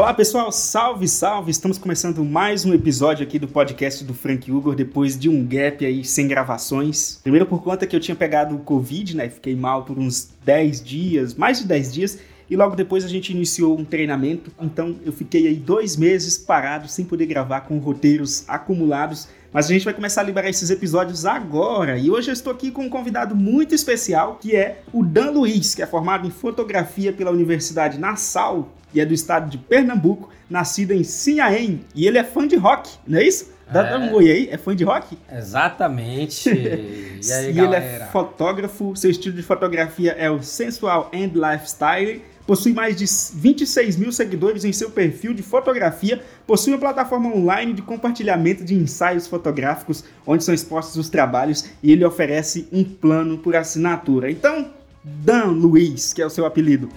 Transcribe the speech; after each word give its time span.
Olá 0.00 0.14
pessoal, 0.14 0.50
salve, 0.50 1.06
salve! 1.06 1.50
Estamos 1.50 1.76
começando 1.76 2.24
mais 2.24 2.64
um 2.64 2.72
episódio 2.72 3.22
aqui 3.22 3.38
do 3.38 3.46
podcast 3.46 4.02
do 4.02 4.14
Frank 4.14 4.50
Hugo 4.50 4.74
depois 4.74 5.14
de 5.16 5.28
um 5.28 5.46
gap 5.46 5.84
aí 5.84 6.06
sem 6.06 6.26
gravações. 6.26 7.20
Primeiro 7.22 7.44
por 7.44 7.62
conta 7.62 7.86
que 7.86 7.94
eu 7.94 8.00
tinha 8.00 8.16
pegado 8.16 8.56
o 8.56 8.60
Covid, 8.60 9.14
né? 9.14 9.28
Fiquei 9.28 9.54
mal 9.54 9.84
por 9.84 9.98
uns 9.98 10.30
10 10.42 10.82
dias, 10.82 11.34
mais 11.34 11.58
de 11.58 11.66
10 11.66 11.92
dias, 11.92 12.18
e 12.48 12.56
logo 12.56 12.74
depois 12.74 13.04
a 13.04 13.08
gente 13.08 13.30
iniciou 13.30 13.78
um 13.78 13.84
treinamento. 13.84 14.50
Então 14.58 14.96
eu 15.04 15.12
fiquei 15.12 15.46
aí 15.46 15.56
dois 15.56 15.98
meses 15.98 16.38
parado 16.38 16.88
sem 16.88 17.04
poder 17.04 17.26
gravar 17.26 17.60
com 17.60 17.76
roteiros 17.76 18.42
acumulados. 18.48 19.28
Mas 19.52 19.66
a 19.66 19.68
gente 19.72 19.84
vai 19.84 19.92
começar 19.92 20.20
a 20.20 20.24
liberar 20.24 20.48
esses 20.48 20.70
episódios 20.70 21.26
agora. 21.26 21.98
E 21.98 22.08
hoje 22.08 22.30
eu 22.30 22.32
estou 22.32 22.52
aqui 22.52 22.70
com 22.70 22.82
um 22.82 22.88
convidado 22.88 23.34
muito 23.34 23.74
especial, 23.74 24.38
que 24.40 24.54
é 24.54 24.82
o 24.92 25.04
Dan 25.04 25.30
Luiz, 25.32 25.74
que 25.74 25.82
é 25.82 25.86
formado 25.86 26.26
em 26.26 26.30
fotografia 26.30 27.12
pela 27.12 27.32
Universidade 27.32 27.98
Nassau 27.98 28.68
e 28.94 29.00
é 29.00 29.06
do 29.06 29.12
estado 29.12 29.50
de 29.50 29.58
Pernambuco, 29.58 30.30
nascido 30.48 30.92
em 30.92 31.02
Sinhaém. 31.02 31.84
E 31.94 32.06
ele 32.06 32.18
é 32.18 32.24
fã 32.24 32.46
de 32.46 32.56
rock, 32.56 32.90
não 33.06 33.18
é 33.18 33.24
isso? 33.24 33.52
Dá, 33.72 33.88
é. 33.88 33.98
um 33.98 34.14
oi 34.14 34.30
aí, 34.30 34.48
é 34.50 34.56
fã 34.56 34.74
de 34.74 34.84
rock? 34.84 35.16
Exatamente. 35.32 36.50
E, 37.20 37.32
aí, 37.34 37.52
e 37.54 37.60
ele 37.60 37.76
é 37.76 38.08
fotógrafo, 38.10 38.96
seu 38.96 39.10
estilo 39.10 39.36
de 39.36 39.42
fotografia 39.42 40.12
é 40.12 40.30
o 40.30 40.42
Sensual 40.42 41.10
and 41.12 41.32
Lifestyle. 41.34 42.22
Possui 42.50 42.72
mais 42.72 42.96
de 42.96 43.04
26 43.38 43.94
mil 43.94 44.10
seguidores 44.10 44.64
em 44.64 44.72
seu 44.72 44.90
perfil 44.90 45.32
de 45.32 45.40
fotografia. 45.40 46.20
Possui 46.44 46.72
uma 46.72 46.80
plataforma 46.80 47.32
online 47.32 47.72
de 47.72 47.80
compartilhamento 47.80 48.64
de 48.64 48.74
ensaios 48.74 49.28
fotográficos, 49.28 50.02
onde 50.26 50.42
são 50.42 50.52
expostos 50.52 50.96
os 50.96 51.08
trabalhos 51.08 51.66
e 51.80 51.92
ele 51.92 52.04
oferece 52.04 52.66
um 52.72 52.82
plano 52.82 53.38
por 53.38 53.54
assinatura. 53.54 54.28
Então, 54.28 54.68
Dan 55.04 55.52
Luiz, 55.52 56.12
que 56.12 56.20
é 56.20 56.26
o 56.26 56.30
seu 56.30 56.44
apelido. 56.44 56.88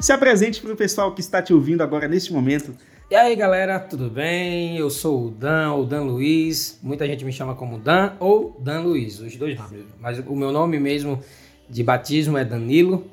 Se 0.00 0.12
apresente 0.12 0.62
para 0.62 0.72
o 0.72 0.76
pessoal 0.76 1.12
que 1.12 1.20
está 1.20 1.42
te 1.42 1.52
ouvindo 1.52 1.82
agora 1.82 2.06
neste 2.06 2.32
momento. 2.32 2.72
E 3.10 3.16
aí 3.16 3.34
galera, 3.34 3.80
tudo 3.80 4.08
bem? 4.08 4.76
Eu 4.76 4.90
sou 4.90 5.26
o 5.26 5.30
Dan, 5.30 5.72
ou 5.72 5.84
Dan 5.84 6.02
Luiz. 6.02 6.78
Muita 6.80 7.04
gente 7.04 7.24
me 7.24 7.32
chama 7.32 7.56
como 7.56 7.78
Dan 7.78 8.12
ou 8.20 8.56
Dan 8.60 8.82
Luiz, 8.82 9.18
os 9.18 9.34
dois 9.34 9.58
nomes. 9.58 9.84
Mas 10.00 10.20
o 10.20 10.36
meu 10.36 10.52
nome 10.52 10.78
mesmo 10.78 11.20
de 11.68 11.82
batismo 11.82 12.38
é 12.38 12.44
Danilo, 12.44 13.08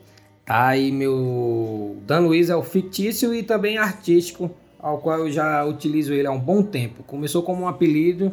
tá? 0.45 0.77
E 0.77 0.91
meu 0.91 1.97
Dan 2.05 2.19
Luiz 2.19 2.51
é 2.51 2.55
o 2.55 2.61
fictício 2.61 3.33
e 3.33 3.41
também 3.41 3.79
artístico, 3.79 4.51
ao 4.77 4.99
qual 4.99 5.19
eu 5.21 5.31
já 5.31 5.65
utilizo 5.65 6.13
ele 6.13 6.27
há 6.27 6.31
um 6.31 6.39
bom 6.39 6.61
tempo. 6.61 7.01
Começou 7.03 7.41
como 7.41 7.63
um 7.63 7.67
apelido 7.67 8.31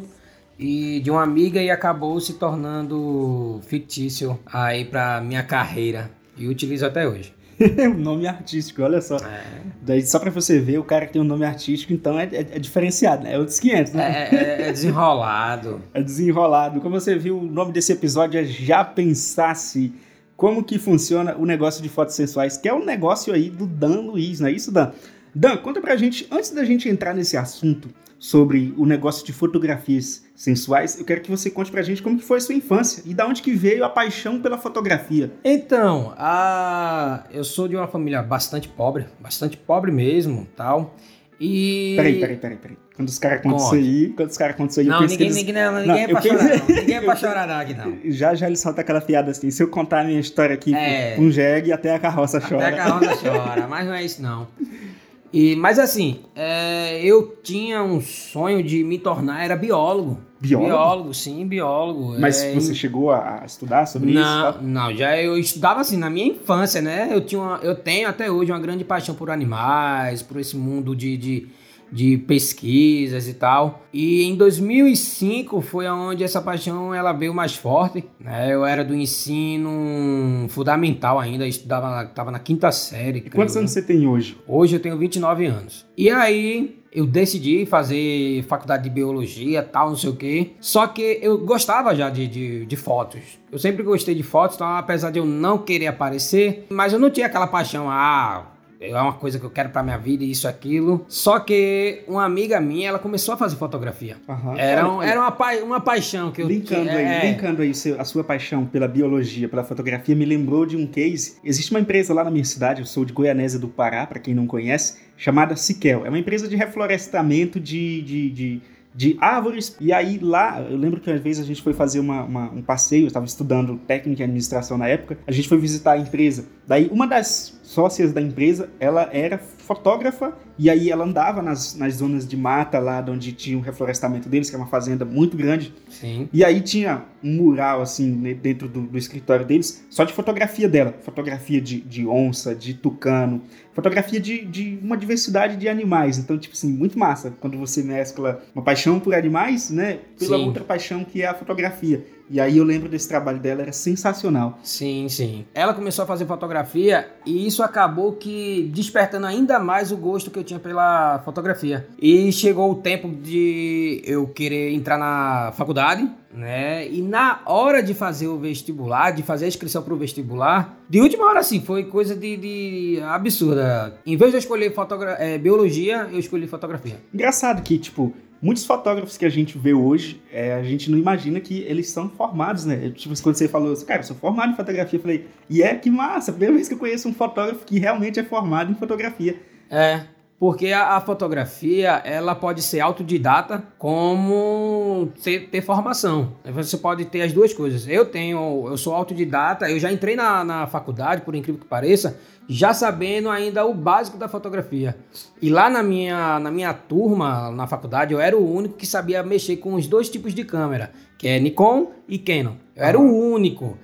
e 0.59 0.99
de 0.99 1.09
uma 1.09 1.23
amiga 1.23 1.59
e 1.59 1.71
acabou 1.71 2.19
se 2.19 2.33
tornando 2.33 3.59
fictício 3.63 4.39
aí 4.45 4.85
para 4.85 5.19
minha 5.21 5.41
carreira 5.41 6.11
e 6.37 6.47
utilizo 6.47 6.85
até 6.85 7.07
hoje. 7.07 7.33
um 7.89 7.99
nome 7.99 8.27
artístico, 8.27 8.81
olha 8.81 9.01
só. 9.01 9.17
É. 9.17 9.43
Daí, 9.81 10.05
só 10.05 10.19
pra 10.19 10.31
você 10.31 10.59
ver, 10.59 10.77
o 10.77 10.83
cara 10.83 11.05
que 11.05 11.13
tem 11.13 11.21
um 11.21 11.25
nome 11.25 11.45
artístico, 11.45 11.93
então 11.93 12.19
é, 12.19 12.25
é, 12.25 12.39
é 12.39 12.59
diferenciado, 12.59 13.23
né? 13.23 13.33
É 13.33 13.39
outros 13.39 13.59
500, 13.59 13.93
né? 13.93 14.29
É, 14.31 14.35
é, 14.35 14.69
é 14.69 14.71
desenrolado. 14.71 15.81
é 15.93 16.01
desenrolado. 16.01 16.81
Como 16.81 16.99
você 16.99 17.17
viu, 17.17 17.37
o 17.37 17.43
nome 17.43 17.71
desse 17.71 17.91
episódio 17.91 18.39
é 18.39 18.43
Já 18.43 18.83
Pensasse 18.83 19.93
como 20.35 20.63
que 20.63 20.77
funciona 20.79 21.35
o 21.37 21.45
negócio 21.45 21.81
de 21.81 21.89
fotos 21.89 22.15
sensuais, 22.15 22.57
que 22.57 22.67
é 22.67 22.73
um 22.73 22.83
negócio 22.83 23.33
aí 23.33 23.49
do 23.49 23.65
Dan 23.65 24.01
Luiz, 24.01 24.39
não 24.39 24.47
é 24.47 24.51
isso, 24.51 24.71
Dan? 24.71 24.91
Dan, 25.33 25.57
conta 25.57 25.81
pra 25.81 25.95
gente, 25.95 26.27
antes 26.31 26.51
da 26.51 26.63
gente 26.63 26.89
entrar 26.89 27.13
nesse 27.13 27.37
assunto, 27.37 27.89
sobre 28.23 28.73
o 28.77 28.85
negócio 28.85 29.25
de 29.25 29.33
fotografias 29.33 30.23
sensuais, 30.33 30.97
eu 30.97 31.03
quero 31.03 31.19
que 31.19 31.29
você 31.29 31.49
conte 31.49 31.69
pra 31.69 31.81
gente 31.81 32.01
como 32.01 32.17
que 32.17 32.23
foi 32.23 32.37
a 32.37 32.39
sua 32.39 32.55
infância 32.55 33.03
e 33.05 33.13
da 33.13 33.27
onde 33.27 33.41
que 33.41 33.51
veio 33.51 33.83
a 33.83 33.89
paixão 33.89 34.41
pela 34.41 34.57
fotografia. 34.57 35.29
Então, 35.43 36.13
a... 36.17 37.25
eu 37.33 37.43
sou 37.43 37.67
de 37.67 37.75
uma 37.75 37.85
família 37.85 38.23
bastante 38.23 38.69
pobre, 38.69 39.07
bastante 39.19 39.57
pobre 39.57 39.91
mesmo, 39.91 40.47
tal. 40.55 40.95
E... 41.37 41.95
Peraí, 41.97 42.19
peraí, 42.21 42.37
peraí, 42.37 42.57
peraí. 42.57 42.77
Quando 42.95 43.09
os 43.09 43.19
caras 43.19 43.41
contam 43.41 43.57
isso 43.57 43.75
aí, 43.75 44.13
quando 44.15 44.29
os 44.29 44.37
caras 44.37 44.55
contam 44.55 44.69
isso 44.69 44.79
aí, 44.79 44.85
não, 44.85 45.01
eu 45.01 45.09
ninguém, 45.09 45.27
eles... 45.27 45.35
ninguém, 45.35 45.53
não, 45.53 45.79
ninguém 45.81 45.87
não, 45.87 45.97
é 45.97 46.07
pra 46.07 46.21
chorar, 46.21 46.43
não. 46.43 46.67
Ninguém 46.75 46.95
é 46.95 47.01
pra 47.01 47.15
chorar 47.17 47.47
não, 47.47 47.55
aqui 47.55 47.73
não. 47.73 47.97
Já, 48.05 48.35
já 48.35 48.47
ele 48.47 48.55
solta 48.55 48.79
aquela 48.79 49.01
piada 49.01 49.31
assim, 49.31 49.51
se 49.51 49.61
eu 49.61 49.67
contar 49.67 49.99
a 49.99 50.03
minha 50.05 50.21
história 50.21 50.53
aqui 50.53 50.73
é... 50.73 51.17
com 51.17 51.23
um 51.23 51.31
jegue, 51.31 51.73
até 51.73 51.93
a 51.93 51.99
carroça 51.99 52.39
chora. 52.39 52.69
Até 52.69 52.79
a 52.79 52.83
carroça 52.85 53.17
chora, 53.17 53.67
mas 53.67 53.85
não 53.85 53.93
é 53.93 54.05
isso 54.05 54.21
não. 54.21 54.47
E, 55.33 55.55
mas 55.55 55.79
assim, 55.79 56.19
é, 56.35 57.03
eu 57.03 57.35
tinha 57.41 57.81
um 57.81 57.99
sonho 57.99 58.61
de 58.61 58.83
me 58.83 58.99
tornar, 58.99 59.43
era 59.43 59.55
biólogo. 59.55 60.19
Biólogo? 60.39 60.69
Biólogo, 60.69 61.13
sim, 61.13 61.47
biólogo. 61.47 62.19
Mas 62.19 62.43
é, 62.43 62.53
você 62.53 62.75
chegou 62.75 63.09
a 63.09 63.41
estudar 63.43 63.87
sobre 63.87 64.13
não, 64.13 64.49
isso? 64.51 64.61
Não, 64.61 64.95
já 64.95 65.17
eu 65.19 65.35
estudava 65.35 65.81
assim, 65.81 65.97
na 65.97 66.07
minha 66.07 66.27
infância, 66.27 66.81
né? 66.81 67.09
Eu, 67.11 67.21
tinha 67.21 67.41
uma, 67.41 67.57
eu 67.63 67.73
tenho 67.73 68.07
até 68.07 68.29
hoje 68.29 68.51
uma 68.51 68.59
grande 68.59 68.83
paixão 68.83 69.15
por 69.15 69.31
animais, 69.31 70.21
por 70.21 70.39
esse 70.39 70.55
mundo 70.55 70.95
de, 70.95 71.17
de 71.17 71.47
de 71.93 72.17
pesquisas 72.17 73.27
e 73.27 73.35
tal. 73.35 73.83
E 73.93 74.23
em 74.23 74.35
2005 74.35 75.61
foi 75.61 75.87
onde 75.87 76.23
essa 76.23 76.41
paixão 76.41 76.93
ela 76.93 77.13
veio 77.13 77.33
mais 77.33 77.55
forte. 77.55 78.03
Né? 78.19 78.51
Eu 78.51 78.65
era 78.65 78.83
do 78.83 78.95
ensino 78.95 80.47
fundamental 80.49 81.19
ainda, 81.19 81.47
estudava, 81.47 82.03
estava 82.03 82.31
na 82.31 82.39
quinta 82.39 82.71
série. 82.71 83.19
E 83.19 83.29
quantos 83.29 83.55
anos 83.55 83.71
você 83.71 83.81
tem 83.81 84.07
hoje? 84.07 84.35
Hoje 84.47 84.75
eu 84.75 84.79
tenho 84.79 84.97
29 84.97 85.45
anos. 85.45 85.85
E 85.95 86.09
aí 86.09 86.79
eu 86.91 87.05
decidi 87.05 87.65
fazer 87.65 88.43
faculdade 88.43 88.83
de 88.83 88.89
biologia, 88.89 89.61
tal, 89.61 89.89
não 89.89 89.95
sei 89.95 90.09
o 90.09 90.15
quê. 90.15 90.51
Só 90.59 90.87
que 90.87 91.19
eu 91.21 91.39
gostava 91.39 91.95
já 91.95 92.09
de, 92.09 92.27
de, 92.27 92.65
de, 92.65 92.75
fotos. 92.75 93.21
Eu 93.51 93.59
sempre 93.59 93.83
gostei 93.83 94.13
de 94.13 94.23
fotos, 94.23 94.55
então 94.55 94.67
apesar 94.67 95.11
de 95.11 95.19
eu 95.19 95.25
não 95.25 95.57
querer 95.57 95.87
aparecer, 95.87 96.65
mas 96.69 96.93
eu 96.93 96.99
não 96.99 97.09
tinha 97.09 97.25
aquela 97.25 97.47
paixão, 97.47 97.89
ah, 97.89 98.52
é 98.89 99.01
uma 99.01 99.13
coisa 99.13 99.39
que 99.39 99.45
eu 99.45 99.49
quero 99.49 99.69
para 99.69 99.81
minha 99.83 99.97
vida, 99.97 100.23
isso, 100.23 100.47
aquilo. 100.47 101.05
Só 101.07 101.39
que 101.39 102.03
uma 102.07 102.25
amiga 102.25 102.59
minha, 102.59 102.89
ela 102.89 102.99
começou 102.99 103.33
a 103.33 103.37
fazer 103.37 103.55
fotografia. 103.55 104.17
Uhum. 104.27 104.57
Era, 104.57 104.89
um, 104.89 105.01
era 105.01 105.19
uma, 105.19 105.31
pa 105.31 105.55
uma 105.63 105.79
paixão 105.79 106.31
que 106.31 106.41
eu 106.41 106.47
linkando 106.47 106.81
tinha. 106.81 106.97
Aí, 106.97 107.05
é... 107.05 107.31
Linkando 107.31 107.61
aí 107.61 107.71
a 107.97 108.05
sua 108.05 108.23
paixão 108.23 108.65
pela 108.65 108.87
biologia, 108.87 109.47
pela 109.47 109.63
fotografia, 109.63 110.15
me 110.15 110.25
lembrou 110.25 110.65
de 110.65 110.75
um 110.75 110.85
case. 110.85 111.37
Existe 111.43 111.71
uma 111.71 111.79
empresa 111.79 112.13
lá 112.13 112.23
na 112.23 112.31
minha 112.31 112.45
cidade, 112.45 112.81
eu 112.81 112.85
sou 112.85 113.05
de 113.05 113.13
Goianésia 113.13 113.59
do 113.59 113.67
Pará, 113.67 114.05
para 114.05 114.19
quem 114.19 114.33
não 114.33 114.45
conhece, 114.45 114.99
chamada 115.17 115.55
Siquel. 115.55 116.05
É 116.05 116.09
uma 116.09 116.19
empresa 116.19 116.47
de 116.47 116.55
reflorestamento 116.55 117.59
de, 117.59 118.01
de, 118.01 118.29
de 118.29 118.61
de 118.93 119.17
árvores. 119.19 119.75
E 119.79 119.91
aí 119.91 120.19
lá, 120.21 120.61
eu 120.61 120.77
lembro 120.77 120.99
que 120.99 121.09
às 121.09 121.21
vezes 121.21 121.43
a 121.43 121.45
gente 121.45 121.61
foi 121.61 121.73
fazer 121.73 121.99
uma, 121.99 122.23
uma, 122.23 122.51
um 122.51 122.61
passeio, 122.61 123.03
eu 123.03 123.07
estava 123.07 123.25
estudando 123.25 123.77
técnica 123.87 124.21
e 124.21 124.23
administração 124.23 124.77
na 124.77 124.87
época, 124.87 125.17
a 125.25 125.31
gente 125.31 125.47
foi 125.47 125.57
visitar 125.57 125.93
a 125.93 125.97
empresa. 125.97 126.45
Daí 126.67 126.87
uma 126.91 127.07
das 127.07 127.59
sócias 127.63 128.11
da 128.11 128.21
empresa, 128.21 128.69
ela 128.79 129.09
era 129.11 129.37
fotógrafa 129.39 130.37
e 130.59 130.69
aí 130.69 130.91
ela 130.91 131.03
andava 131.03 131.41
nas, 131.41 131.75
nas 131.75 131.95
zonas 131.95 132.27
de 132.27 132.37
mata 132.37 132.77
lá 132.77 133.03
onde 133.07 133.31
tinha 133.31 133.57
o 133.57 133.61
um 133.61 133.63
reflorestamento 133.63 134.29
deles, 134.29 134.49
que 134.49 134.55
é 134.55 134.59
uma 134.59 134.67
fazenda 134.67 135.03
muito 135.03 135.35
grande. 135.35 135.73
Sim. 135.89 136.29
E 136.31 136.43
aí 136.43 136.61
tinha 136.61 137.05
um 137.23 137.35
mural 137.37 137.81
assim 137.81 138.11
dentro 138.33 138.67
do, 138.67 138.81
do 138.81 138.97
escritório 138.97 139.45
deles, 139.45 139.85
só 139.89 140.03
de 140.03 140.13
fotografia 140.13 140.67
dela. 140.69 140.93
Fotografia 141.01 141.59
de, 141.59 141.79
de 141.81 142.05
onça, 142.05 142.53
de 142.53 142.73
tucano, 142.73 143.41
fotografia 143.73 144.19
de, 144.19 144.45
de 144.45 144.77
uma 144.83 144.97
diversidade 144.97 145.55
de 145.55 145.67
animais. 145.67 146.17
Então, 146.17 146.37
tipo 146.37 146.53
assim, 146.53 146.71
muito 146.71 146.99
massa 146.99 147.33
quando 147.39 147.57
você 147.57 147.81
mescla 147.81 148.43
uma 148.53 148.63
paixão 148.63 148.99
por 148.99 149.15
animais, 149.15 149.71
né, 149.71 149.99
pela 150.19 150.37
Sim. 150.37 150.45
outra 150.45 150.63
paixão 150.63 151.03
que 151.03 151.21
é 151.21 151.27
a 151.27 151.33
fotografia. 151.33 152.05
E 152.29 152.39
aí 152.39 152.57
eu 152.57 152.63
lembro 152.63 152.89
desse 152.89 153.07
trabalho 153.07 153.39
dela, 153.39 153.61
era 153.61 153.71
sensacional. 153.71 154.59
Sim, 154.63 155.07
sim. 155.09 155.45
Ela 155.53 155.73
começou 155.73 156.03
a 156.03 156.05
fazer 156.05 156.25
fotografia 156.25 157.11
e 157.25 157.45
isso 157.45 157.61
acabou 157.61 158.13
que 158.13 158.71
despertando 158.73 159.27
ainda 159.27 159.59
mais 159.59 159.91
o 159.91 159.97
gosto 159.97 160.31
que 160.31 160.39
eu 160.39 160.43
tinha 160.43 160.59
pela 160.59 161.19
fotografia. 161.19 161.87
E 161.99 162.31
chegou 162.31 162.71
o 162.71 162.75
tempo 162.75 163.09
de 163.09 164.01
eu 164.05 164.27
querer 164.27 164.73
entrar 164.73 164.97
na 164.97 165.51
faculdade, 165.55 166.09
né? 166.33 166.87
E 166.87 167.01
na 167.01 167.41
hora 167.45 167.83
de 167.83 167.93
fazer 167.93 168.27
o 168.27 168.37
vestibular, 168.37 169.11
de 169.11 169.21
fazer 169.21 169.45
a 169.45 169.47
inscrição 169.47 169.83
para 169.83 169.93
o 169.93 169.97
vestibular, 169.97 170.77
de 170.89 170.99
última 170.99 171.25
hora 171.25 171.39
assim, 171.39 171.61
foi 171.61 171.83
coisa 171.85 172.15
de, 172.15 172.37
de 172.37 172.99
absurda. 173.03 173.95
Em 174.05 174.17
vez 174.17 174.31
de 174.31 174.37
eu 174.37 174.39
escolher 174.39 174.73
é, 175.19 175.37
biologia, 175.37 176.07
eu 176.11 176.19
escolhi 176.19 176.47
fotografia. 176.47 176.97
Engraçado 177.13 177.61
que, 177.61 177.77
tipo, 177.77 178.13
muitos 178.43 178.65
fotógrafos 178.65 179.17
que 179.17 179.25
a 179.25 179.29
gente 179.29 179.57
vê 179.57 179.73
hoje, 179.73 180.21
é, 180.29 180.53
a 180.53 180.63
gente 180.63 180.91
não 180.91 180.97
imagina 180.97 181.39
que 181.39 181.61
eles 181.61 181.89
são 181.89 182.09
formados, 182.09 182.65
né? 182.65 182.91
Tipo, 182.93 183.19
quando 183.23 183.35
você 183.37 183.47
falou 183.47 183.71
assim, 183.71 183.85
cara, 183.85 184.01
eu 184.01 184.03
sou 184.03 184.17
formado 184.17 184.51
em 184.51 184.55
fotografia, 184.57 184.99
eu 184.99 185.01
falei, 185.01 185.27
e 185.49 185.63
é 185.63 185.73
que 185.75 185.89
massa, 185.89 186.33
primeira 186.33 186.53
vez 186.53 186.67
que 186.67 186.73
eu 186.73 186.77
conheço 186.77 187.07
um 187.07 187.13
fotógrafo 187.13 187.65
que 187.65 187.79
realmente 187.79 188.19
é 188.19 188.23
formado 188.23 188.69
em 188.69 188.75
fotografia. 188.75 189.41
É. 189.69 190.01
Porque 190.43 190.73
a, 190.73 190.97
a 190.97 190.99
fotografia, 190.99 192.01
ela 192.03 192.35
pode 192.35 192.61
ser 192.61 192.81
autodidata 192.81 193.63
como 193.77 195.07
ter, 195.23 195.47
ter, 195.47 195.61
formação. 195.61 196.33
Você 196.43 196.75
pode 196.75 197.05
ter 197.05 197.21
as 197.21 197.31
duas 197.31 197.53
coisas. 197.53 197.87
Eu 197.87 198.03
tenho, 198.05 198.67
eu 198.67 198.75
sou 198.75 198.93
autodidata, 198.93 199.71
eu 199.71 199.79
já 199.79 199.89
entrei 199.89 200.17
na, 200.17 200.43
na 200.43 200.67
faculdade, 200.67 201.21
por 201.21 201.33
incrível 201.33 201.61
que 201.61 201.65
pareça, 201.65 202.19
já 202.45 202.73
sabendo 202.73 203.29
ainda 203.29 203.65
o 203.65 203.73
básico 203.73 204.17
da 204.17 204.27
fotografia. 204.27 204.97
E 205.41 205.49
lá 205.49 205.69
na 205.69 205.81
minha, 205.81 206.37
na 206.41 206.51
minha 206.51 206.73
turma, 206.73 207.49
na 207.49 207.65
faculdade, 207.65 208.13
eu 208.13 208.19
era 208.19 208.37
o 208.37 208.53
único 208.53 208.75
que 208.75 208.85
sabia 208.85 209.23
mexer 209.23 209.55
com 209.55 209.75
os 209.75 209.87
dois 209.87 210.09
tipos 210.09 210.33
de 210.33 210.43
câmera, 210.43 210.91
que 211.17 211.25
é 211.25 211.39
Nikon 211.39 211.93
e 212.05 212.19
Canon. 212.19 212.55
Eu 212.75 212.83
era 212.83 212.99
o 212.99 213.31
único. 213.31 213.77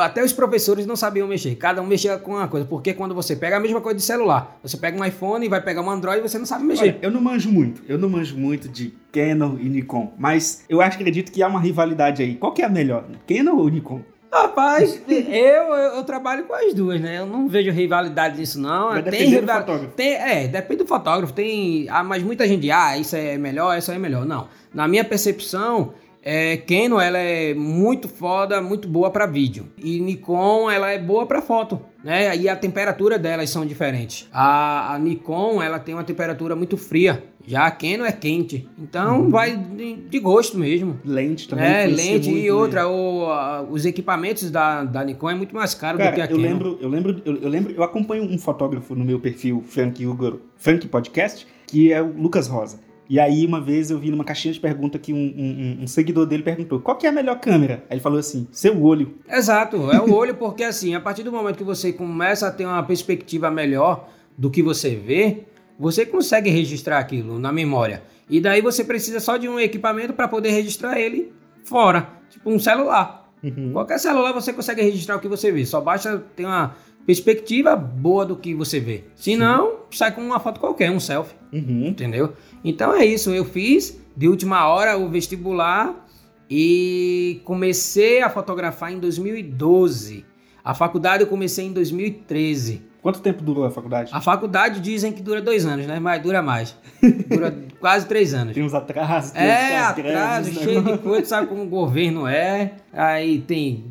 Até 0.00 0.22
os 0.22 0.32
professores 0.32 0.84
não 0.84 0.96
sabiam 0.96 1.26
mexer, 1.26 1.54
cada 1.54 1.80
um 1.80 1.86
mexia 1.86 2.18
com 2.18 2.32
uma 2.32 2.48
coisa, 2.48 2.66
porque 2.66 2.92
quando 2.92 3.14
você 3.14 3.36
pega 3.36 3.56
a 3.56 3.60
mesma 3.60 3.80
coisa 3.80 3.96
de 3.96 4.04
celular, 4.04 4.58
você 4.62 4.76
pega 4.76 5.00
um 5.00 5.04
iPhone 5.04 5.46
e 5.46 5.48
vai 5.48 5.62
pegar 5.62 5.80
um 5.82 5.90
Android 5.90 6.18
e 6.18 6.28
você 6.28 6.38
não 6.38 6.44
sabe 6.44 6.64
mexer. 6.64 6.82
Olha, 6.82 6.98
eu 7.00 7.10
não 7.10 7.20
manjo 7.20 7.50
muito, 7.50 7.82
eu 7.88 7.96
não 7.96 8.08
manjo 8.08 8.36
muito 8.36 8.68
de 8.68 8.92
Canon 9.12 9.56
e 9.58 9.68
Nikon, 9.68 10.12
mas 10.18 10.64
eu 10.68 10.80
acho, 10.80 10.96
acredito 10.96 11.30
que 11.30 11.42
há 11.42 11.48
uma 11.48 11.60
rivalidade 11.60 12.22
aí. 12.22 12.34
Qual 12.34 12.52
que 12.52 12.60
é 12.60 12.66
a 12.66 12.68
melhor, 12.68 13.04
Canon 13.26 13.56
ou 13.56 13.68
Nikon? 13.68 14.02
Rapaz, 14.32 15.02
eu, 15.06 15.18
eu, 15.18 15.74
eu, 15.96 16.04
trabalho 16.04 16.44
com 16.44 16.54
as 16.54 16.72
duas, 16.72 16.98
né? 16.98 17.18
Eu 17.18 17.26
não 17.26 17.46
vejo 17.48 17.70
rivalidade 17.70 18.38
nisso, 18.38 18.58
não. 18.58 18.88
Vai 18.88 19.02
tem 19.02 19.28
rival... 19.28 19.58
do 19.58 19.66
fotógrafo. 19.66 19.94
Tem, 19.94 20.14
é, 20.14 20.48
depende 20.48 20.82
do 20.82 20.88
fotógrafo. 20.88 21.34
Tem, 21.34 21.86
ah, 21.90 22.02
mas 22.02 22.22
muita 22.22 22.48
gente 22.48 22.62
diz, 22.62 22.70
ah, 22.70 22.96
isso 22.96 23.14
é 23.14 23.36
melhor, 23.36 23.76
isso 23.76 23.92
é 23.92 23.98
melhor. 23.98 24.24
Não. 24.24 24.48
Na 24.72 24.88
minha 24.88 25.04
percepção, 25.04 25.92
é, 26.24 26.56
Canon 26.56 27.00
ela 27.00 27.18
é 27.18 27.52
muito 27.52 28.08
foda, 28.08 28.62
muito 28.62 28.86
boa 28.86 29.10
para 29.10 29.26
vídeo. 29.26 29.66
E 29.76 29.98
Nikon 29.98 30.70
ela 30.70 30.90
é 30.92 30.98
boa 30.98 31.26
para 31.26 31.42
foto, 31.42 31.80
né? 32.02 32.36
E 32.36 32.48
a 32.48 32.54
temperatura 32.54 33.18
delas 33.18 33.50
são 33.50 33.66
diferentes. 33.66 34.28
A, 34.32 34.94
a, 34.94 34.98
Nikon 35.00 35.60
ela 35.60 35.80
tem 35.80 35.94
uma 35.94 36.04
temperatura 36.04 36.54
muito 36.54 36.76
fria. 36.76 37.24
Já 37.44 37.66
a 37.66 37.72
Canon 37.72 38.04
é 38.04 38.12
quente. 38.12 38.68
Então 38.78 39.22
uhum. 39.22 39.30
vai 39.30 39.56
de, 39.56 39.96
de, 39.96 40.20
gosto 40.20 40.56
mesmo. 40.56 41.00
Lente 41.04 41.48
também. 41.48 41.66
É, 41.66 41.86
lente 41.86 42.30
e 42.30 42.48
outra. 42.52 42.88
O, 42.88 43.26
a, 43.26 43.62
os 43.62 43.84
equipamentos 43.84 44.48
da, 44.48 44.84
da 44.84 45.02
Nikon 45.02 45.30
é 45.30 45.34
muito 45.34 45.52
mais 45.52 45.74
caro 45.74 45.98
Cara, 45.98 46.10
do 46.10 46.14
que 46.14 46.20
a 46.20 46.26
eu 46.26 46.36
Lembro, 46.36 46.78
eu 46.80 46.88
lembro, 46.88 47.20
eu, 47.24 47.36
eu 47.38 47.48
lembro, 47.48 47.72
eu 47.72 47.82
acompanho 47.82 48.22
um 48.22 48.38
fotógrafo 48.38 48.94
no 48.94 49.04
meu 49.04 49.18
perfil 49.18 49.64
Frank 49.66 50.06
Hugo, 50.06 50.40
Frank 50.56 50.86
Podcast, 50.86 51.48
que 51.66 51.92
é 51.92 52.00
o 52.00 52.12
Lucas 52.12 52.46
Rosa. 52.46 52.91
E 53.08 53.20
aí, 53.20 53.44
uma 53.44 53.60
vez 53.60 53.90
eu 53.90 53.98
vi 53.98 54.10
numa 54.10 54.24
caixinha 54.24 54.54
de 54.54 54.60
pergunta 54.60 54.98
que 54.98 55.12
um, 55.12 55.16
um, 55.16 55.82
um, 55.82 55.86
seguidor 55.86 56.26
dele 56.26 56.42
perguntou: 56.42 56.80
qual 56.80 56.96
que 56.96 57.06
é 57.06 57.10
a 57.10 57.12
melhor 57.12 57.38
câmera? 57.40 57.84
Aí 57.90 57.96
ele 57.96 58.00
falou 58.00 58.18
assim: 58.18 58.46
seu 58.50 58.82
olho. 58.82 59.14
Exato, 59.28 59.90
é 59.90 60.00
o 60.00 60.12
olho, 60.14 60.34
porque 60.34 60.64
assim, 60.64 60.94
a 60.94 61.00
partir 61.00 61.22
do 61.22 61.32
momento 61.32 61.56
que 61.56 61.64
você 61.64 61.92
começa 61.92 62.46
a 62.46 62.50
ter 62.50 62.64
uma 62.64 62.82
perspectiva 62.82 63.50
melhor 63.50 64.08
do 64.36 64.50
que 64.50 64.62
você 64.62 64.94
vê, 64.94 65.44
você 65.78 66.06
consegue 66.06 66.48
registrar 66.48 66.98
aquilo 66.98 67.38
na 67.38 67.52
memória. 67.52 68.02
E 68.30 68.40
daí 68.40 68.62
você 68.62 68.84
precisa 68.84 69.20
só 69.20 69.36
de 69.36 69.48
um 69.48 69.58
equipamento 69.58 70.12
para 70.12 70.28
poder 70.28 70.50
registrar 70.50 70.98
ele 70.98 71.32
fora, 71.64 72.08
tipo 72.30 72.50
um 72.50 72.58
celular. 72.58 73.30
Uhum. 73.42 73.72
Qualquer 73.72 73.98
celular 73.98 74.32
você 74.32 74.52
consegue 74.52 74.82
registrar 74.82 75.16
o 75.16 75.20
que 75.20 75.28
você 75.28 75.50
vê, 75.50 75.66
só 75.66 75.80
basta 75.80 76.18
ter 76.36 76.44
uma 76.44 76.76
perspectiva 77.06 77.74
boa 77.76 78.24
do 78.24 78.36
que 78.36 78.54
você 78.54 78.80
vê. 78.80 79.04
Se 79.16 79.36
não, 79.36 79.80
sai 79.90 80.14
com 80.14 80.20
uma 80.20 80.40
foto 80.40 80.60
qualquer, 80.60 80.90
um 80.90 81.00
selfie. 81.00 81.34
Uhum. 81.52 81.86
Entendeu? 81.88 82.32
Então 82.64 82.94
é 82.94 83.04
isso. 83.04 83.30
Eu 83.30 83.44
fiz 83.44 84.00
de 84.16 84.28
última 84.28 84.66
hora 84.68 84.96
o 84.96 85.08
vestibular 85.08 86.06
e 86.48 87.40
comecei 87.44 88.22
a 88.22 88.30
fotografar 88.30 88.92
em 88.92 88.98
2012. 88.98 90.24
A 90.64 90.74
faculdade 90.74 91.22
eu 91.24 91.26
comecei 91.26 91.66
em 91.66 91.72
2013. 91.72 92.92
Quanto 93.02 93.20
tempo 93.20 93.42
durou 93.42 93.64
a 93.64 93.70
faculdade? 93.70 94.10
A 94.14 94.20
faculdade 94.20 94.78
dizem 94.78 95.10
que 95.10 95.20
dura 95.20 95.42
dois 95.42 95.66
anos, 95.66 95.86
né? 95.86 95.98
Mas 95.98 96.22
dura 96.22 96.40
mais. 96.40 96.76
Dura 97.28 97.52
quase 97.80 98.06
três 98.06 98.32
anos. 98.32 98.54
Tem 98.54 98.62
uns 98.62 98.74
atrasos. 98.74 99.34
É, 99.34 99.76
atraso, 99.78 100.52
cheio 100.52 100.82
de 100.82 100.98
coisa, 100.98 101.26
sabe 101.26 101.48
como 101.50 101.64
o 101.64 101.66
governo 101.66 102.28
é. 102.28 102.74
Aí 102.92 103.40
tem 103.40 103.86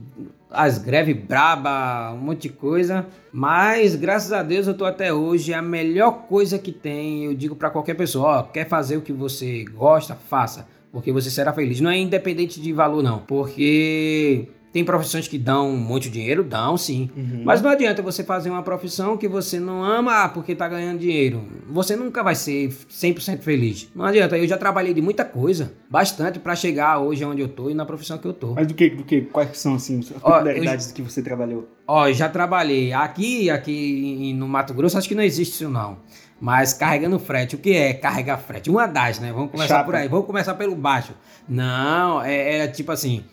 as 0.51 0.77
greves 0.77 1.15
braba, 1.15 2.11
um 2.13 2.17
monte 2.17 2.43
de 2.43 2.49
coisa. 2.49 3.07
Mas 3.31 3.95
graças 3.95 4.31
a 4.31 4.43
Deus 4.43 4.67
eu 4.67 4.73
tô 4.73 4.85
até 4.85 5.13
hoje. 5.13 5.53
É 5.53 5.55
a 5.55 5.61
melhor 5.61 6.27
coisa 6.27 6.59
que 6.59 6.71
tem. 6.71 7.25
Eu 7.25 7.33
digo 7.33 7.55
para 7.55 7.69
qualquer 7.69 7.95
pessoa: 7.95 8.39
ó, 8.39 8.43
quer 8.43 8.67
fazer 8.67 8.97
o 8.97 9.01
que 9.01 9.13
você 9.13 9.63
gosta, 9.65 10.15
faça. 10.15 10.67
Porque 10.91 11.11
você 11.11 11.29
será 11.29 11.53
feliz. 11.53 11.79
Não 11.79 11.89
é 11.89 11.97
independente 11.97 12.59
de 12.59 12.73
valor, 12.73 13.01
não. 13.01 13.19
Porque 13.19 14.49
tem 14.71 14.85
profissões 14.85 15.27
que 15.27 15.37
dão 15.37 15.75
muito 15.75 16.09
dinheiro? 16.09 16.43
Dão, 16.43 16.77
sim. 16.77 17.09
Uhum. 17.15 17.41
Mas 17.43 17.61
não 17.61 17.69
adianta 17.69 18.01
você 18.01 18.23
fazer 18.23 18.49
uma 18.49 18.63
profissão 18.63 19.17
que 19.17 19.27
você 19.27 19.59
não 19.59 19.83
ama 19.83 20.29
porque 20.29 20.55
tá 20.55 20.67
ganhando 20.67 20.99
dinheiro. 20.99 21.43
Você 21.69 21.95
nunca 21.95 22.23
vai 22.23 22.35
ser 22.35 22.69
100% 22.69 23.39
feliz. 23.39 23.89
Não 23.93 24.05
adianta. 24.05 24.37
Eu 24.37 24.47
já 24.47 24.57
trabalhei 24.57 24.93
de 24.93 25.01
muita 25.01 25.25
coisa, 25.25 25.73
bastante, 25.89 26.39
para 26.39 26.55
chegar 26.55 26.99
hoje 26.99 27.25
onde 27.25 27.41
eu 27.41 27.49
tô 27.49 27.69
e 27.69 27.73
na 27.73 27.85
profissão 27.85 28.17
que 28.17 28.25
eu 28.25 28.33
tô. 28.33 28.53
Mas 28.53 28.67
do 28.67 28.73
que? 28.73 28.89
Do 28.89 29.03
que? 29.03 29.21
Quais 29.21 29.57
são, 29.57 29.75
assim, 29.75 29.99
as 29.99 30.07
peculiaridades 30.07 30.89
ó, 30.89 30.93
que 30.93 31.01
você 31.01 31.21
trabalhou? 31.21 31.67
Ó, 31.85 32.09
já 32.13 32.29
trabalhei 32.29 32.93
aqui, 32.93 33.49
aqui 33.49 34.33
no 34.37 34.47
Mato 34.47 34.73
Grosso, 34.73 34.97
acho 34.97 35.07
que 35.07 35.15
não 35.15 35.23
existe 35.23 35.55
isso 35.55 35.69
não. 35.69 35.97
Mas 36.39 36.73
carregando 36.73 37.19
frete, 37.19 37.55
o 37.55 37.59
que 37.59 37.73
é 37.73 37.93
carregar 37.93 38.37
frete? 38.37 38.69
Uma 38.69 38.87
das, 38.87 39.19
né? 39.19 39.33
Vamos 39.33 39.51
começar 39.51 39.75
Chapa. 39.75 39.85
por 39.85 39.95
aí. 39.95 40.07
Vamos 40.07 40.25
começar 40.25 40.55
pelo 40.55 40.75
baixo. 40.75 41.13
Não, 41.47 42.23
é, 42.23 42.59
é 42.59 42.67
tipo 42.67 42.91
assim 42.91 43.23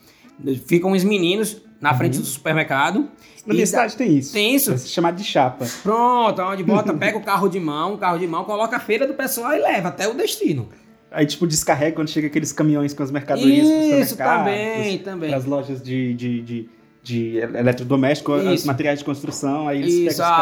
Ficam 0.66 0.92
os 0.92 1.04
meninos 1.04 1.56
na 1.80 1.94
frente 1.94 2.16
uhum. 2.16 2.22
do 2.22 2.26
supermercado. 2.26 3.08
Na 3.46 3.54
minha 3.54 3.66
cidade 3.66 3.96
tem 3.96 4.18
isso. 4.18 4.32
Tem 4.32 4.54
isso? 4.54 4.70
Vai 4.70 4.78
se 4.78 4.88
chamar 4.88 5.12
de 5.12 5.24
chapa. 5.24 5.66
Pronto, 5.82 6.42
onde 6.42 6.62
bota, 6.62 6.92
pega 6.94 7.16
o 7.16 7.22
carro 7.22 7.48
de 7.48 7.58
mão, 7.58 7.94
o 7.94 7.98
carro 7.98 8.18
de 8.18 8.26
mão, 8.26 8.44
coloca 8.44 8.76
a 8.76 8.80
feira 8.80 9.06
do 9.06 9.14
pessoal 9.14 9.54
e 9.54 9.58
leva 9.58 9.88
até 9.88 10.06
o 10.06 10.14
destino. 10.14 10.68
Aí, 11.10 11.24
tipo, 11.24 11.46
descarrega 11.46 11.96
quando 11.96 12.08
chega 12.08 12.26
aqueles 12.26 12.52
caminhões 12.52 12.92
com 12.92 13.02
as 13.02 13.10
mercadorias 13.10 13.66
Isso, 13.66 14.16
também, 14.16 14.98
também. 14.98 15.32
As 15.32 15.46
lojas 15.46 15.82
de, 15.82 16.12
de, 16.12 16.42
de, 16.42 16.68
de 17.02 17.38
eletrodoméstico, 17.38 18.32
os 18.32 18.64
materiais 18.64 18.98
de 18.98 19.04
construção, 19.06 19.66
aí 19.66 19.78
eles 19.78 19.94
Isso, 19.94 20.18
pegam 20.18 20.30
os 20.30 20.36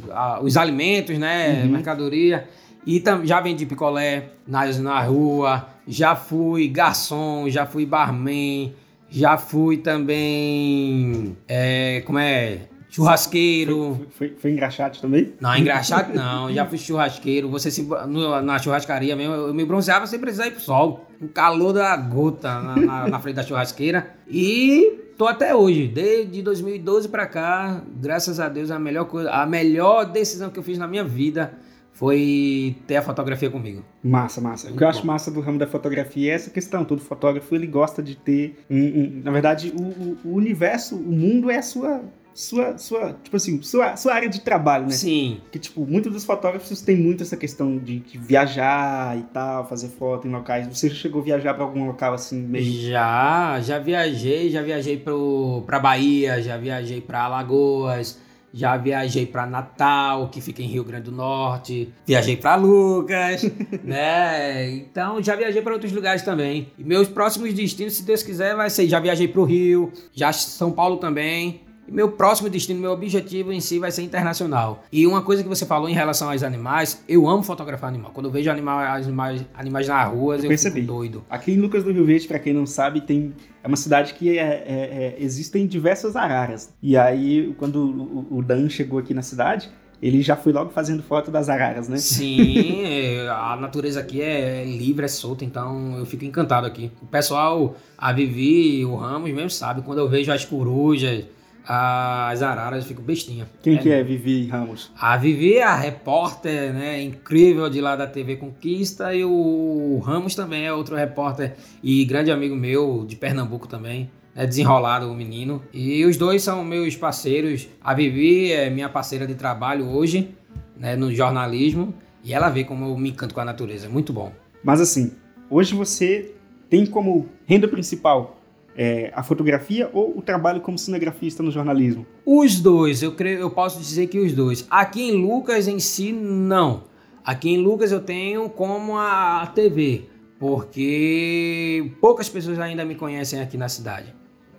caras. 0.00 0.42
Os 0.42 0.56
alimentos, 0.56 1.16
né? 1.16 1.62
Uhum. 1.62 1.70
Mercadoria. 1.70 2.48
E 2.84 2.98
tam, 2.98 3.24
já 3.24 3.40
vendi 3.40 3.64
picolé 3.66 4.30
nas, 4.46 4.78
na 4.80 5.00
rua, 5.02 5.68
já 5.90 6.14
fui 6.14 6.68
garçom, 6.68 7.50
já 7.50 7.66
fui 7.66 7.84
barman, 7.84 8.72
já 9.10 9.36
fui 9.36 9.78
também. 9.78 11.36
É, 11.48 12.00
como 12.06 12.16
é? 12.16 12.60
Churrasqueiro. 12.88 14.06
Foi, 14.10 14.28
foi, 14.28 14.36
foi, 14.38 14.50
engraxate 14.52 15.02
também? 15.02 15.34
Não, 15.40 15.56
engraxate 15.56 16.14
não. 16.14 16.52
Já 16.52 16.64
fui 16.64 16.78
churrasqueiro. 16.78 17.48
Você 17.50 17.72
se, 17.72 17.82
no, 17.82 18.40
na 18.40 18.58
churrascaria 18.60 19.16
mesmo, 19.16 19.34
eu 19.34 19.54
me 19.54 19.64
bronzeava 19.64 20.06
sem 20.06 20.20
precisar 20.20 20.46
ir 20.46 20.52
pro 20.52 20.60
sol. 20.60 21.08
Um 21.20 21.26
calor 21.26 21.72
da 21.72 21.96
gota 21.96 22.60
na, 22.60 22.76
na, 22.76 23.08
na 23.08 23.18
frente 23.20 23.36
da 23.36 23.42
churrasqueira. 23.42 24.14
E 24.28 25.12
tô 25.18 25.26
até 25.26 25.54
hoje, 25.54 25.88
desde 25.88 26.40
2012 26.40 27.08
para 27.08 27.26
cá, 27.26 27.82
graças 27.96 28.38
a 28.38 28.48
Deus, 28.48 28.70
a 28.70 28.78
melhor 28.78 29.06
coisa, 29.06 29.30
a 29.30 29.44
melhor 29.44 30.04
decisão 30.04 30.50
que 30.50 30.58
eu 30.58 30.62
fiz 30.62 30.78
na 30.78 30.86
minha 30.86 31.04
vida 31.04 31.52
foi 32.00 32.76
ter 32.86 32.96
a 32.96 33.02
fotografia 33.02 33.50
comigo. 33.50 33.84
Massa, 34.02 34.40
massa. 34.40 34.68
Muito 34.68 34.76
o 34.76 34.78
que 34.78 34.84
eu 34.84 34.88
acho 34.88 35.06
massa 35.06 35.30
do 35.30 35.38
ramo 35.38 35.58
da 35.58 35.66
fotografia 35.66 36.32
é 36.32 36.34
essa 36.34 36.48
questão. 36.48 36.82
Todo 36.82 37.02
fotógrafo 37.02 37.54
ele 37.54 37.66
gosta 37.66 38.02
de 38.02 38.16
ter, 38.16 38.58
um, 38.70 38.78
um, 38.78 39.20
na 39.22 39.30
verdade, 39.30 39.70
o, 39.78 40.16
o, 40.26 40.34
universo, 40.34 40.96
o 40.96 41.12
mundo 41.12 41.50
é 41.50 41.58
a 41.58 41.62
sua 41.62 42.00
sua, 42.32 42.78
sua, 42.78 43.18
tipo 43.22 43.36
assim, 43.36 43.60
sua, 43.60 43.96
sua 43.96 44.14
área 44.14 44.30
de 44.30 44.40
trabalho, 44.40 44.84
né? 44.84 44.92
Sim. 44.92 45.42
Que, 45.52 45.58
tipo, 45.58 45.84
muitos 45.84 46.10
dos 46.10 46.24
fotógrafos 46.24 46.80
têm 46.80 46.96
muito 46.96 47.22
essa 47.22 47.36
questão 47.36 47.76
de, 47.76 47.98
de 47.98 48.16
viajar 48.16 49.18
e 49.18 49.22
tal, 49.24 49.68
fazer 49.68 49.88
foto 49.88 50.26
em 50.26 50.30
locais. 50.30 50.66
Você 50.68 50.88
já 50.88 50.94
chegou 50.94 51.20
a 51.20 51.24
viajar 51.24 51.52
para 51.52 51.64
algum 51.64 51.86
local 51.86 52.14
assim 52.14 52.40
meio... 52.40 52.88
Já, 52.88 53.60
já 53.60 53.78
viajei, 53.78 54.48
já 54.48 54.62
viajei 54.62 54.96
pro, 54.96 55.64
pra 55.66 55.78
Bahia, 55.78 56.40
já 56.40 56.56
viajei 56.56 57.02
para 57.02 57.24
Alagoas, 57.24 58.18
já 58.52 58.76
viajei 58.76 59.26
para 59.26 59.46
Natal, 59.46 60.28
que 60.28 60.40
fica 60.40 60.62
em 60.62 60.66
Rio 60.66 60.84
Grande 60.84 61.04
do 61.04 61.12
Norte. 61.12 61.92
Viajei 62.06 62.36
para 62.36 62.56
Lucas, 62.56 63.42
né? 63.84 64.70
Então 64.70 65.22
já 65.22 65.36
viajei 65.36 65.62
para 65.62 65.72
outros 65.72 65.92
lugares 65.92 66.22
também. 66.22 66.72
E 66.78 66.84
meus 66.84 67.08
próximos 67.08 67.52
destinos, 67.54 67.96
se 67.96 68.02
Deus 68.02 68.22
quiser, 68.22 68.54
vai 68.54 68.70
ser. 68.70 68.88
Já 68.88 69.00
viajei 69.00 69.28
para 69.28 69.40
o 69.40 69.44
Rio, 69.44 69.92
já 70.12 70.32
São 70.32 70.72
Paulo 70.72 70.96
também 70.96 71.62
meu 71.90 72.12
próximo 72.12 72.48
destino, 72.48 72.80
meu 72.80 72.92
objetivo 72.92 73.52
em 73.52 73.60
si 73.60 73.78
vai 73.78 73.90
ser 73.90 74.02
internacional. 74.02 74.84
E 74.92 75.06
uma 75.06 75.22
coisa 75.22 75.42
que 75.42 75.48
você 75.48 75.66
falou 75.66 75.88
em 75.88 75.92
relação 75.92 76.30
aos 76.30 76.42
animais, 76.42 77.02
eu 77.08 77.28
amo 77.28 77.42
fotografar 77.42 77.88
animal. 77.88 78.12
Quando 78.14 78.26
eu 78.26 78.32
vejo 78.32 78.50
animais, 78.50 79.06
animais, 79.06 79.44
animais 79.54 79.88
na 79.88 80.04
rua, 80.04 80.36
eu, 80.36 80.50
eu 80.50 80.58
fico 80.58 80.80
doido. 80.82 81.24
Aqui 81.28 81.52
em 81.52 81.56
Lucas 81.56 81.82
do 81.82 81.92
Rio 81.92 82.04
Verde, 82.04 82.28
para 82.28 82.38
quem 82.38 82.52
não 82.52 82.64
sabe, 82.66 83.00
tem 83.00 83.34
é 83.62 83.68
uma 83.68 83.76
cidade 83.76 84.14
que 84.14 84.38
é, 84.38 84.42
é, 84.42 84.46
é, 84.46 85.16
existem 85.18 85.66
diversas 85.66 86.16
araras. 86.16 86.72
E 86.82 86.96
aí, 86.96 87.54
quando 87.58 88.26
o, 88.30 88.38
o 88.38 88.42
Dan 88.42 88.70
chegou 88.70 88.98
aqui 88.98 89.12
na 89.12 89.20
cidade, 89.20 89.70
ele 90.02 90.22
já 90.22 90.34
foi 90.34 90.52
logo 90.52 90.70
fazendo 90.70 91.02
foto 91.02 91.30
das 91.30 91.48
araras, 91.48 91.88
né? 91.88 91.98
Sim, 91.98 92.82
é, 92.86 93.28
a 93.28 93.56
natureza 93.60 94.00
aqui 94.00 94.22
é 94.22 94.64
livre, 94.64 95.04
é 95.04 95.08
solta, 95.08 95.44
então 95.44 95.98
eu 95.98 96.06
fico 96.06 96.24
encantado 96.24 96.66
aqui. 96.66 96.90
O 97.02 97.06
pessoal, 97.06 97.76
a 97.98 98.12
Vivi, 98.12 98.84
o 98.84 98.96
Ramos 98.96 99.30
mesmo 99.30 99.50
sabe, 99.50 99.82
quando 99.82 99.98
eu 99.98 100.08
vejo 100.08 100.32
as 100.32 100.44
corujas, 100.44 101.24
as 101.72 102.42
araras, 102.42 102.84
fico 102.84 103.00
bestinha. 103.00 103.46
Quem 103.62 103.76
é, 103.76 103.78
que 103.78 103.90
é 103.92 104.02
Vivi 104.02 104.48
Ramos? 104.48 104.90
A 104.98 105.16
Vivi 105.16 105.54
é 105.54 105.62
a 105.62 105.76
repórter, 105.76 106.74
né, 106.74 107.00
incrível 107.00 107.70
de 107.70 107.80
lá 107.80 107.94
da 107.94 108.08
TV 108.08 108.34
Conquista 108.34 109.14
e 109.14 109.24
o 109.24 110.00
Ramos 110.04 110.34
também 110.34 110.66
é 110.66 110.72
outro 110.72 110.96
repórter 110.96 111.54
e 111.80 112.04
grande 112.04 112.32
amigo 112.32 112.56
meu 112.56 113.04
de 113.06 113.14
Pernambuco 113.14 113.68
também. 113.68 114.10
É 114.34 114.44
desenrolado 114.44 115.08
o 115.08 115.14
menino. 115.14 115.62
E 115.72 116.04
os 116.04 116.16
dois 116.16 116.42
são 116.42 116.64
meus 116.64 116.96
parceiros. 116.96 117.68
A 117.80 117.94
Vivi 117.94 118.50
é 118.50 118.68
minha 118.68 118.88
parceira 118.88 119.24
de 119.24 119.36
trabalho 119.36 119.88
hoje, 119.88 120.34
né, 120.76 120.96
no 120.96 121.14
jornalismo. 121.14 121.94
E 122.24 122.34
ela 122.34 122.48
vê 122.48 122.64
como 122.64 122.84
eu 122.86 122.98
me 122.98 123.10
encanto 123.10 123.32
com 123.32 123.40
a 123.40 123.44
natureza. 123.44 123.86
É 123.86 123.88
muito 123.88 124.12
bom. 124.12 124.32
Mas 124.64 124.80
assim, 124.80 125.12
hoje 125.48 125.74
você 125.74 126.34
tem 126.68 126.84
como 126.84 127.28
renda 127.46 127.68
principal 127.68 128.39
é, 128.76 129.12
a 129.14 129.22
fotografia 129.22 129.90
ou 129.92 130.16
o 130.18 130.22
trabalho 130.22 130.60
como 130.60 130.78
cinegrafista 130.78 131.42
no 131.42 131.50
jornalismo? 131.50 132.06
Os 132.24 132.60
dois, 132.60 133.02
eu 133.02 133.12
creio, 133.12 133.40
eu 133.40 133.50
posso 133.50 133.78
dizer 133.78 134.06
que 134.06 134.18
os 134.18 134.32
dois. 134.32 134.66
Aqui 134.70 135.10
em 135.10 135.22
Lucas 135.22 135.68
em 135.68 135.78
si, 135.78 136.12
não. 136.12 136.84
Aqui 137.24 137.50
em 137.50 137.58
Lucas 137.58 137.92
eu 137.92 138.00
tenho 138.00 138.48
como 138.48 138.96
a 138.96 139.46
TV, 139.54 140.08
porque 140.38 141.92
poucas 142.00 142.28
pessoas 142.28 142.58
ainda 142.58 142.84
me 142.84 142.94
conhecem 142.94 143.40
aqui 143.40 143.56
na 143.56 143.68
cidade. 143.68 144.14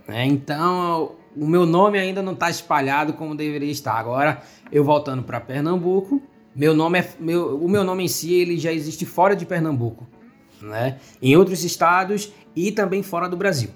Né? 0.08 0.26
Então 0.26 1.16
o 1.36 1.48
meu 1.48 1.66
nome 1.66 1.98
ainda 1.98 2.22
não 2.22 2.34
está 2.34 2.50
espalhado 2.50 3.14
como 3.14 3.36
deveria 3.36 3.72
estar. 3.72 3.94
Agora 3.94 4.42
eu 4.72 4.84
voltando 4.84 5.24
para 5.24 5.40
Pernambuco, 5.40 6.22
meu 6.56 6.74
nome 6.74 7.00
é 7.00 7.10
meu, 7.20 7.58
o 7.58 7.70
meu 7.70 7.84
nome 7.84 8.04
em 8.04 8.08
si 8.08 8.34
ele 8.34 8.58
já 8.58 8.72
existe 8.72 9.06
fora 9.06 9.36
de 9.36 9.46
Pernambuco, 9.46 10.08
né? 10.62 11.00
Em 11.22 11.36
outros 11.36 11.64
estados 11.64 12.32
e 12.56 12.72
também 12.72 13.02
fora 13.02 13.28
do 13.28 13.38
Brasil. 13.38 13.70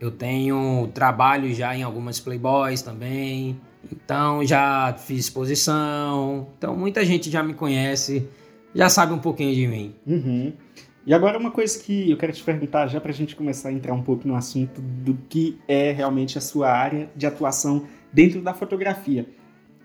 Eu 0.00 0.10
tenho 0.10 0.88
trabalho 0.94 1.52
já 1.54 1.76
em 1.76 1.82
algumas 1.82 2.18
Playboys 2.18 2.80
também. 2.80 3.60
Então 3.92 4.44
já 4.44 4.94
fiz 4.94 5.20
exposição. 5.20 6.48
Então 6.56 6.74
muita 6.74 7.04
gente 7.04 7.30
já 7.30 7.42
me 7.42 7.52
conhece, 7.52 8.26
já 8.74 8.88
sabe 8.88 9.12
um 9.12 9.18
pouquinho 9.18 9.54
de 9.54 9.66
mim. 9.66 9.94
Uhum. 10.06 10.52
E 11.06 11.12
agora 11.12 11.38
uma 11.38 11.50
coisa 11.50 11.78
que 11.82 12.10
eu 12.10 12.16
quero 12.16 12.32
te 12.32 12.42
perguntar, 12.42 12.86
já 12.86 13.00
para 13.00 13.10
a 13.10 13.14
gente 13.14 13.34
começar 13.34 13.70
a 13.70 13.72
entrar 13.72 13.92
um 13.94 14.02
pouco 14.02 14.26
no 14.26 14.34
assunto 14.34 14.80
do 14.80 15.18
que 15.28 15.58
é 15.66 15.92
realmente 15.92 16.38
a 16.38 16.40
sua 16.40 16.70
área 16.70 17.10
de 17.16 17.26
atuação 17.26 17.86
dentro 18.12 18.40
da 18.40 18.54
fotografia. 18.54 19.26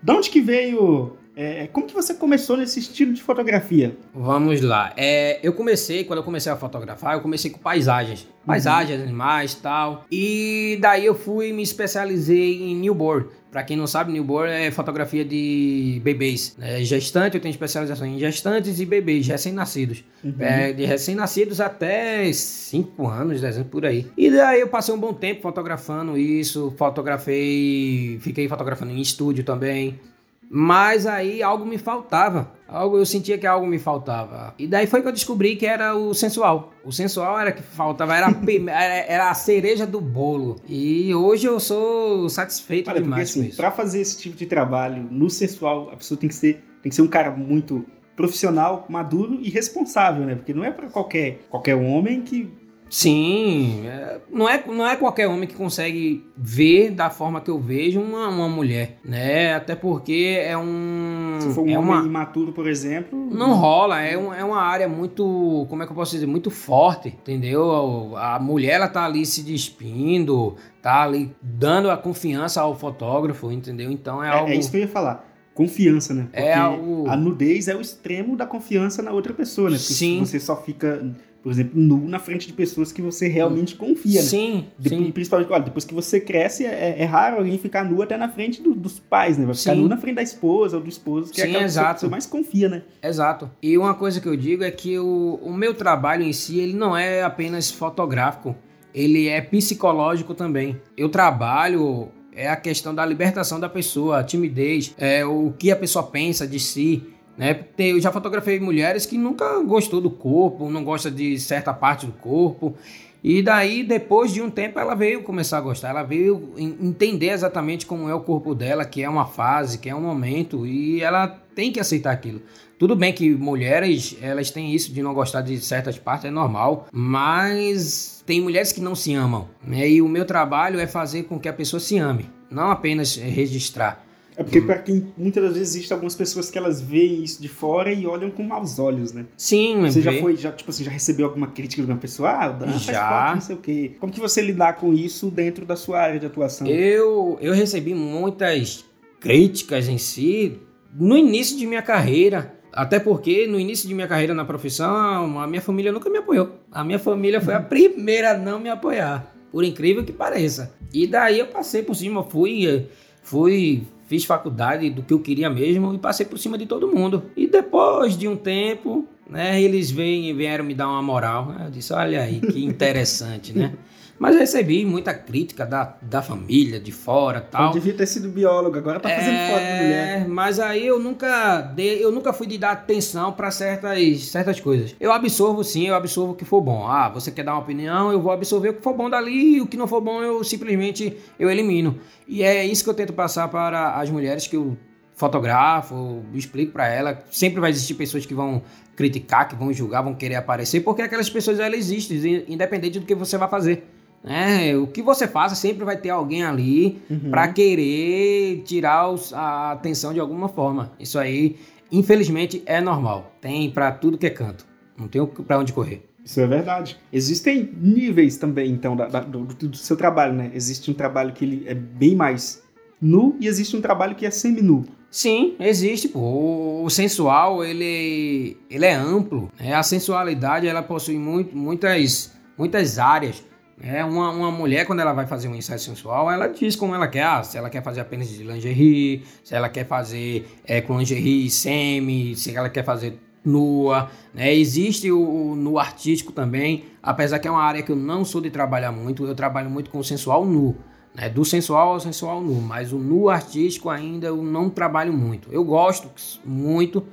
De 0.02 0.12
onde 0.12 0.30
que 0.30 0.40
veio 0.40 1.16
é, 1.38 1.66
como 1.66 1.86
que 1.86 1.92
você 1.92 2.14
começou 2.14 2.56
nesse 2.56 2.80
estilo 2.80 3.12
de 3.12 3.22
fotografia? 3.22 3.94
Vamos 4.14 4.62
lá. 4.62 4.94
É, 4.96 5.38
eu 5.42 5.52
comecei, 5.52 6.02
quando 6.02 6.20
eu 6.20 6.24
comecei 6.24 6.50
a 6.50 6.56
fotografar, 6.56 7.12
eu 7.12 7.20
comecei 7.20 7.50
com 7.50 7.58
paisagens. 7.58 8.22
Uhum. 8.22 8.46
Paisagens, 8.46 9.02
animais 9.02 9.52
e 9.52 9.56
tal. 9.58 10.06
E 10.10 10.78
daí 10.80 11.04
eu 11.04 11.14
fui 11.14 11.52
me 11.52 11.62
especializei 11.62 12.62
em 12.62 12.74
newborn. 12.76 13.26
Para 13.50 13.62
quem 13.64 13.76
não 13.76 13.86
sabe, 13.86 14.12
newborn 14.12 14.50
é 14.50 14.70
fotografia 14.70 15.26
de 15.26 16.00
bebês. 16.02 16.56
É, 16.58 16.82
gestante, 16.82 17.36
eu 17.36 17.40
tenho 17.40 17.50
especialização 17.50 18.06
em 18.06 18.18
gestantes 18.18 18.80
e 18.80 18.86
bebês, 18.86 19.26
recém-nascidos. 19.26 20.04
Uhum. 20.24 20.36
É, 20.38 20.72
de 20.72 20.86
recém-nascidos 20.86 21.60
até 21.60 22.32
5 22.32 23.06
anos, 23.06 23.42
10 23.42 23.56
anos 23.56 23.68
por 23.68 23.84
aí. 23.84 24.06
E 24.16 24.30
daí 24.30 24.62
eu 24.62 24.68
passei 24.68 24.94
um 24.94 24.98
bom 24.98 25.12
tempo 25.12 25.42
fotografando 25.42 26.16
isso, 26.16 26.72
fotografei, 26.78 28.18
fiquei 28.22 28.48
fotografando 28.48 28.92
em 28.92 29.02
estúdio 29.02 29.44
também. 29.44 30.00
Mas 30.50 31.06
aí 31.06 31.42
algo 31.42 31.64
me 31.66 31.78
faltava. 31.78 32.52
Algo, 32.68 32.98
eu 32.98 33.06
sentia 33.06 33.38
que 33.38 33.46
algo 33.46 33.66
me 33.66 33.78
faltava. 33.78 34.54
E 34.58 34.66
daí 34.66 34.86
foi 34.86 35.00
que 35.00 35.08
eu 35.08 35.12
descobri 35.12 35.54
que 35.54 35.66
era 35.66 35.94
o 35.94 36.12
sensual. 36.14 36.72
O 36.84 36.90
sensual 36.90 37.38
era 37.38 37.52
que 37.52 37.62
faltava, 37.62 38.16
era, 38.16 38.28
era 39.08 39.30
a 39.30 39.34
cereja 39.34 39.86
do 39.86 40.00
bolo. 40.00 40.56
E 40.68 41.14
hoje 41.14 41.46
eu 41.46 41.60
sou 41.60 42.28
satisfeito 42.28 42.90
Olha, 42.90 43.00
demais 43.00 43.28
porque, 43.28 43.30
assim, 43.30 43.40
com 43.42 43.48
isso. 43.48 43.56
Pra 43.56 43.70
fazer 43.70 44.00
esse 44.00 44.18
tipo 44.18 44.36
de 44.36 44.46
trabalho 44.46 45.06
no 45.10 45.30
sensual, 45.30 45.90
a 45.92 45.96
pessoa 45.96 46.18
tem 46.18 46.28
que 46.28 46.34
ser, 46.34 46.64
tem 46.82 46.90
que 46.90 46.94
ser 46.94 47.02
um 47.02 47.08
cara 47.08 47.30
muito 47.30 47.84
profissional, 48.16 48.86
maduro 48.88 49.38
e 49.40 49.50
responsável, 49.50 50.24
né? 50.24 50.34
Porque 50.34 50.54
não 50.54 50.64
é 50.64 50.70
para 50.70 50.88
qualquer, 50.88 51.40
qualquer 51.50 51.74
homem 51.76 52.22
que 52.22 52.50
Sim, 52.88 53.86
é, 53.86 54.20
não, 54.30 54.48
é, 54.48 54.64
não 54.66 54.86
é 54.86 54.96
qualquer 54.96 55.26
homem 55.26 55.48
que 55.48 55.54
consegue 55.54 56.24
ver 56.36 56.90
da 56.90 57.10
forma 57.10 57.40
que 57.40 57.50
eu 57.50 57.58
vejo 57.58 58.00
uma, 58.00 58.28
uma 58.28 58.48
mulher, 58.48 58.98
né? 59.04 59.54
Até 59.54 59.74
porque 59.74 60.38
é 60.40 60.56
um. 60.56 61.38
Se 61.40 61.52
for 61.52 61.64
um 61.64 61.70
é 61.70 61.78
homem 61.78 61.90
uma, 61.90 62.06
imaturo, 62.06 62.52
por 62.52 62.68
exemplo. 62.68 63.18
Não 63.30 63.54
rola, 63.54 64.00
é, 64.00 64.16
um, 64.16 64.32
é 64.32 64.44
uma 64.44 64.60
área 64.60 64.88
muito. 64.88 65.66
Como 65.68 65.82
é 65.82 65.86
que 65.86 65.92
eu 65.92 65.96
posso 65.96 66.12
dizer? 66.12 66.26
Muito 66.26 66.50
forte, 66.50 67.08
entendeu? 67.08 68.16
A 68.16 68.38
mulher, 68.38 68.74
ela 68.74 68.88
tá 68.88 69.04
ali 69.04 69.26
se 69.26 69.42
despindo, 69.42 70.54
tá 70.80 71.02
ali 71.02 71.34
dando 71.42 71.90
a 71.90 71.96
confiança 71.96 72.60
ao 72.60 72.76
fotógrafo, 72.76 73.50
entendeu? 73.50 73.90
Então 73.90 74.22
é, 74.22 74.28
é, 74.28 74.30
algo. 74.30 74.50
É 74.50 74.54
isso 74.54 74.70
que 74.70 74.76
eu 74.76 74.82
ia 74.82 74.88
falar 74.88 75.26
confiança, 75.56 76.12
né? 76.12 76.28
É 76.34 76.42
Porque 76.42 76.48
é 76.50 76.54
algo... 76.54 77.08
a 77.08 77.16
nudez 77.16 77.66
é 77.66 77.74
o 77.74 77.80
extremo 77.80 78.36
da 78.36 78.44
confiança 78.44 79.02
na 79.02 79.10
outra 79.10 79.32
pessoa, 79.32 79.70
né? 79.70 79.78
Porque 79.78 79.94
Sim. 79.94 80.22
você 80.22 80.38
só 80.38 80.54
fica 80.54 81.02
por 81.46 81.52
exemplo, 81.52 81.80
nu 81.80 82.08
na 82.08 82.18
frente 82.18 82.48
de 82.48 82.52
pessoas 82.52 82.90
que 82.90 83.00
você 83.00 83.28
realmente 83.28 83.76
confia, 83.76 84.20
né? 84.20 84.26
Sim, 84.26 84.66
de, 84.76 84.88
sim. 84.88 85.12
Principalmente, 85.12 85.52
olha, 85.52 85.62
depois 85.62 85.84
que 85.84 85.94
você 85.94 86.18
cresce, 86.18 86.66
é, 86.66 86.96
é 86.98 87.04
raro 87.04 87.36
alguém 87.36 87.56
ficar 87.56 87.84
nu 87.84 88.02
até 88.02 88.16
na 88.16 88.28
frente 88.28 88.60
do, 88.60 88.74
dos 88.74 88.98
pais, 88.98 89.38
né? 89.38 89.46
Vai 89.46 89.54
ficar 89.54 89.76
sim. 89.76 89.80
nu 89.80 89.86
na 89.86 89.96
frente 89.96 90.16
da 90.16 90.24
esposa 90.24 90.76
ou 90.76 90.82
do 90.82 90.88
esposo, 90.88 91.32
que 91.32 91.40
é 91.40 91.44
sim, 91.44 91.50
é 91.50 91.52
aquela 91.52 91.64
exato. 91.64 91.94
que 91.94 92.00
você 92.00 92.08
mais 92.08 92.26
confia, 92.26 92.68
né? 92.68 92.82
Exato. 93.00 93.48
E 93.62 93.78
uma 93.78 93.94
coisa 93.94 94.20
que 94.20 94.26
eu 94.26 94.36
digo 94.36 94.64
é 94.64 94.72
que 94.72 94.98
o, 94.98 95.38
o 95.40 95.54
meu 95.54 95.72
trabalho 95.72 96.24
em 96.24 96.32
si, 96.32 96.58
ele 96.58 96.74
não 96.74 96.96
é 96.96 97.22
apenas 97.22 97.70
fotográfico, 97.70 98.56
ele 98.92 99.28
é 99.28 99.40
psicológico 99.40 100.34
também. 100.34 100.76
Eu 100.96 101.08
trabalho 101.08 102.08
é 102.34 102.48
a 102.48 102.56
questão 102.56 102.92
da 102.92 103.06
libertação 103.06 103.60
da 103.60 103.68
pessoa, 103.68 104.18
a 104.18 104.24
timidez, 104.24 104.94
é 104.98 105.24
o 105.24 105.54
que 105.56 105.70
a 105.70 105.76
pessoa 105.76 106.04
pensa 106.04 106.44
de 106.44 106.58
si, 106.58 107.04
né? 107.36 107.64
Eu 107.78 108.00
já 108.00 108.10
fotografei 108.10 108.58
mulheres 108.58 109.06
que 109.06 109.18
nunca 109.18 109.60
gostou 109.62 110.00
do 110.00 110.10
corpo, 110.10 110.70
não 110.70 110.84
gosta 110.84 111.10
de 111.10 111.38
certa 111.38 111.72
parte 111.72 112.06
do 112.06 112.12
corpo. 112.12 112.74
E 113.22 113.42
daí, 113.42 113.82
depois 113.82 114.32
de 114.32 114.40
um 114.40 114.48
tempo, 114.48 114.78
ela 114.78 114.94
veio 114.94 115.22
começar 115.22 115.58
a 115.58 115.60
gostar, 115.60 115.88
ela 115.88 116.04
veio 116.04 116.52
entender 116.56 117.30
exatamente 117.30 117.84
como 117.84 118.08
é 118.08 118.14
o 118.14 118.20
corpo 118.20 118.54
dela, 118.54 118.84
que 118.84 119.02
é 119.02 119.08
uma 119.08 119.26
fase, 119.26 119.78
que 119.78 119.88
é 119.88 119.94
um 119.94 120.00
momento, 120.00 120.64
e 120.64 121.02
ela 121.02 121.26
tem 121.52 121.72
que 121.72 121.80
aceitar 121.80 122.12
aquilo. 122.12 122.40
Tudo 122.78 122.94
bem 122.94 123.12
que 123.12 123.30
mulheres, 123.30 124.16
elas 124.20 124.50
têm 124.50 124.72
isso 124.72 124.92
de 124.92 125.02
não 125.02 125.12
gostar 125.12 125.40
de 125.40 125.58
certas 125.58 125.98
partes, 125.98 126.26
é 126.26 126.30
normal, 126.30 126.86
mas 126.92 128.22
tem 128.24 128.40
mulheres 128.40 128.70
que 128.70 128.80
não 128.80 128.94
se 128.94 129.12
amam, 129.14 129.48
né? 129.66 129.88
E 129.88 130.00
o 130.00 130.08
meu 130.08 130.24
trabalho 130.24 130.78
é 130.78 130.86
fazer 130.86 131.24
com 131.24 131.40
que 131.40 131.48
a 131.48 131.52
pessoa 131.52 131.80
se 131.80 131.98
ame, 131.98 132.30
não 132.48 132.70
apenas 132.70 133.16
registrar. 133.16 134.05
É 134.36 134.42
porque 134.42 134.60
para 134.60 134.78
quem 134.78 135.12
muitas 135.16 135.42
das 135.42 135.54
vezes 135.54 135.74
existem 135.74 135.94
algumas 135.94 136.14
pessoas 136.14 136.50
que 136.50 136.58
elas 136.58 136.80
veem 136.80 137.24
isso 137.24 137.40
de 137.40 137.48
fora 137.48 137.90
e 137.90 138.06
olham 138.06 138.30
com 138.30 138.42
maus 138.42 138.78
olhos, 138.78 139.12
né? 139.12 139.24
Sim, 139.36 139.80
Você 139.82 140.02
já 140.02 140.12
foi, 140.20 140.36
já, 140.36 140.52
tipo 140.52 140.70
assim, 140.70 140.84
já 140.84 140.90
recebeu 140.90 141.26
alguma 141.26 141.46
crítica 141.46 141.82
de 141.82 141.90
uma 141.90 141.96
pessoa? 141.96 142.30
Ah, 142.30 142.48
Dan 142.48 142.78
já. 142.78 143.32
Não 143.34 143.40
sei 143.40 143.56
o 143.56 143.58
quê. 143.58 143.92
Como 143.98 144.12
que 144.12 144.20
você 144.20 144.42
lidar 144.42 144.74
com 144.74 144.92
isso 144.92 145.30
dentro 145.30 145.64
da 145.64 145.74
sua 145.74 146.00
área 146.00 146.20
de 146.20 146.26
atuação? 146.26 146.66
Eu, 146.66 147.38
eu 147.40 147.54
recebi 147.54 147.94
muitas 147.94 148.84
críticas 149.20 149.88
em 149.88 149.96
si 149.96 150.58
no 150.94 151.16
início 151.16 151.56
de 151.56 151.66
minha 151.66 151.82
carreira. 151.82 152.54
Até 152.72 152.98
porque 153.00 153.46
no 153.46 153.58
início 153.58 153.88
de 153.88 153.94
minha 153.94 154.06
carreira 154.06 154.34
na 154.34 154.44
profissão, 154.44 155.40
a 155.40 155.46
minha 155.46 155.62
família 155.62 155.90
nunca 155.90 156.10
me 156.10 156.18
apoiou. 156.18 156.60
A 156.70 156.84
minha 156.84 156.98
família 156.98 157.40
foi 157.40 157.54
a 157.54 157.60
primeira 157.60 158.32
a 158.32 158.38
não 158.38 158.60
me 158.60 158.68
apoiar, 158.68 159.34
por 159.50 159.64
incrível 159.64 160.04
que 160.04 160.12
pareça. 160.12 160.74
E 160.92 161.06
daí 161.06 161.38
eu 161.38 161.46
passei 161.46 161.82
por 161.82 161.96
cima, 161.96 162.22
fui, 162.22 162.86
fui 163.22 163.86
fiz 164.06 164.24
faculdade 164.24 164.88
do 164.90 165.02
que 165.02 165.12
eu 165.12 165.20
queria 165.20 165.50
mesmo 165.50 165.94
e 165.94 165.98
passei 165.98 166.24
por 166.26 166.38
cima 166.38 166.56
de 166.56 166.66
todo 166.66 166.88
mundo. 166.88 167.24
E 167.36 167.46
depois 167.46 168.16
de 168.16 168.28
um 168.28 168.36
tempo, 168.36 169.06
né, 169.28 169.60
eles 169.60 169.90
vêm, 169.90 170.34
vieram 170.34 170.64
me 170.64 170.74
dar 170.74 170.88
uma 170.88 171.02
moral. 171.02 171.54
Eu 171.64 171.70
disse, 171.70 171.92
olha 171.92 172.22
aí, 172.22 172.40
que 172.40 172.64
interessante, 172.64 173.52
né? 173.52 173.74
Mas 174.18 174.34
eu 174.34 174.40
recebi 174.40 174.84
muita 174.84 175.12
crítica 175.12 175.66
da, 175.66 175.96
da 176.00 176.22
família, 176.22 176.80
de 176.80 176.90
fora 176.90 177.40
tal. 177.40 177.66
Eu 177.66 177.72
devia 177.72 177.94
ter 177.94 178.06
sido 178.06 178.28
biólogo, 178.28 178.76
agora 178.76 178.98
tá 178.98 179.10
fazendo 179.10 179.34
é, 179.34 179.50
foto 179.50 179.62
de 179.62 179.84
mulher. 179.84 180.28
Mas 180.28 180.58
aí 180.58 180.86
eu 180.86 180.98
nunca 180.98 181.60
dei, 181.60 182.02
eu 182.02 182.10
nunca 182.10 182.32
fui 182.32 182.46
de 182.46 182.56
dar 182.56 182.72
atenção 182.72 183.32
para 183.32 183.50
certas, 183.50 184.24
certas 184.24 184.58
coisas. 184.58 184.94
Eu 184.98 185.12
absorvo 185.12 185.62
sim, 185.62 185.86
eu 185.88 185.94
absorvo 185.94 186.32
o 186.32 186.36
que 186.36 186.44
for 186.44 186.60
bom. 186.60 186.86
Ah, 186.86 187.08
você 187.08 187.30
quer 187.30 187.44
dar 187.44 187.52
uma 187.52 187.60
opinião, 187.60 188.10
eu 188.10 188.20
vou 188.20 188.32
absorver 188.32 188.70
o 188.70 188.74
que 188.74 188.82
for 188.82 188.94
bom 188.94 189.10
dali 189.10 189.56
e 189.56 189.60
o 189.60 189.66
que 189.66 189.76
não 189.76 189.86
for 189.86 190.00
bom 190.00 190.22
eu 190.22 190.42
simplesmente 190.42 191.16
eu 191.38 191.50
elimino. 191.50 191.98
E 192.26 192.42
é 192.42 192.64
isso 192.64 192.82
que 192.82 192.90
eu 192.90 192.94
tento 192.94 193.12
passar 193.12 193.48
para 193.48 193.96
as 193.96 194.10
mulheres 194.10 194.46
que 194.46 194.56
eu 194.56 194.76
fotografo, 195.14 196.22
explico 196.34 196.72
para 196.72 196.86
ela. 196.88 197.24
Sempre 197.30 197.60
vai 197.60 197.70
existir 197.70 197.94
pessoas 197.94 198.24
que 198.24 198.34
vão 198.34 198.62
criticar, 198.94 199.48
que 199.48 199.56
vão 199.56 199.72
julgar, 199.72 200.02
vão 200.02 200.14
querer 200.14 200.36
aparecer, 200.36 200.80
porque 200.80 201.02
aquelas 201.02 201.28
pessoas 201.28 201.58
elas 201.58 201.78
existem, 201.78 202.44
independente 202.48 202.98
do 202.98 203.06
que 203.06 203.14
você 203.14 203.36
vai 203.36 203.48
fazer. 203.48 203.84
É, 204.24 204.76
o 204.76 204.86
que 204.86 205.02
você 205.02 205.28
faça 205.28 205.54
sempre 205.54 205.84
vai 205.84 205.96
ter 205.96 206.10
alguém 206.10 206.42
ali 206.42 207.00
uhum. 207.08 207.30
para 207.30 207.48
querer 207.48 208.62
tirar 208.64 209.08
os, 209.08 209.32
a 209.32 209.72
atenção 209.72 210.12
de 210.12 210.20
alguma 210.20 210.48
forma. 210.48 210.92
Isso 210.98 211.18
aí, 211.18 211.56
infelizmente, 211.90 212.62
é 212.66 212.80
normal. 212.80 213.32
Tem 213.40 213.70
para 213.70 213.92
tudo 213.92 214.18
que 214.18 214.26
é 214.26 214.30
canto. 214.30 214.66
Não 214.96 215.08
tem 215.08 215.24
para 215.24 215.58
onde 215.58 215.72
correr. 215.72 216.08
Isso 216.24 216.40
é 216.40 216.46
verdade. 216.46 216.98
Existem 217.12 217.70
níveis 217.80 218.36
também, 218.36 218.72
então, 218.72 218.96
da, 218.96 219.06
da, 219.06 219.20
do, 219.20 219.44
do, 219.44 219.76
seu 219.76 219.96
trabalho, 219.96 220.32
né? 220.32 220.50
Existe 220.52 220.90
um 220.90 220.94
trabalho 220.94 221.32
que 221.32 221.44
ele 221.44 221.64
é 221.68 221.74
bem 221.74 222.16
mais 222.16 222.60
nu 223.00 223.36
e 223.40 223.46
existe 223.46 223.76
um 223.76 223.80
trabalho 223.80 224.16
que 224.16 224.26
é 224.26 224.30
semi-nu. 224.30 224.84
Sim, 225.08 225.54
existe. 225.60 226.08
Pô. 226.08 226.82
O 226.82 226.90
sensual, 226.90 227.64
ele, 227.64 228.56
ele 228.68 228.84
é 228.84 228.92
amplo. 228.92 229.50
Né? 229.58 229.72
A 229.72 229.84
sensualidade, 229.84 230.66
ela 230.66 230.82
possui 230.82 231.16
muito, 231.16 231.56
muitas, 231.56 232.32
muitas 232.58 232.98
áreas. 232.98 233.44
É 233.82 234.02
uma, 234.04 234.30
uma 234.30 234.50
mulher, 234.50 234.86
quando 234.86 235.00
ela 235.00 235.12
vai 235.12 235.26
fazer 235.26 235.48
um 235.48 235.54
ensaio 235.54 235.78
sensual, 235.78 236.30
ela 236.30 236.46
diz 236.46 236.74
como 236.74 236.94
ela 236.94 237.06
quer. 237.06 237.24
Ah, 237.24 237.42
se 237.42 237.58
ela 237.58 237.68
quer 237.68 237.82
fazer 237.82 238.00
apenas 238.00 238.28
de 238.28 238.42
lingerie, 238.42 239.22
se 239.44 239.54
ela 239.54 239.68
quer 239.68 239.86
fazer 239.86 240.48
é, 240.64 240.80
com 240.80 240.98
lingerie 240.98 241.50
semi, 241.50 242.34
se 242.34 242.56
ela 242.56 242.70
quer 242.70 242.84
fazer 242.84 243.18
nua. 243.44 244.10
Né? 244.32 244.54
Existe 244.54 245.10
o, 245.10 245.20
o 245.20 245.54
no 245.54 245.78
artístico 245.78 246.32
também, 246.32 246.84
apesar 247.02 247.38
que 247.38 247.46
é 247.46 247.50
uma 247.50 247.62
área 247.62 247.82
que 247.82 247.92
eu 247.92 247.96
não 247.96 248.24
sou 248.24 248.40
de 248.40 248.50
trabalhar 248.50 248.92
muito, 248.92 249.26
eu 249.26 249.34
trabalho 249.34 249.68
muito 249.68 249.90
com 249.90 250.02
sensual 250.02 250.44
nu. 250.46 250.74
Né? 251.14 251.28
Do 251.28 251.44
sensual 251.44 251.90
ao 251.90 252.00
sensual 252.00 252.40
nu, 252.40 252.60
mas 252.60 252.92
o 252.92 252.98
nu 252.98 253.28
artístico 253.28 253.90
ainda 253.90 254.26
eu 254.26 254.42
não 254.42 254.70
trabalho 254.70 255.12
muito. 255.12 255.52
Eu 255.52 255.62
gosto 255.64 256.10
muito, 256.44 257.06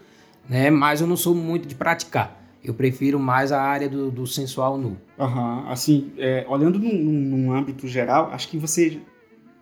né? 0.47 0.69
mas 0.69 1.01
eu 1.01 1.07
não 1.07 1.17
sou 1.17 1.35
muito 1.35 1.67
de 1.67 1.75
praticar. 1.75 2.42
Eu 2.63 2.73
prefiro 2.73 3.19
mais 3.19 3.51
a 3.51 3.61
área 3.61 3.89
do, 3.89 4.09
do 4.09 4.25
sensual 4.25 4.77
nu. 4.77 4.97
Uhum. 5.17 5.69
Assim, 5.69 6.11
é, 6.17 6.45
olhando 6.47 6.79
num, 6.79 6.93
num, 6.93 7.53
âmbito 7.53 7.87
geral, 7.87 8.29
acho 8.31 8.47
que 8.47 8.57
você, 8.57 9.01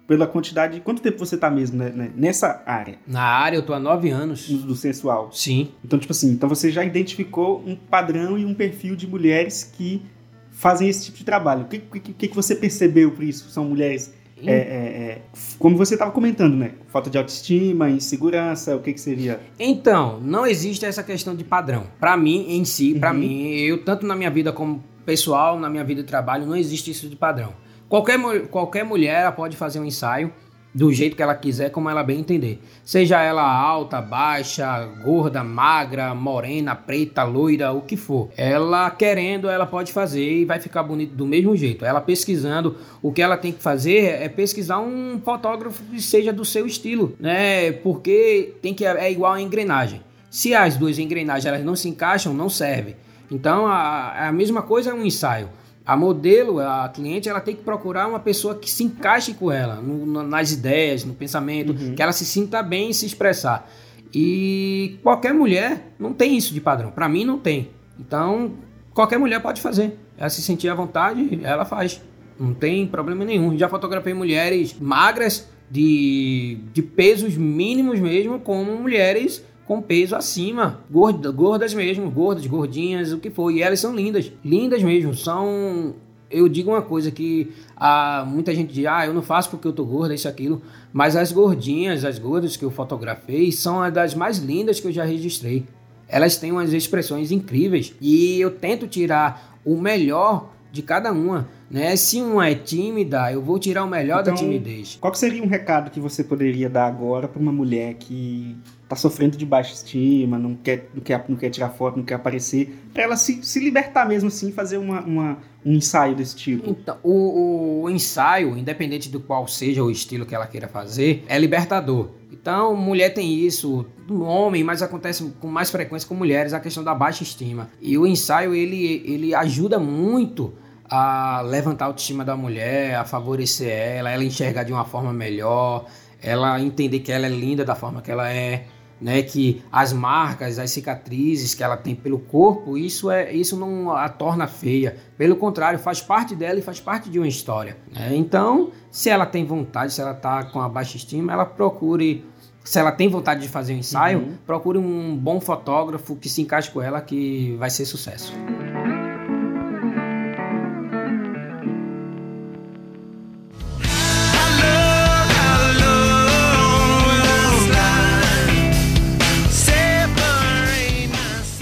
pela 0.08 0.28
quantidade. 0.28 0.80
Quanto 0.82 1.02
tempo 1.02 1.18
você 1.18 1.36
está 1.36 1.50
mesmo 1.50 1.78
né, 1.78 1.90
né, 1.90 2.12
nessa 2.16 2.62
área? 2.66 3.00
Na 3.08 3.24
área, 3.24 3.58
eu 3.58 3.64
tô 3.64 3.74
há 3.74 3.80
nove 3.80 4.10
anos. 4.10 4.48
Do, 4.48 4.68
do, 4.68 4.76
sensual. 4.76 5.32
Sim. 5.32 5.72
Então, 5.84 5.98
tipo 5.98 6.12
assim, 6.12 6.32
então 6.32 6.48
você 6.48 6.70
já 6.72 6.86
identificou 6.86 7.64
um 7.66 7.76
padrão 7.76 8.38
e 8.38 8.46
um 8.46 8.54
perfil 8.54 8.96
de 8.96 9.08
mulheres 9.08 9.64
que 9.64 10.04
fazem 10.52 10.88
esse 10.88 11.06
tipo 11.06 11.18
de 11.18 11.26
trabalho. 11.26 11.64
O 11.64 11.68
que, 11.68 11.80
que, 11.80 12.28
que 12.28 12.36
você 12.36 12.56
percebeu 12.56 13.12
por 13.12 13.24
isso? 13.24 13.50
São 13.50 13.66
mulheres 13.66 14.14
é, 14.50 14.54
é, 14.54 14.56
é, 14.56 15.22
como 15.60 15.78
você 15.78 15.96
estava 15.96 16.12
comentando, 16.12 16.56
né? 16.56 16.72
Falta 16.88 17.10
de 17.10 17.18
autoestima, 17.18 17.90
insegurança, 17.90 18.76
o 18.76 18.80
que, 18.80 18.94
que 18.94 19.02
seria? 19.02 19.40
Então, 19.60 20.20
não 20.22 20.46
existe 20.46 20.86
essa 20.86 21.04
questão 21.04 21.36
de 21.36 21.44
padrão. 21.44 21.86
Para 22.00 22.18
mim, 22.18 22.46
em 22.50 22.66
si, 22.66 22.96
para 22.96 23.12
uhum. 23.12 23.18
mim, 23.18 23.52
eu 23.52 23.84
tanto 23.84 24.06
na 24.06 24.16
minha 24.16 24.30
vida 24.30 24.52
como 24.52 24.84
pessoal, 25.06 25.60
na 25.60 25.70
minha 25.70 25.84
vida 25.84 26.02
de 26.02 26.08
trabalho, 26.08 26.46
não 26.46 26.56
existe 26.56 26.92
isso 26.92 27.08
de 27.08 27.16
padrão. 27.16 27.54
Qualquer, 27.90 28.48
qualquer 28.48 28.86
mulher 28.86 29.32
pode 29.34 29.58
fazer 29.58 29.80
um 29.80 29.86
ensaio 29.86 30.32
do 30.74 30.92
jeito 30.94 31.16
que 31.16 31.22
ela 31.22 31.36
quiser, 31.36 31.70
como 31.70 31.90
ela 31.90 32.04
bem 32.04 32.20
entender. 32.20 32.62
Seja 32.84 33.22
ela 33.22 33.44
alta, 33.44 34.02
baixa, 34.02 34.86
gorda, 35.04 35.44
magra, 35.44 36.16
morena, 36.16 36.76
preta, 36.76 37.24
loira, 37.24 37.74
o 37.74 37.82
que 37.82 37.98
for. 37.98 38.30
Ela 38.38 38.90
querendo, 38.90 39.50
ela 39.50 39.66
pode 39.66 39.92
fazer 39.92 40.42
e 40.42 40.46
vai 40.46 40.60
ficar 40.60 40.84
bonito 40.84 41.14
do 41.14 41.26
mesmo 41.26 41.56
jeito. 41.56 41.84
Ela 41.84 42.00
pesquisando, 42.00 42.78
o 43.02 43.12
que 43.12 43.22
ela 43.22 43.38
tem 43.38 43.52
que 43.52 43.62
fazer 43.62 44.22
é 44.22 44.30
pesquisar 44.30 44.80
um 44.80 45.20
fotógrafo 45.24 45.84
que 45.84 46.02
seja 46.02 46.32
do 46.32 46.46
seu 46.46 46.66
estilo, 46.66 47.16
né? 47.20 47.72
Porque 47.72 48.54
tem 48.62 48.74
que 48.74 48.86
é 48.86 49.12
igual 49.12 49.34
a 49.34 49.42
engrenagem. 49.42 50.02
Se 50.30 50.56
as 50.56 50.78
duas 50.78 50.98
engrenagens 50.98 51.46
elas 51.46 51.64
não 51.64 51.76
se 51.76 51.90
encaixam, 51.90 52.34
não 52.34 52.50
serve. 52.50 52.96
Então 53.30 53.68
a, 53.68 54.28
a 54.28 54.32
mesma 54.32 54.62
coisa 54.62 54.92
é 54.92 54.94
um 54.94 55.06
ensaio. 55.06 55.50
A 55.86 55.98
modelo, 55.98 56.60
a 56.60 56.90
cliente, 56.90 57.28
ela 57.28 57.42
tem 57.42 57.56
que 57.56 57.64
procurar 57.64 58.08
uma 58.08 58.20
pessoa 58.20 58.56
que 58.56 58.70
se 58.70 58.84
encaixe 58.84 59.34
com 59.34 59.52
ela, 59.52 59.76
no, 59.76 60.24
nas 60.24 60.52
ideias, 60.52 61.04
no 61.04 61.14
pensamento, 61.14 61.72
uhum. 61.72 61.96
que 61.96 62.02
ela 62.02 62.12
se 62.12 62.26
sinta 62.26 62.62
bem 62.62 62.90
em 62.90 62.94
se 62.94 63.06
expressar. 63.06 63.70
E 64.14 65.00
qualquer 65.02 65.34
mulher 65.34 65.94
não 65.98 66.14
tem 66.14 66.38
isso 66.38 66.54
de 66.54 66.62
padrão. 66.62 66.92
Para 66.92 67.10
mim, 67.10 67.26
não 67.26 67.40
tem. 67.40 67.72
Então, 68.00 68.54
qualquer 68.94 69.18
mulher 69.18 69.42
pode 69.42 69.62
fazer. 69.62 69.98
Ela 70.18 70.30
se 70.30 70.42
sentir 70.42 70.70
à 70.70 70.76
vontade, 70.76 71.40
ela 71.44 71.66
faz. 71.66 72.02
Não 72.40 72.54
tem 72.54 72.86
problema 72.86 73.26
nenhum. 73.26 73.58
Já 73.58 73.68
fotografei 73.68 74.14
mulheres 74.14 74.76
magras, 74.80 75.50
de, 75.72 76.58
de 76.74 76.82
pesos 76.82 77.38
mínimos 77.38 77.98
mesmo, 77.98 78.40
como 78.40 78.76
mulheres 78.76 79.44
com 79.66 79.82
peso 79.82 80.16
acima, 80.16 80.82
gordas, 80.90 81.34
gordas 81.34 81.74
mesmo, 81.74 82.10
gordas, 82.10 82.46
gordinhas, 82.46 83.14
o 83.14 83.20
que 83.20 83.30
for. 83.30 83.52
E 83.52 83.62
elas 83.62 83.80
são 83.80 83.96
lindas, 83.96 84.32
lindas 84.44 84.84
mesmo. 84.84 85.14
São. 85.14 85.96
Eu 86.30 86.48
digo 86.48 86.72
uma 86.72 86.82
coisa 86.82 87.12
que 87.12 87.52
ah, 87.76 88.26
muita 88.26 88.56
gente 88.56 88.74
diz, 88.74 88.86
ah, 88.86 89.06
eu 89.06 89.14
não 89.14 89.22
faço 89.22 89.50
porque 89.50 89.68
eu 89.68 89.74
tô 89.74 89.84
gorda, 89.84 90.14
isso, 90.14 90.28
aquilo. 90.28 90.62
Mas 90.94 91.16
as 91.16 91.32
gordinhas, 91.32 92.06
as 92.06 92.18
gordas 92.18 92.56
que 92.56 92.64
eu 92.64 92.72
fotografei, 92.72 93.52
são 93.52 93.82
as 93.82 93.94
das 93.94 94.16
mais 94.16 94.38
lindas 94.38 94.80
que 94.80 94.88
eu 94.88 94.92
já 94.92 95.04
registrei. 95.04 95.66
Elas 96.08 96.38
têm 96.38 96.52
umas 96.52 96.74
expressões 96.74 97.32
incríveis 97.32 97.94
e 98.00 98.40
eu 98.40 98.52
tento 98.52 98.88
tirar 98.88 99.60
o 99.66 99.80
melhor 99.80 100.50
de 100.72 100.82
cada 100.82 101.12
uma. 101.12 101.48
Né? 101.70 101.96
Se 101.96 102.22
uma 102.22 102.50
é 102.50 102.56
tímida, 102.56 103.32
eu 103.32 103.42
vou 103.42 103.60
tirar 103.60 103.84
o 103.84 103.88
melhor 103.88 104.22
então, 104.22 104.34
da 104.34 104.40
timidez. 104.40 104.98
Qual 105.00 105.14
seria 105.14 105.44
um 105.44 105.48
recado 105.48 105.92
que 105.92 106.00
você 106.00 106.24
poderia 106.24 106.70
dar 106.70 106.88
agora 106.88 107.28
para 107.28 107.42
uma 107.42 107.52
mulher 107.52 107.96
que 107.96 108.56
está 108.92 108.96
sofrendo 108.96 109.38
de 109.38 109.46
baixa 109.46 109.74
estima, 109.74 110.38
não 110.38 110.54
quer, 110.54 110.90
não 110.94 111.02
quer, 111.02 111.26
não 111.30 111.38
quer 111.38 111.50
tirar 111.50 111.70
foto, 111.70 111.98
não 111.98 112.04
quer 112.04 112.16
aparecer, 112.16 112.78
para 112.94 113.04
ela 113.04 113.16
se, 113.16 113.42
se 113.42 113.60
libertar 113.60 114.06
mesmo 114.06 114.28
assim, 114.28 114.52
fazer 114.52 114.78
uma, 114.78 115.02
uma, 115.02 115.38
um 115.66 115.74
ensaio 115.74 116.14
desse 116.14 116.36
tipo? 116.36 116.70
Então, 116.70 116.98
o, 117.02 117.84
o 117.84 117.90
ensaio, 117.90 118.58
independente 118.58 119.10
do 119.10 119.22
qual 119.22 119.48
seja 119.48 119.82
o 119.82 119.90
estilo 119.90 120.26
que 120.26 120.36
ela 120.36 120.46
queira 120.46 120.68
fazer, 120.68 121.24
é 121.28 121.40
libertador. 121.40 122.10
Então, 122.32 122.76
mulher 122.76 123.14
tem 123.14 123.34
isso, 123.34 123.86
homem, 124.10 124.64
mas 124.64 124.82
acontece 124.82 125.32
com 125.40 125.48
mais 125.48 125.72
frequência 125.72 126.08
com 126.08 126.16
mulheres, 126.16 126.54
a 126.54 126.60
questão 126.60 126.84
da 126.84 126.94
baixa 126.94 127.24
estima. 127.24 127.70
E 127.80 127.98
o 127.98 128.06
ensaio, 128.06 128.54
ele, 128.54 129.04
ele 129.06 129.34
ajuda 129.34 129.80
muito 129.80 130.54
a 130.86 131.40
levantar 131.42 131.86
a 131.86 131.88
autoestima 131.88 132.26
da 132.26 132.36
mulher, 132.36 132.96
a 132.96 133.06
favorecer 133.06 133.70
ela, 133.70 134.12
ela 134.12 134.24
enxergar 134.26 134.64
de 134.64 134.74
uma 134.74 134.84
forma 134.84 135.14
melhor, 135.14 135.86
ela 136.22 136.60
entender 136.60 137.00
que 137.00 137.12
ela 137.12 137.26
é 137.26 137.30
linda 137.30 137.66
da 137.66 137.76
forma 137.76 138.02
que 138.02 138.12
ela 138.12 138.30
é, 138.32 138.66
né, 139.02 139.24
que 139.24 139.64
as 139.72 139.92
marcas, 139.92 140.60
as 140.60 140.70
cicatrizes 140.70 141.56
que 141.56 141.64
ela 141.64 141.76
tem 141.76 141.96
pelo 141.96 142.20
corpo, 142.20 142.78
isso 142.78 143.10
é 143.10 143.34
isso 143.34 143.58
não 143.58 143.92
a 143.92 144.08
torna 144.08 144.48
feia. 144.48 144.96
Pelo 145.18 145.36
contrário, 145.36 145.80
faz 145.80 146.02
parte 146.02 146.36
dela 146.36 146.60
e 146.60 146.62
faz 146.62 146.80
parte 146.80 147.10
de 147.10 147.18
uma 147.18 147.28
história. 147.28 147.78
Né? 147.92 148.16
Então, 148.16 148.72
se 148.92 149.10
ela 149.10 149.26
tem 149.26 149.44
vontade, 149.44 149.94
se 149.94 150.02
ela 150.02 150.12
está 150.12 150.44
com 150.44 150.62
a 150.62 150.70
baixa 150.70 150.98
estima, 150.98 151.34
ela 151.34 151.46
procure 151.46 152.24
se 152.64 152.78
ela 152.78 152.92
tem 152.92 153.10
vontade 153.10 153.42
de 153.42 153.50
fazer 153.50 153.74
um 153.74 153.78
ensaio, 153.78 154.20
uhum. 154.20 154.38
procure 154.46 154.78
um 154.78 155.18
bom 155.18 155.42
fotógrafo 155.42 156.16
que 156.16 156.30
se 156.30 156.44
encaixe 156.44 156.70
com 156.70 156.80
ela 156.80 157.02
que 157.02 157.56
vai 157.58 157.72
ser 157.72 157.86
sucesso. 157.86 158.34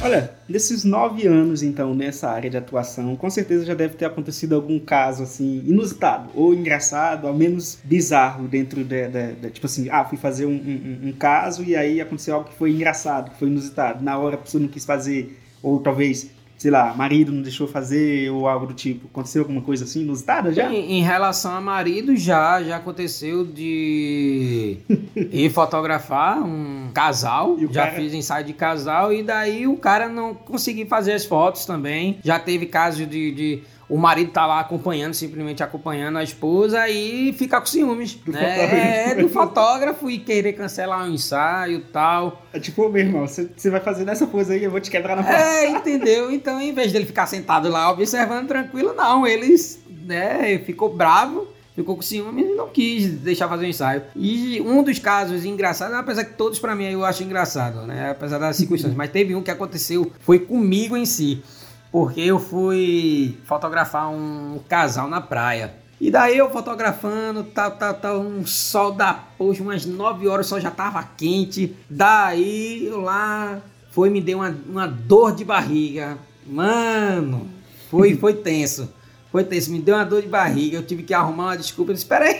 Olha, 0.09 0.31
nesses 0.47 0.83
nove 0.83 1.27
anos, 1.27 1.61
então, 1.61 1.93
nessa 1.93 2.29
área 2.29 2.49
de 2.49 2.57
atuação, 2.57 3.15
com 3.15 3.29
certeza 3.29 3.65
já 3.65 3.75
deve 3.75 3.95
ter 3.95 4.05
acontecido 4.05 4.55
algum 4.55 4.79
caso, 4.79 5.23
assim, 5.23 5.63
inusitado, 5.67 6.29
ou 6.33 6.53
engraçado, 6.53 7.27
ao 7.27 7.33
menos 7.33 7.77
bizarro, 7.83 8.47
dentro 8.47 8.83
de, 8.83 9.07
de, 9.07 9.33
de 9.33 9.49
tipo 9.51 9.67
assim, 9.67 9.87
ah, 9.89 10.03
fui 10.03 10.17
fazer 10.17 10.45
um, 10.45 10.51
um, 10.51 11.09
um, 11.09 11.11
caso 11.13 11.63
e 11.63 11.75
aí 11.75 12.01
aconteceu 12.01 12.35
algo 12.35 12.49
que 12.49 12.55
foi 12.55 12.71
engraçado, 12.71 13.31
que 13.31 13.37
foi 13.37 13.47
inusitado. 13.47 14.03
Na 14.03 14.17
hora 14.17 14.35
a 14.35 14.39
pessoa 14.39 14.61
não 14.61 14.67
quis 14.67 14.83
fazer, 14.83 15.39
ou 15.61 15.79
talvez 15.79 16.31
sei 16.59 16.69
lá, 16.69 16.93
marido 16.93 17.31
não 17.31 17.41
deixou 17.41 17.65
fazer 17.67 18.29
ou 18.29 18.45
algo 18.45 18.67
do 18.67 18.73
tipo? 18.73 19.07
Aconteceu 19.07 19.43
alguma 19.43 19.61
coisa 19.61 19.85
assim 19.85 20.01
inusitada 20.01 20.53
já? 20.53 20.69
Em, 20.69 20.99
em 20.99 21.01
relação 21.01 21.53
a 21.53 21.61
marido, 21.61 22.15
já. 22.17 22.61
Já 22.61 22.75
aconteceu 22.75 23.45
de 23.45 24.77
ir 25.15 25.49
fotografar 25.51 26.37
um 26.43 26.91
casal. 26.93 27.57
Já 27.71 27.85
cara... 27.85 27.95
fiz 27.95 28.13
ensaio 28.13 28.45
de 28.45 28.51
casal 28.51 29.13
e 29.13 29.23
daí 29.23 29.65
o 29.65 29.77
cara 29.77 30.09
não 30.09 30.33
conseguiu 30.35 30.85
fazer 30.85 31.13
as 31.13 31.23
fotos 31.23 31.65
também. 31.65 32.19
Já 32.25 32.37
teve 32.37 32.65
caso 32.65 33.05
de, 33.05 33.31
de 33.31 33.63
o 33.89 33.97
marido 33.97 34.31
tá 34.31 34.45
lá 34.45 34.59
acompanhando, 34.59 35.15
simplesmente 35.15 35.63
acompanhando 35.63 36.19
a 36.19 36.23
esposa 36.23 36.87
e 36.87 37.33
fica 37.33 37.59
com 37.59 37.65
ciúmes. 37.65 38.13
Do 38.13 38.31
né? 38.31 38.39
fotógrafo. 38.39 38.75
É, 38.75 39.15
do 39.15 39.29
fotógrafo 39.29 40.09
e 40.11 40.19
querer 40.19 40.53
cancelar 40.53 41.03
um 41.05 41.11
ensaio 41.11 41.79
e 41.79 41.81
tal. 41.81 42.45
É 42.53 42.59
tipo, 42.59 42.87
meu 42.87 43.01
irmão, 43.01 43.27
você 43.27 43.69
vai 43.69 43.79
fazer 43.79 44.05
nessa 44.05 44.27
pose 44.27 44.53
aí, 44.53 44.63
eu 44.63 44.69
vou 44.69 44.79
te 44.79 44.91
quebrar 44.91 45.15
na 45.15 45.23
porta. 45.23 45.41
É, 45.41 45.67
entendeu? 45.67 46.31
Então, 46.31 46.61
em 46.61 46.71
vez 46.71 46.91
dele 46.91 47.05
ficar 47.05 47.25
sentado 47.25 47.67
lá 47.67 47.89
observando 47.89 48.47
tranquilo, 48.47 48.93
não, 48.93 49.25
eles, 49.25 49.83
né, 50.05 50.59
ficou 50.59 50.93
bravo 50.93 51.47
ficou 51.75 51.95
com 51.95 52.01
ciúme 52.01 52.41
e 52.43 52.55
não 52.55 52.67
quis 52.67 53.09
deixar 53.09 53.47
fazer 53.47 53.65
o 53.65 53.69
ensaio. 53.69 54.01
E 54.13 54.61
um 54.61 54.83
dos 54.83 54.99
casos 54.99 55.45
engraçados, 55.45 55.95
apesar 55.95 56.25
que 56.25 56.33
todos 56.33 56.59
para 56.59 56.75
mim 56.75 56.91
eu 56.91 57.05
acho 57.05 57.23
engraçado, 57.23 57.87
né? 57.87 58.11
Apesar 58.11 58.37
das 58.37 58.57
circunstâncias, 58.57 58.95
mas 58.97 59.09
teve 59.09 59.33
um 59.33 59.41
que 59.41 59.49
aconteceu, 59.49 60.11
foi 60.19 60.39
comigo 60.39 60.97
em 60.97 61.05
si 61.05 61.41
porque 61.91 62.21
eu 62.21 62.39
fui 62.39 63.37
fotografar 63.45 64.09
um 64.09 64.59
casal 64.67 65.09
na 65.09 65.21
praia. 65.21 65.73
E 65.99 66.09
daí 66.09 66.37
eu 66.37 66.49
fotografando, 66.49 67.43
tal, 67.43 67.71
tal, 67.71 67.93
tal, 67.93 68.19
um 68.21 68.45
sol 68.45 68.93
da 68.93 69.13
poxa, 69.13 69.61
umas 69.61 69.85
9 69.85 70.27
horas 70.27 70.45
o 70.45 70.49
sol 70.49 70.59
já 70.59 70.71
tava 70.71 71.03
quente. 71.17 71.75
Daí 71.89 72.85
eu 72.85 73.01
lá 73.01 73.61
foi 73.91 74.09
me 74.09 74.21
deu 74.21 74.37
uma, 74.37 74.55
uma 74.67 74.87
dor 74.87 75.35
de 75.35 75.43
barriga. 75.43 76.17
Mano, 76.45 77.49
foi, 77.89 78.15
foi 78.15 78.33
tenso. 78.33 78.93
Foi 79.31 79.43
tenso, 79.43 79.71
me 79.71 79.79
deu 79.79 79.95
uma 79.95 80.05
dor 80.05 80.21
de 80.21 80.27
barriga. 80.27 80.77
Eu 80.77 80.85
tive 80.85 81.03
que 81.03 81.13
arrumar 81.13 81.45
uma 81.45 81.57
desculpa. 81.57 81.91
Eu 81.91 81.95
disse, 81.95 82.05
espera 82.05 82.25
aí. 82.25 82.39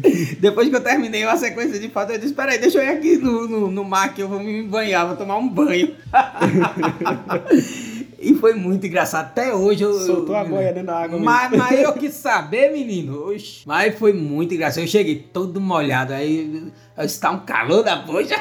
Depois 0.38 0.68
que 0.68 0.76
eu 0.76 0.80
terminei 0.80 1.24
uma 1.24 1.36
sequência 1.36 1.78
de 1.78 1.88
fotos, 1.88 2.14
eu 2.14 2.20
disse: 2.20 2.32
Peraí, 2.32 2.58
deixa 2.58 2.78
eu 2.78 2.84
ir 2.84 2.88
aqui 2.88 3.18
no, 3.18 3.46
no, 3.46 3.70
no 3.70 3.84
mar 3.84 4.14
que 4.14 4.22
eu 4.22 4.28
vou 4.28 4.40
me 4.40 4.62
banhar, 4.62 5.06
vou 5.06 5.16
tomar 5.16 5.36
um 5.36 5.48
banho. 5.48 5.94
e 8.20 8.34
foi 8.34 8.52
muito 8.52 8.86
engraçado. 8.86 9.26
Até 9.26 9.54
hoje 9.54 9.82
eu. 9.82 9.94
Soltou 9.94 10.36
a 10.36 10.44
boia 10.44 10.72
dentro 10.72 10.88
da 10.88 10.98
água. 10.98 11.18
Mas, 11.18 11.50
mas 11.56 11.80
eu 11.80 11.92
quis 11.98 12.12
saber, 12.14 12.70
menino. 12.70 13.30
Oxi. 13.30 13.62
Mas 13.66 13.98
foi 13.98 14.12
muito 14.12 14.52
engraçado. 14.52 14.84
Eu 14.84 14.88
cheguei 14.88 15.16
todo 15.16 15.60
molhado. 15.60 16.12
Aí 16.12 16.70
está 16.98 17.30
um 17.30 17.40
calor 17.40 17.82
da 17.82 17.96
poxa. 17.96 18.36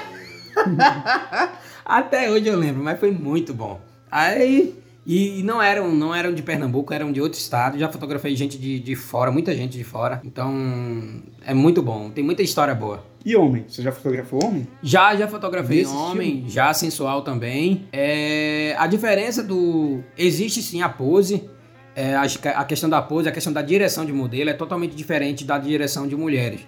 Até 1.85 2.29
hoje 2.29 2.47
eu 2.47 2.57
lembro, 2.57 2.83
mas 2.83 2.99
foi 2.99 3.11
muito 3.11 3.53
bom. 3.53 3.79
Aí 4.11 4.75
e 5.05 5.41
não 5.43 5.61
eram, 5.61 5.91
não 5.91 6.13
eram 6.13 6.33
de 6.33 6.43
Pernambuco, 6.43 6.93
eram 6.93 7.11
de 7.11 7.21
outro 7.21 7.39
estado. 7.39 7.79
Já 7.79 7.89
fotografei 7.89 8.35
gente 8.35 8.59
de, 8.59 8.79
de 8.79 8.95
fora, 8.95 9.31
muita 9.31 9.55
gente 9.55 9.77
de 9.77 9.83
fora. 9.83 10.21
Então 10.23 10.53
é 11.45 11.53
muito 11.53 11.81
bom, 11.81 12.11
tem 12.11 12.23
muita 12.23 12.43
história 12.43 12.75
boa. 12.75 13.03
E 13.25 13.36
homem? 13.36 13.65
Você 13.67 13.82
já 13.82 13.91
fotografou 13.91 14.43
homem? 14.43 14.67
Já, 14.82 15.15
já 15.15 15.27
fotografei 15.27 15.79
Desse 15.79 15.93
homem, 15.93 16.29
estilo? 16.29 16.49
já 16.49 16.73
sensual 16.73 17.21
também. 17.21 17.88
É, 17.91 18.75
a 18.77 18.88
diferença 18.88 19.43
do. 19.43 20.01
Existe 20.17 20.62
sim 20.62 20.82
a 20.82 20.89
pose. 20.89 21.49
É, 21.95 22.15
a, 22.15 22.23
a, 22.55 22.63
questão 22.63 22.89
da 22.89 23.01
pose, 23.01 23.27
a 23.27 23.32
questão 23.32 23.51
da 23.51 23.62
direção 23.62 24.05
de 24.05 24.13
modelo 24.13 24.49
é 24.49 24.53
totalmente 24.53 24.95
diferente 24.95 25.43
da 25.43 25.58
direção 25.58 26.08
de 26.08 26.15
mulheres. 26.15 26.62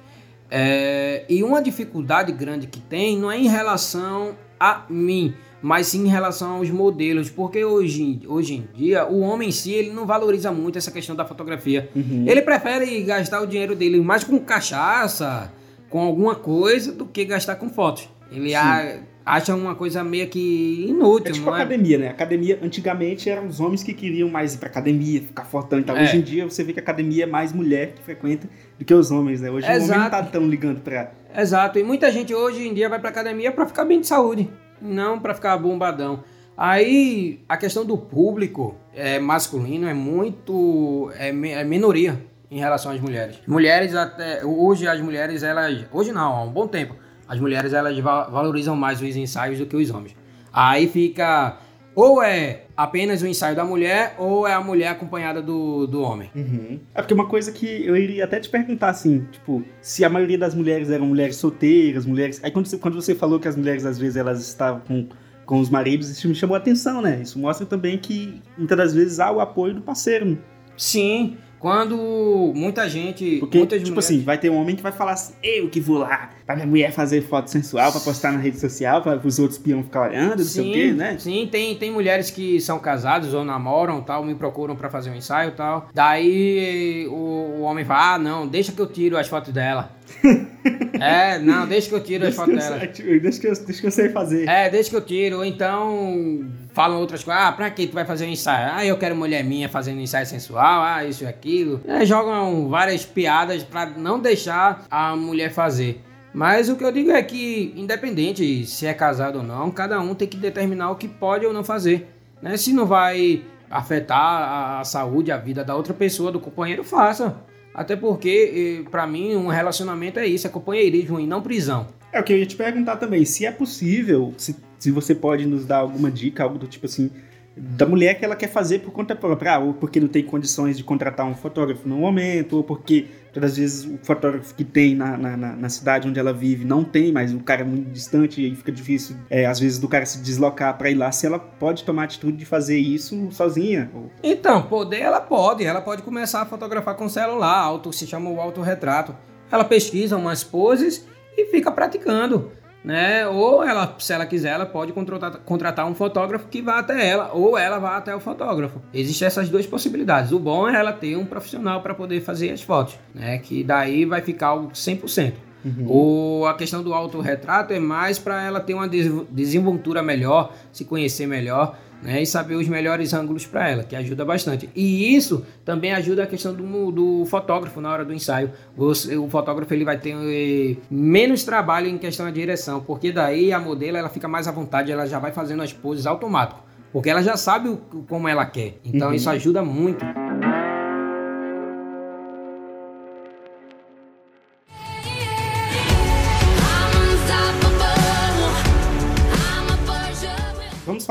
É, 0.50 1.24
e 1.30 1.42
uma 1.44 1.62
dificuldade 1.62 2.34
grande 2.34 2.68
que 2.68 2.82
tem 2.82 3.18
não 3.18 3.32
é 3.32 3.38
em 3.38 3.48
relação 3.48 4.36
a 4.60 4.86
mim 4.90 5.34
mas 5.62 5.88
sim 5.88 6.06
em 6.06 6.08
relação 6.08 6.58
aos 6.58 6.70
modelos, 6.70 7.30
porque 7.30 7.64
hoje, 7.64 8.22
hoje 8.26 8.56
em 8.56 8.68
dia 8.74 9.06
o 9.06 9.20
homem 9.20 9.50
em 9.50 9.52
si 9.52 9.72
ele 9.72 9.92
não 9.92 10.06
valoriza 10.06 10.52
muito 10.52 10.78
essa 10.78 10.92
questão 10.92 11.16
da 11.16 11.24
fotografia. 11.24 11.90
Uhum. 11.96 12.26
Ele 12.28 12.42
prefere 12.42 13.02
gastar 13.04 13.42
o 13.42 13.46
dinheiro 13.46 13.76
dele 13.76 14.02
mais 14.02 14.24
com 14.24 14.40
cachaça, 14.40 15.54
com 15.92 16.00
alguma 16.00 16.34
coisa, 16.34 16.92
do 16.92 17.06
que 17.06 17.24
gastar 17.24 17.58
com 17.58 17.70
fotos. 17.70 18.10
Ele 18.32 18.56
a, 18.56 19.02
acha 19.24 19.54
uma 19.54 19.76
coisa 19.76 20.04
meio 20.04 20.28
que 20.28 20.88
inútil. 20.90 21.30
É 21.30 21.34
tipo 21.34 21.50
é? 21.52 21.54
academia, 21.54 21.98
né? 22.00 22.08
Academia, 22.08 22.60
antigamente, 22.64 23.30
eram 23.30 23.46
os 23.46 23.60
homens 23.60 23.84
que 23.84 23.94
queriam 23.94 24.28
mais 24.28 24.56
ir 24.56 24.58
pra 24.58 24.70
academia, 24.70 25.22
ficar 25.22 25.46
fortão 25.46 25.80
e 25.80 25.84
tal. 25.84 25.96
É. 25.96 26.02
Hoje 26.04 26.18
em 26.18 26.22
dia, 26.22 26.50
você 26.50 26.64
vê 26.64 26.74
que 26.74 26.80
a 26.80 26.84
academia 26.84 27.26
é 27.26 27.28
mais 27.28 27.54
mulher 27.54 27.94
que 27.94 28.02
frequenta 28.02 28.50
do 28.80 28.84
que 28.84 28.94
os 28.94 29.12
homens, 29.12 29.40
né? 29.42 29.52
Hoje 29.52 29.70
Exato. 29.70 29.82
o 29.82 29.86
homem 29.86 30.00
não 30.00 30.10
tá 30.10 30.24
tão 30.24 30.48
ligando 30.48 30.82
pra... 30.82 31.12
Exato. 31.38 31.78
E 31.78 31.84
muita 31.84 32.12
gente 32.12 32.34
hoje 32.34 32.68
em 32.68 32.74
dia 32.74 32.90
vai 32.90 33.00
pra 33.00 33.10
academia 33.10 33.52
pra 33.52 33.68
ficar 33.68 33.86
bem 33.86 34.02
de 34.02 34.08
saúde 34.08 34.50
não 34.82 35.20
para 35.20 35.34
ficar 35.34 35.58
bombadão. 35.58 36.24
Aí 36.58 37.40
a 37.48 37.56
questão 37.56 37.86
do 37.86 37.98
público 37.98 38.76
é, 38.94 39.20
masculino 39.20 39.88
é 39.88 39.94
muito 39.94 41.12
é, 41.16 41.30
é, 41.30 41.64
minoria 41.64 42.20
em 42.52 42.60
relação 42.60 42.92
às 42.92 43.00
mulheres. 43.00 43.38
Mulheres 43.48 43.96
até 43.96 44.46
hoje 44.46 44.88
as 44.88 45.00
mulheres 45.00 45.42
elas 45.42 45.86
hoje 45.92 46.12
não 46.12 46.22
há 46.22 46.44
um 46.44 46.52
bom 46.52 46.68
tempo 46.68 46.96
as 47.32 47.40
mulheres 47.40 47.72
elas 47.72 47.98
valorizam 47.98 48.76
mais 48.76 49.02
os 49.02 49.16
ensaios 49.16 49.58
do 49.58 49.66
que 49.66 49.78
os 49.78 49.90
homens. 49.90 50.14
Aí 50.52 50.86
fica 50.90 51.58
ou 51.96 52.22
é 52.22 52.64
apenas 52.76 53.22
o 53.22 53.28
ensaio 53.28 53.56
da 53.56 53.64
mulher 53.64 54.16
ou 54.18 54.46
é 54.46 54.54
a 54.54 54.60
mulher 54.60 54.90
acompanhada 54.90 55.42
do, 55.42 55.88
do 55.88 56.02
homem. 56.02 56.30
Uhum. 56.36 56.78
É 56.94 57.02
porque 57.02 57.14
uma 57.14 57.30
coisa 57.30 57.54
que 57.54 57.86
eu 57.86 57.96
iria 57.96 58.26
até 58.26 58.38
te 58.38 58.50
perguntar 58.50 58.90
assim, 58.90 59.26
tipo, 59.32 59.64
se 59.82 60.04
a 60.04 60.10
maioria 60.10 60.38
das 60.38 60.54
mulheres 60.54 60.90
eram 60.90 61.06
mulheres 61.06 61.38
solteiras, 61.38 62.06
mulheres. 62.06 62.42
Aí 62.44 62.52
quando 62.52 62.66
você, 62.66 62.78
quando 62.78 62.96
você 62.96 63.16
falou 63.16 63.40
que 63.40 63.48
as 63.48 63.56
mulheres 63.56 63.86
às 63.86 63.98
vezes 63.98 64.18
elas 64.18 64.46
estavam 64.46 64.82
com, 64.82 65.08
com 65.46 65.58
os 65.62 65.70
maridos, 65.70 66.10
isso 66.10 66.28
me 66.28 66.36
chamou 66.36 66.56
a 66.56 66.58
atenção, 66.58 67.02
né? 67.02 67.22
Isso 67.22 67.40
mostra 67.40 67.66
também 67.66 67.98
que 67.98 68.42
muitas 68.58 68.78
das 68.78 68.94
vezes 68.94 69.22
há 69.22 69.32
o 69.32 69.40
apoio 69.40 69.74
do 69.74 69.82
parceiro. 69.82 70.26
Né? 70.26 70.38
Sim, 70.76 71.38
quando 71.62 72.52
muita 72.56 72.90
gente. 72.90 73.38
Porque, 73.40 73.60
muitas 73.60 73.80
tipo 73.80 73.92
mulheres... 73.92 74.06
assim, 74.06 74.24
vai 74.24 74.38
ter 74.38 74.50
um 74.50 74.56
homem 74.56 74.76
que 74.76 74.82
vai 74.82 74.92
falar 74.92 75.14
assim: 75.14 75.34
eu 75.44 75.70
que 75.70 75.80
vou 75.80 76.00
lá 76.00 76.32
pra 76.52 76.56
minha 76.56 76.68
mulher 76.68 76.92
fazer 76.92 77.22
foto 77.22 77.50
sensual, 77.50 77.92
pra 77.92 78.02
postar 78.02 78.32
na 78.32 78.40
rede 78.40 78.60
social, 78.60 79.02
pra 79.02 79.20
os 79.24 79.40
outros 79.40 79.58
peão 79.58 79.84
ficar 79.84 80.10
olhando, 80.10 80.40
não 80.40 80.46
sei 80.46 80.70
o 80.70 80.74
quê, 80.74 80.92
né? 80.92 81.18
Sim, 81.18 81.48
tem, 81.50 81.76
tem 81.76 81.92
mulheres 81.92 82.30
que 82.30 82.60
são 82.60 82.78
casadas 82.78 83.34
ou 83.34 83.46
namoram 83.46 84.02
tal, 84.02 84.24
me 84.24 84.36
procuram 84.36 84.76
pra 84.76 84.90
fazer 84.90 85.10
um 85.10 85.16
ensaio 85.16 85.50
e 85.50 85.54
tal. 85.54 85.90
Daí 85.94 87.08
o, 87.08 87.14
o 87.14 87.62
homem 87.62 87.86
fala: 87.86 88.16
ah, 88.16 88.20
não, 88.20 88.48
deixa 88.48 88.72
que 88.72 88.80
eu 88.80 88.88
tiro 88.88 89.18
as 89.18 89.28
fotos 89.28 89.54
dela. 89.54 89.92
é, 91.00 91.40
não, 91.40 91.66
deixa 91.66 91.88
que 91.88 91.96
eu 91.96 92.04
tiro 92.04 92.28
as 92.28 92.36
fotos 92.36 92.56
dela. 92.56 92.80
Deixa 92.80 92.92
que, 93.40 93.48
eu, 93.48 93.56
deixa 93.56 93.82
que 93.82 93.88
eu 93.88 93.92
sei 93.92 94.10
fazer. 94.10 94.48
É, 94.48 94.70
deixa 94.70 94.90
que 94.90 94.96
eu 94.96 95.02
tiro. 95.02 95.38
Ou 95.38 95.46
então 95.46 96.46
falam 96.74 97.00
outras 97.00 97.24
coisas. 97.24 97.42
Ah, 97.42 97.52
pra 97.52 97.70
que 97.70 97.88
tu 97.88 97.94
vai 97.94 98.06
fazer 98.06 98.26
um 98.26 98.30
ensaio? 98.30 98.72
Ah, 98.74 98.86
eu 98.86 98.98
quero 98.98 99.16
mulher 99.16 99.44
minha 99.44 99.70
fazendo 99.70 100.02
ensaio 100.02 100.26
sensual. 100.26 100.84
Ah, 100.84 101.06
isso 101.06 101.24
e 101.24 101.28
aquilo. 101.28 101.82
É, 101.88 102.06
jogam 102.06 102.68
várias 102.68 103.06
piadas 103.06 103.64
pra 103.64 103.86
não 103.86 104.20
deixar 104.20 104.86
a 104.92 105.16
mulher 105.16 105.52
fazer. 105.52 106.02
Mas 106.34 106.70
o 106.70 106.76
que 106.76 106.84
eu 106.84 106.92
digo 106.92 107.12
é 107.12 107.22
que, 107.22 107.74
independente 107.76 108.66
se 108.66 108.86
é 108.86 108.94
casado 108.94 109.40
ou 109.40 109.44
não, 109.44 109.70
cada 109.70 110.00
um 110.00 110.16
tem 110.16 110.28
que 110.28 110.38
determinar 110.38 110.92
o 110.92 110.96
que 110.96 111.08
pode 111.08 111.46
ou 111.46 111.52
não 111.52 111.64
fazer. 111.64 112.08
Né? 112.42 112.56
Se 112.58 112.72
não 112.72 112.86
vai 112.86 113.44
afetar 113.70 114.80
a 114.80 114.84
saúde, 114.84 115.32
a 115.32 115.38
vida 115.38 115.64
da 115.64 115.76
outra 115.76 115.94
pessoa, 115.94 116.32
do 116.32 116.40
companheiro, 116.40 116.84
faça. 116.84 117.36
Até 117.74 117.96
porque, 117.96 118.84
para 118.92 119.08
mim, 119.08 119.36
um 119.36 119.48
relacionamento 119.48 120.20
é 120.20 120.26
isso, 120.26 120.46
é 120.46 120.50
companheirismo 120.50 121.20
e 121.20 121.28
não 121.28 121.42
prisão. 121.42 121.88
É 122.12 122.20
o 122.20 122.24
que 122.24 122.34
eu 122.34 122.38
ia 122.38 122.46
te 122.46 122.56
perguntar 122.56 122.98
também, 122.98 123.24
se 123.24 123.46
é 123.46 123.52
possível, 123.52 124.34
se, 124.38 124.56
se 124.78 124.92
você 124.92 125.16
pode 125.16 125.46
nos 125.46 125.66
dar 125.66 125.78
alguma 125.78 126.12
dica, 126.12 126.44
algo 126.44 126.58
do 126.58 126.68
tipo 126.68 126.86
assim, 126.86 127.10
da 127.56 127.86
mulher 127.86 128.18
que 128.18 128.24
ela 128.24 128.36
quer 128.36 128.48
fazer 128.48 128.80
por 128.80 128.92
conta 128.92 129.16
própria, 129.16 129.56
ah, 129.56 129.60
ou 129.60 129.74
porque 129.74 130.00
não 130.00 130.08
tem 130.08 130.24
condições 130.24 130.78
de 130.78 130.84
contratar 130.84 131.26
um 131.26 131.36
fotógrafo 131.36 131.88
no 131.88 131.98
momento, 131.98 132.58
ou 132.58 132.64
porque 132.64 133.08
todas 133.34 133.52
as 133.52 133.58
vezes 133.58 133.86
o 133.86 133.98
fotógrafo 134.02 134.56
que 134.56 134.64
tem 134.64 134.96
na, 134.96 135.18
na, 135.18 135.38
na 135.38 135.70
cidade 135.70 136.08
onde 136.08 136.20
ela 136.20 136.32
vive 136.32 136.64
não 136.64 136.84
tem, 136.84 137.12
mas 137.12 137.34
o 137.34 137.40
cara 137.40 137.62
é 137.62 137.64
muito 137.66 137.92
distante 137.92 138.46
e 138.46 138.56
fica 138.56 138.72
difícil, 138.72 139.18
é, 139.30 139.46
às 139.46 139.60
vezes, 139.60 139.80
do 139.80 139.88
cara 139.88 140.06
se 140.06 140.20
deslocar 140.22 140.78
para 140.78 140.90
ir 140.90 140.96
lá, 140.96 141.12
se 141.12 141.26
ela 141.26 141.40
pode 141.40 141.84
tomar 141.84 142.04
a 142.04 142.06
atitude 142.06 142.38
de 142.38 142.46
fazer 142.46 142.78
isso 142.78 143.30
sozinha. 143.32 143.92
Ou... 143.94 144.10
Então, 144.24 144.64
poder 144.64 145.02
ela 145.02 145.20
pode, 145.20 145.66
ela 145.66 145.82
pode 145.82 146.04
começar 146.04 146.42
a 146.42 146.46
fotografar 146.46 146.96
com 146.96 147.10
celular, 147.10 147.58
auto, 147.58 147.92
se 147.92 148.08
chama 148.08 148.30
o 148.30 148.40
autorretrato. 148.40 149.16
Ela 149.52 149.66
pesquisa 149.66 150.16
umas 150.16 150.44
poses 150.44 151.06
e 151.38 151.48
fica 151.48 151.70
praticando 151.72 152.52
né? 152.84 153.28
Ou 153.28 153.64
ela, 153.64 153.96
se 154.00 154.14
ela 154.14 154.26
quiser, 154.26 154.50
ela 154.50 154.66
pode 154.66 154.92
contratar, 154.92 155.40
contratar 155.40 155.88
um 155.88 155.94
fotógrafo 155.94 156.48
que 156.48 156.62
vá 156.62 156.80
até 156.80 157.08
ela, 157.08 157.32
ou 157.34 157.58
ela 157.58 157.80
vá 157.80 157.98
até 157.98 158.16
o 158.16 158.20
fotógrafo. 158.20 158.82
Existem 158.94 159.26
essas 159.26 159.50
duas 159.50 159.66
possibilidades. 159.66 160.32
O 160.32 160.40
bom 160.40 160.68
é 160.68 160.76
ela 160.76 160.92
ter 160.92 161.16
um 161.16 161.26
profissional 161.26 161.82
para 161.82 161.94
poder 161.94 162.22
fazer 162.22 162.52
as 162.52 162.62
fotos, 162.62 162.98
né? 163.14 163.38
Que 163.40 163.64
daí 163.64 164.06
vai 164.06 164.22
ficar 164.22 164.48
algo 164.48 164.70
100%. 164.70 165.34
Uhum. 165.64 165.86
Ou 165.88 166.48
a 166.48 166.56
questão 166.56 166.82
do 166.82 166.92
autorretrato 166.94 167.72
é 167.72 167.80
mais 167.80 168.18
para 168.18 168.44
ela 168.44 168.60
ter 168.60 168.74
uma 168.74 168.88
desenvoltura 168.88 170.02
melhor, 170.02 170.54
se 170.72 170.84
conhecer 170.86 171.28
melhor 171.28 171.78
né, 172.02 172.22
e 172.22 172.26
saber 172.26 172.56
os 172.56 172.68
melhores 172.68 173.14
ângulos 173.14 173.46
para 173.46 173.70
ela, 173.70 173.84
que 173.84 173.96
ajuda 173.96 174.26
bastante. 174.26 174.70
E 174.76 175.16
isso 175.16 175.46
também 175.64 175.94
ajuda 175.94 176.24
a 176.24 176.28
questão 176.28 176.54
do, 176.54 176.92
do 176.92 177.26
fotógrafo 177.26 177.80
na 177.80 177.92
hora 177.92 178.04
do 178.04 178.14
ensaio. 178.14 178.52
Você, 178.76 179.16
o 179.16 179.30
fotógrafo 179.30 179.74
ele 179.74 179.86
vai 179.86 179.98
ter 179.98 180.16
eh, 180.16 180.78
menos 180.90 181.44
trabalho 181.44 181.88
em 181.88 181.98
questão 181.98 182.26
da 182.26 182.32
direção, 182.32 182.82
porque 182.82 183.12
daí 183.12 183.54
a 183.54 183.60
modelo 183.60 183.98
ela 183.98 184.10
fica 184.10 184.28
mais 184.28 184.48
à 184.48 184.52
vontade, 184.52 184.92
ela 184.92 185.06
já 185.06 185.20
vai 185.20 185.32
fazendo 185.32 185.62
as 185.62 185.72
poses 185.72 186.06
automático, 186.06 186.62
porque 186.92 187.10
ela 187.10 187.22
já 187.22 187.38
sabe 187.38 187.70
o, 187.70 187.78
como 188.08 188.28
ela 188.28 188.46
quer. 188.46 188.80
Então 188.84 189.10
uhum. 189.10 189.14
isso 189.14 189.30
ajuda 189.30 189.64
muito. 189.64 190.04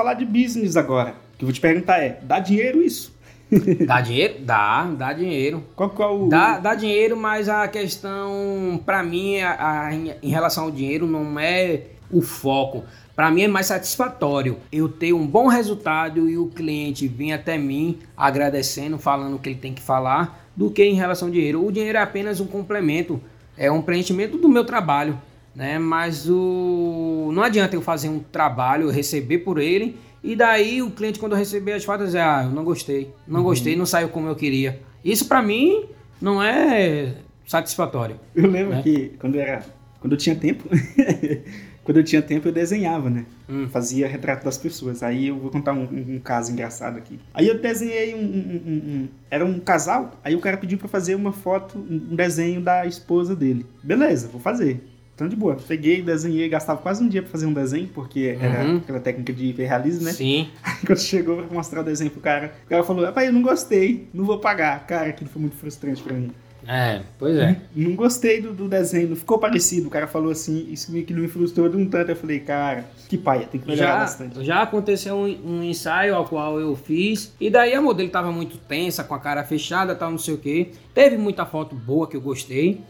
Falar 0.00 0.14
de 0.14 0.24
business 0.24 0.76
agora. 0.76 1.10
O 1.34 1.38
que 1.38 1.44
eu 1.44 1.46
vou 1.46 1.52
te 1.52 1.60
perguntar 1.60 1.98
é: 1.98 2.18
dá 2.22 2.38
dinheiro 2.38 2.82
isso? 2.82 3.14
dá 3.86 4.00
dinheiro? 4.00 4.36
Dá, 4.40 4.84
dá 4.84 5.12
dinheiro. 5.12 5.62
Qual, 5.76 5.90
qual 5.90 6.22
o... 6.22 6.28
dá, 6.28 6.58
dá 6.58 6.74
dinheiro, 6.74 7.16
mas 7.16 7.48
a 7.48 7.68
questão, 7.68 8.80
para 8.86 9.02
mim, 9.02 9.40
a, 9.40 9.88
a, 9.88 9.94
em 9.94 10.30
relação 10.30 10.64
ao 10.64 10.70
dinheiro, 10.70 11.06
não 11.06 11.38
é 11.38 11.82
o 12.10 12.22
foco. 12.22 12.84
Para 13.14 13.30
mim 13.30 13.42
é 13.42 13.48
mais 13.48 13.66
satisfatório 13.66 14.56
eu 14.72 14.88
ter 14.88 15.12
um 15.12 15.26
bom 15.26 15.46
resultado 15.46 16.26
e 16.30 16.38
o 16.38 16.46
cliente 16.46 17.06
vir 17.06 17.32
até 17.32 17.58
mim 17.58 17.98
agradecendo, 18.16 18.98
falando 18.98 19.36
o 19.36 19.38
que 19.38 19.50
ele 19.50 19.58
tem 19.58 19.74
que 19.74 19.82
falar, 19.82 20.48
do 20.56 20.70
que 20.70 20.82
em 20.82 20.94
relação 20.94 21.28
ao 21.28 21.32
dinheiro. 21.32 21.66
O 21.66 21.70
dinheiro 21.70 21.98
é 21.98 22.00
apenas 22.00 22.40
um 22.40 22.46
complemento, 22.46 23.20
é 23.58 23.70
um 23.70 23.82
preenchimento 23.82 24.38
do 24.38 24.48
meu 24.48 24.64
trabalho 24.64 25.20
né? 25.54 25.78
Mas 25.78 26.28
o 26.28 27.30
não 27.32 27.42
adianta 27.42 27.74
eu 27.76 27.82
fazer 27.82 28.08
um 28.08 28.18
trabalho, 28.20 28.90
receber 28.90 29.38
por 29.38 29.58
ele 29.58 29.96
e 30.22 30.36
daí 30.36 30.82
o 30.82 30.90
cliente 30.90 31.18
quando 31.18 31.34
receber 31.34 31.72
as 31.72 31.84
fotos 31.84 32.06
dizer, 32.06 32.20
ah, 32.20 32.42
eu 32.44 32.50
não 32.50 32.64
gostei, 32.64 33.10
não 33.26 33.40
uhum. 33.40 33.46
gostei, 33.46 33.76
não 33.76 33.86
saiu 33.86 34.08
como 34.08 34.28
eu 34.28 34.36
queria. 34.36 34.80
Isso 35.04 35.26
para 35.26 35.40
mim 35.42 35.86
não 36.20 36.42
é 36.42 37.14
satisfatório. 37.46 38.16
Eu 38.34 38.48
lembro 38.48 38.74
né? 38.76 38.82
que 38.82 39.12
quando 39.18 39.36
era 39.36 39.64
quando 40.00 40.12
eu 40.12 40.18
tinha 40.18 40.34
tempo 40.34 40.68
quando 41.84 41.96
eu 41.98 42.04
tinha 42.04 42.22
tempo 42.22 42.48
eu 42.48 42.52
desenhava, 42.52 43.10
né? 43.10 43.24
Hum. 43.48 43.66
Fazia 43.68 44.06
retrato 44.06 44.44
das 44.44 44.56
pessoas. 44.58 45.02
Aí 45.02 45.28
eu 45.28 45.38
vou 45.38 45.50
contar 45.50 45.72
um, 45.72 45.82
um- 45.84 46.14
um 46.16 46.20
caso 46.20 46.52
engraçado 46.52 46.96
aqui. 46.98 47.18
Aí 47.34 47.48
eu 47.48 47.58
desenhei 47.58 48.14
um, 48.14 48.18
um- 48.18 49.08
Era 49.30 49.44
um 49.44 49.58
casal, 49.58 50.12
aí 50.22 50.34
o 50.34 50.40
cara 50.40 50.56
pediu 50.56 50.78
pra 50.78 50.88
fazer 50.88 51.14
uma 51.14 51.32
foto, 51.32 51.78
um 51.78 52.14
desenho 52.14 52.60
da 52.60 52.86
esposa 52.86 53.34
dele. 53.34 53.66
Beleza, 53.82 54.28
vou 54.28 54.40
fazer. 54.40 54.82
Então 55.20 55.28
de 55.28 55.36
boa. 55.36 55.54
Peguei, 55.68 56.00
desenhei, 56.00 56.48
gastava 56.48 56.80
quase 56.80 57.04
um 57.04 57.08
dia 57.08 57.20
pra 57.20 57.30
fazer 57.30 57.44
um 57.44 57.52
desenho, 57.52 57.88
porque 57.88 58.38
era 58.40 58.64
Uhum. 58.64 58.76
aquela 58.78 59.00
técnica 59.00 59.34
de 59.34 59.46
hiperrealismo, 59.48 60.04
né? 60.04 60.12
Sim. 60.12 60.48
Quando 60.86 60.98
chegou 60.98 61.36
pra 61.42 61.54
mostrar 61.54 61.82
o 61.82 61.84
desenho 61.84 62.10
pro 62.10 62.22
cara, 62.22 62.54
o 62.64 62.68
cara 62.70 62.82
falou: 62.82 63.04
Rapaz, 63.04 63.26
eu 63.26 63.32
não 63.34 63.42
gostei, 63.42 64.08
não 64.14 64.24
vou 64.24 64.38
pagar. 64.38 64.86
Cara, 64.86 65.10
aquilo 65.10 65.28
foi 65.28 65.42
muito 65.42 65.56
frustrante 65.56 66.02
pra 66.02 66.14
mim. 66.14 66.30
É, 66.66 67.00
pois 67.18 67.36
é. 67.36 67.56
Não 67.74 67.94
gostei 67.96 68.40
do, 68.40 68.52
do 68.52 68.68
desenho, 68.68 69.08
não 69.08 69.16
ficou 69.16 69.38
parecido. 69.38 69.88
O 69.88 69.90
cara 69.90 70.06
falou 70.06 70.30
assim, 70.30 70.68
isso 70.70 70.92
meio 70.92 71.04
que 71.06 71.12
me 71.12 71.26
frustrou 71.26 71.68
de 71.68 71.76
um 71.76 71.86
tanto. 71.88 72.10
Eu 72.12 72.16
falei, 72.16 72.38
cara, 72.40 72.84
que 73.08 73.16
paia, 73.18 73.46
tem 73.46 73.60
que 73.60 73.66
melhorar 73.66 73.92
Já, 73.92 73.98
bastante. 73.98 74.44
já 74.44 74.62
aconteceu 74.62 75.16
um, 75.16 75.24
um 75.58 75.64
ensaio 75.64 76.14
ao 76.14 76.26
qual 76.26 76.60
eu 76.60 76.76
fiz, 76.76 77.34
e 77.40 77.48
daí 77.50 77.72
a 77.74 77.80
modelo 77.80 78.08
tava 78.10 78.30
muito 78.30 78.56
tensa, 78.58 79.02
com 79.02 79.14
a 79.14 79.18
cara 79.18 79.42
fechada, 79.42 79.94
tal, 79.94 80.10
não 80.10 80.18
sei 80.18 80.34
o 80.34 80.38
que. 80.38 80.70
Teve 80.94 81.16
muita 81.16 81.46
foto 81.46 81.74
boa 81.74 82.06
que 82.06 82.16
eu 82.16 82.20
gostei, 82.20 82.80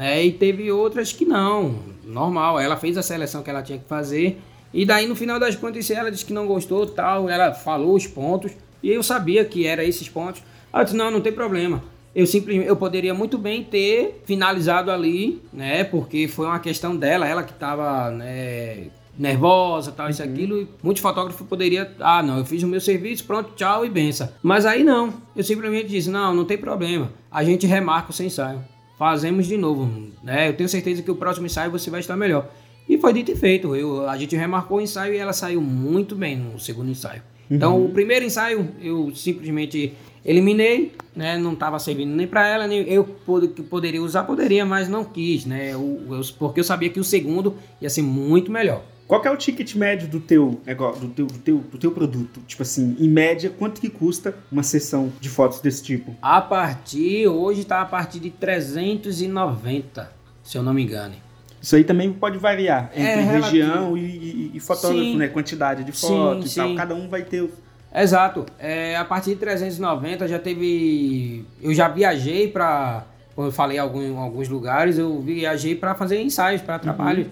né? 0.00 0.24
E 0.24 0.32
teve 0.32 0.72
outras 0.72 1.12
que 1.12 1.26
não, 1.26 1.74
normal. 2.06 2.58
Ela 2.58 2.74
fez 2.78 2.96
a 2.96 3.02
seleção 3.02 3.42
que 3.42 3.50
ela 3.50 3.62
tinha 3.62 3.78
que 3.78 3.84
fazer, 3.84 4.40
e 4.72 4.86
daí 4.86 5.06
no 5.06 5.14
final 5.14 5.38
das 5.38 5.54
contas 5.54 5.90
ela 5.90 6.10
disse 6.10 6.24
que 6.24 6.32
não 6.32 6.46
gostou, 6.46 6.86
tal. 6.86 7.28
Ela 7.28 7.52
falou 7.52 7.94
os 7.94 8.06
pontos, 8.06 8.50
e 8.82 8.88
eu 8.88 9.02
sabia 9.02 9.44
que 9.44 9.66
era 9.66 9.84
esses 9.84 10.08
pontos. 10.08 10.42
Eu 10.72 10.84
disse, 10.84 10.96
não, 10.96 11.10
não 11.10 11.20
tem 11.20 11.30
problema. 11.30 11.84
Eu 12.14 12.26
simplesmente, 12.26 12.66
eu 12.66 12.76
poderia 12.76 13.12
muito 13.12 13.36
bem 13.36 13.62
ter 13.62 14.22
finalizado 14.24 14.90
ali, 14.90 15.42
né? 15.52 15.84
Porque 15.84 16.26
foi 16.26 16.46
uma 16.46 16.58
questão 16.58 16.96
dela, 16.96 17.28
ela 17.28 17.42
que 17.42 17.52
estava 17.52 18.10
né, 18.10 18.86
nervosa, 19.18 19.92
tal, 19.92 20.08
isso, 20.08 20.22
aquilo. 20.22 20.62
E 20.62 20.68
muitos 20.82 21.02
fotógrafos 21.02 21.46
poderiam, 21.46 21.86
ah, 22.00 22.22
não, 22.22 22.38
eu 22.38 22.46
fiz 22.46 22.62
o 22.62 22.66
meu 22.66 22.80
serviço, 22.80 23.26
pronto, 23.26 23.52
tchau 23.54 23.84
e 23.84 23.90
benção. 23.90 24.30
Mas 24.42 24.64
aí 24.64 24.82
não, 24.82 25.12
eu 25.36 25.44
simplesmente 25.44 25.88
disse, 25.88 26.08
não, 26.08 26.34
não 26.34 26.46
tem 26.46 26.56
problema. 26.56 27.12
A 27.30 27.44
gente 27.44 27.66
remarca 27.66 28.10
o 28.10 28.14
seu 28.14 28.24
ensaio. 28.24 28.64
Fazemos 29.04 29.46
de 29.46 29.56
novo, 29.56 29.88
né? 30.22 30.50
Eu 30.50 30.52
tenho 30.54 30.68
certeza 30.68 31.00
que 31.00 31.10
o 31.10 31.14
próximo 31.16 31.46
ensaio 31.46 31.70
você 31.70 31.88
vai 31.88 32.00
estar 32.00 32.18
melhor. 32.18 32.50
E 32.86 32.98
foi 32.98 33.14
dito 33.14 33.32
e 33.32 33.34
feito. 33.34 33.74
Eu, 33.74 34.06
a 34.06 34.14
gente 34.18 34.36
remarcou 34.36 34.76
o 34.76 34.80
ensaio 34.82 35.14
e 35.14 35.16
ela 35.16 35.32
saiu 35.32 35.62
muito 35.62 36.14
bem 36.14 36.36
no 36.36 36.60
segundo 36.60 36.90
ensaio. 36.90 37.22
Então, 37.50 37.82
o 37.82 37.88
primeiro 37.88 38.26
ensaio 38.26 38.68
eu 38.82 39.10
simplesmente 39.16 39.94
eliminei, 40.22 40.92
né? 41.16 41.38
Não 41.38 41.54
estava 41.54 41.78
servindo 41.78 42.14
nem 42.14 42.26
para 42.26 42.46
ela, 42.46 42.66
nem 42.66 42.80
eu 42.92 43.08
que 43.54 43.62
poderia 43.62 44.02
usar, 44.02 44.24
poderia, 44.24 44.66
mas 44.66 44.86
não 44.86 45.02
quis, 45.02 45.46
né? 45.46 45.72
Eu- 45.72 45.98
eu- 46.10 46.20
porque 46.38 46.60
eu 46.60 46.64
sabia 46.64 46.90
que 46.90 47.00
o 47.00 47.04
segundo 47.04 47.54
ia 47.80 47.88
ser 47.88 48.02
muito 48.02 48.52
melhor. 48.52 48.82
Qual 49.10 49.20
que 49.20 49.26
é 49.26 49.30
o 49.32 49.36
ticket 49.36 49.74
médio 49.74 50.06
do 50.06 50.20
teu 50.20 50.60
do 51.00 51.08
teu, 51.08 51.26
do 51.26 51.38
teu, 51.40 51.58
do 51.58 51.78
teu 51.78 51.90
produto? 51.90 52.38
Tipo 52.46 52.62
assim, 52.62 52.94
em 52.96 53.08
média, 53.08 53.50
quanto 53.50 53.80
que 53.80 53.88
custa 53.90 54.32
uma 54.52 54.62
sessão 54.62 55.12
de 55.20 55.28
fotos 55.28 55.58
desse 55.60 55.82
tipo? 55.82 56.14
A 56.22 56.40
partir, 56.40 57.26
hoje 57.26 57.62
está 57.62 57.80
a 57.80 57.84
partir 57.84 58.20
de 58.20 58.30
390, 58.30 60.12
se 60.44 60.56
eu 60.56 60.62
não 60.62 60.72
me 60.72 60.84
engano. 60.84 61.14
Isso 61.60 61.74
aí 61.74 61.82
também 61.82 62.12
pode 62.12 62.38
variar 62.38 62.88
É 62.94 63.00
entre 63.02 63.20
relativo. 63.22 63.42
região 63.66 63.96
e, 63.96 64.00
e- 64.00 64.50
e 64.54 64.60
fotógrafo, 64.60 65.02
Sim. 65.02 65.16
né? 65.16 65.26
Quantidade 65.26 65.82
de 65.82 65.90
fotos 65.90 66.52
e 66.52 66.54
tal. 66.56 66.68
sim. 66.68 66.76
Cada 66.76 66.94
um 66.94 67.08
vai 67.08 67.22
ter. 67.24 67.50
Exato. 67.92 68.46
É, 68.60 68.96
a 68.96 69.04
partir 69.04 69.30
de 69.30 69.36
390 69.40 70.28
já 70.28 70.38
teve. 70.38 71.44
Eu 71.60 71.74
já 71.74 71.88
viajei 71.88 72.46
para. 72.46 73.04
Como 73.34 73.48
eu 73.48 73.52
falei 73.52 73.76
em 73.76 73.80
algum- 73.80 74.18
alguns 74.18 74.48
lugares, 74.48 74.98
eu 74.98 75.20
viajei 75.20 75.74
para 75.74 75.96
fazer 75.96 76.22
ensaios, 76.22 76.62
para 76.62 76.78
trabalho. 76.78 77.30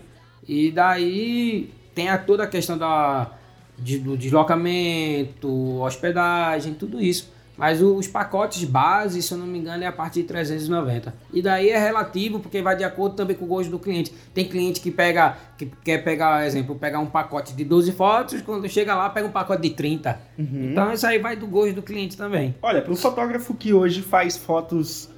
E 0.48 0.70
daí 0.70 1.70
tem 1.94 2.08
a, 2.08 2.16
toda 2.16 2.44
a 2.44 2.46
questão 2.46 2.78
da, 2.78 3.30
de- 3.78 3.98
do 3.98 4.16
deslocamento, 4.16 5.48
hospedagem, 5.80 6.74
tudo 6.74 7.00
isso. 7.00 7.36
Mas 7.56 7.82
os 7.82 8.06
pacotes 8.06 8.62
base, 8.62 9.20
se 9.20 9.32
eu 9.34 9.38
não 9.38 9.44
me 9.46 9.58
engano, 9.58 9.82
é 9.82 9.86
a 9.88 9.92
partir 9.92 10.22
de 10.22 10.28
390. 10.28 11.12
E 11.32 11.42
daí 11.42 11.70
é 11.70 11.76
relativo, 11.78 12.38
porque 12.38 12.62
vai 12.62 12.76
de 12.76 12.84
acordo 12.84 13.16
também 13.16 13.34
com 13.34 13.44
o 13.46 13.48
gosto 13.48 13.68
do 13.68 13.80
cliente. 13.80 14.12
Tem 14.32 14.44
cliente 14.44 14.80
que 14.80 14.92
pega, 14.92 15.36
que 15.58 15.66
quer 15.84 15.98
pegar, 16.04 16.46
exemplo, 16.46 16.76
pegar 16.76 17.00
um 17.00 17.06
pacote 17.06 17.52
de 17.54 17.64
12 17.64 17.90
fotos, 17.90 18.40
quando 18.42 18.68
chega 18.68 18.94
lá, 18.94 19.10
pega 19.10 19.26
um 19.26 19.32
pacote 19.32 19.62
de 19.62 19.70
30. 19.70 20.20
Então 20.38 20.92
isso 20.92 21.04
aí 21.04 21.18
vai 21.18 21.34
do 21.34 21.48
gosto 21.48 21.74
do 21.74 21.82
cliente 21.82 22.16
também. 22.16 22.54
Olha, 22.62 22.80
para 22.80 22.92
um 22.92 22.96
fotógrafo 22.96 23.52
que 23.54 23.74
hoje 23.74 24.02
faz 24.02 24.36
fotos, 24.36 25.10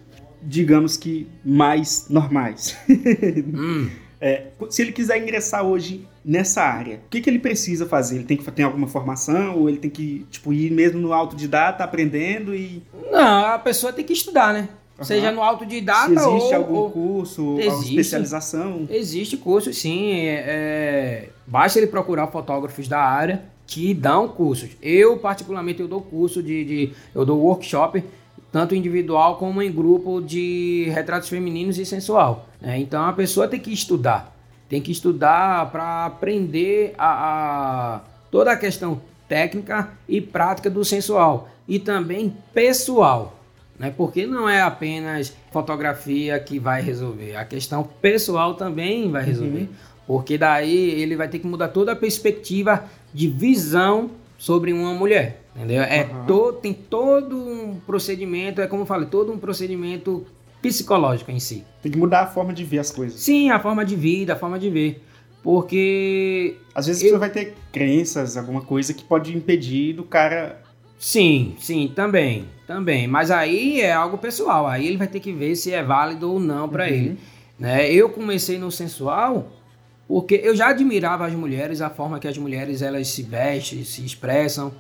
digamos 0.43 0.97
que 0.97 1.29
mais 1.45 2.07
normais. 2.09 2.75
Hum. 2.89 3.91
É, 4.21 4.49
se 4.69 4.83
ele 4.83 4.93
quiser 4.93 5.23
ingressar 5.23 5.65
hoje 5.65 6.07
nessa 6.25 6.63
área, 6.63 6.97
o 7.07 7.09
que, 7.09 7.21
que 7.23 7.31
ele 7.31 7.39
precisa 7.39 7.87
fazer? 7.87 8.17
Ele 8.17 8.25
tem 8.25 8.37
que 8.37 8.51
ter 8.51 8.63
alguma 8.65 8.87
formação 8.87 9.57
ou 9.59 9.69
ele 9.69 9.79
tem 9.79 9.91
que 9.91 10.27
tipo, 10.31 10.53
ir 10.53 10.71
mesmo 10.71 11.01
no 11.01 11.13
autodidata 11.15 11.83
aprendendo 11.83 12.55
e 12.55 12.83
Não, 13.11 13.47
a 13.47 13.59
pessoa 13.59 13.93
tem 13.93 14.05
que 14.05 14.13
estudar, 14.13 14.53
né? 14.53 14.69
Aham. 14.99 15.05
Seja 15.07 15.33
no 15.33 15.43
autodidata 15.43 16.09
se 16.09 16.29
existe 16.29 16.51
ou, 16.51 16.55
algum 16.57 16.75
ou- 16.77 16.91
curso, 16.91 17.41
alguma 17.43 17.65
Existe. 17.65 17.89
especialização? 17.99 18.87
Existe 18.91 19.37
curso, 19.39 19.73
sim. 19.73 20.13
é- 20.13 20.45
é, 20.47 21.29
basta 21.47 21.79
ele 21.79 21.87
procurar 21.87 22.27
fotógrafos 22.27 22.87
da 22.87 23.01
área 23.01 23.43
que 23.67 23.95
dão 23.95 24.29
cursos. 24.29 24.69
Eu, 24.83 25.17
particularmente, 25.17 25.81
eu 25.81 25.89
dou 25.89 26.03
curso 26.03 26.43
de, 26.43 26.65
de- 26.65 26.93
eu 27.15 27.25
dou 27.25 27.41
workshop, 27.41 28.05
tanto 28.53 28.75
individual 28.75 29.37
como 29.37 29.63
em 29.63 29.71
grupo 29.71 30.21
de 30.21 30.89
retratos 30.93 31.29
femininos 31.29 31.79
e 31.79 31.85
sensual. 31.87 32.47
né? 32.61 32.79
Então 32.79 33.05
a 33.05 33.13
pessoa 33.13 33.47
tem 33.49 33.61
que 33.61 33.73
estudar. 33.73 34.37
Tem 34.69 34.81
que 34.81 34.93
estudar 34.93 35.71
para 35.71 36.07
aprender 36.07 36.95
a, 36.99 37.09
a- 37.97 38.01
toda 38.31 38.53
a 38.53 38.57
questão 38.57 39.01
técnica 39.29 39.91
e 40.09 40.21
prática 40.21 40.69
do 40.71 40.85
sensual. 40.85 41.49
E 41.69 41.79
também 41.79 42.35
pessoal 42.55 43.37
né? 43.79 43.91
Porque 43.97 44.27
não 44.27 44.47
é 44.47 44.61
apenas 44.61 45.35
fotografia 45.51 46.39
que 46.39 46.59
vai 46.59 46.83
resolver, 46.83 47.35
a 47.35 47.47
questão 47.47 47.83
pessoal 47.83 48.53
também 48.53 49.11
vai 49.11 49.25
resolver. 49.25 49.71
Porque 50.07 50.37
daí 50.37 51.01
ele 51.01 51.17
vai 51.17 51.29
ter 51.29 51.39
que 51.39 51.47
mudar 51.47 51.69
toda 51.69 51.93
a 51.93 51.97
perspectiva 51.97 52.85
de 53.15 53.27
visão 53.29 54.11
sobre 54.37 54.71
uma 54.73 54.93
mulher, 54.93 55.40
entendeu? 55.61 55.83
É 55.83 56.03
Aham. 56.03 56.27
to, 56.27 56.53
tem 56.55 56.73
todo 56.73 57.37
um 57.37 57.77
procedimento, 57.87 58.61
é 58.61 58.67
como 58.67 58.83
eu 58.83 58.87
falei, 58.87 59.07
todo 59.09 59.33
um 59.33 59.39
procedimento 59.39 60.27
psicológico 60.63 61.31
em 61.31 61.41
si. 61.41 61.65
Tem 61.83 61.91
que 61.93 61.99
mudar 61.99 62.21
a 62.23 62.27
forma 62.27 62.53
de 62.53 62.65
ver 62.65 62.79
as 62.81 62.91
coisas. 62.91 63.21
Sim, 63.21 63.51
a 63.51 63.59
forma 63.61 63.85
de 63.85 63.97
vida, 63.97 64.33
a 64.35 64.37
forma 64.37 64.59
de 64.59 64.69
ver. 64.71 65.03
Porque 65.43 66.57
Às 66.75 66.87
vezes 66.87 67.03
Eu- 67.03 67.11
você 67.13 67.19
vai 67.19 67.31
ter 67.31 67.55
crenças, 67.73 68.37
alguma 68.37 68.61
coisa 68.63 68.93
que 68.95 69.03
pode 69.05 69.37
impedir 69.37 69.95
do 69.95 70.03
cara. 70.05 70.61
Sim, 70.99 71.55
sim, 71.59 71.91
também, 71.95 72.45
também. 72.67 73.07
Mas 73.09 73.31
aí 73.31 73.81
é 73.81 73.91
algo 73.93 74.19
pessoal. 74.19 74.67
Aí 74.67 74.87
ele 74.87 74.97
vai 74.99 75.07
ter 75.09 75.19
que 75.21 75.33
ver 75.33 75.57
se 75.57 75.73
é 75.73 75.83
válido 75.83 76.31
ou 76.31 76.39
não 76.39 76.69
para 76.69 76.85
Uhum. 76.85 76.91
ele. 76.91 77.19
Né? 77.59 77.91
Eu 77.91 78.11
comecei 78.11 78.59
no 78.59 78.71
sensual 78.71 79.51
porque 80.07 80.41
eu 80.43 80.55
já 80.55 80.69
admirava 80.69 81.27
as 81.27 81.33
mulheres, 81.35 81.81
a 81.81 81.89
forma 81.91 82.19
que 82.19 82.29
as 82.29 82.37
mulheres 82.37 82.83
elas 82.83 83.09
se 83.09 83.23
vestem, 83.23 83.83
se 83.85 84.05
expressam. 84.05 84.73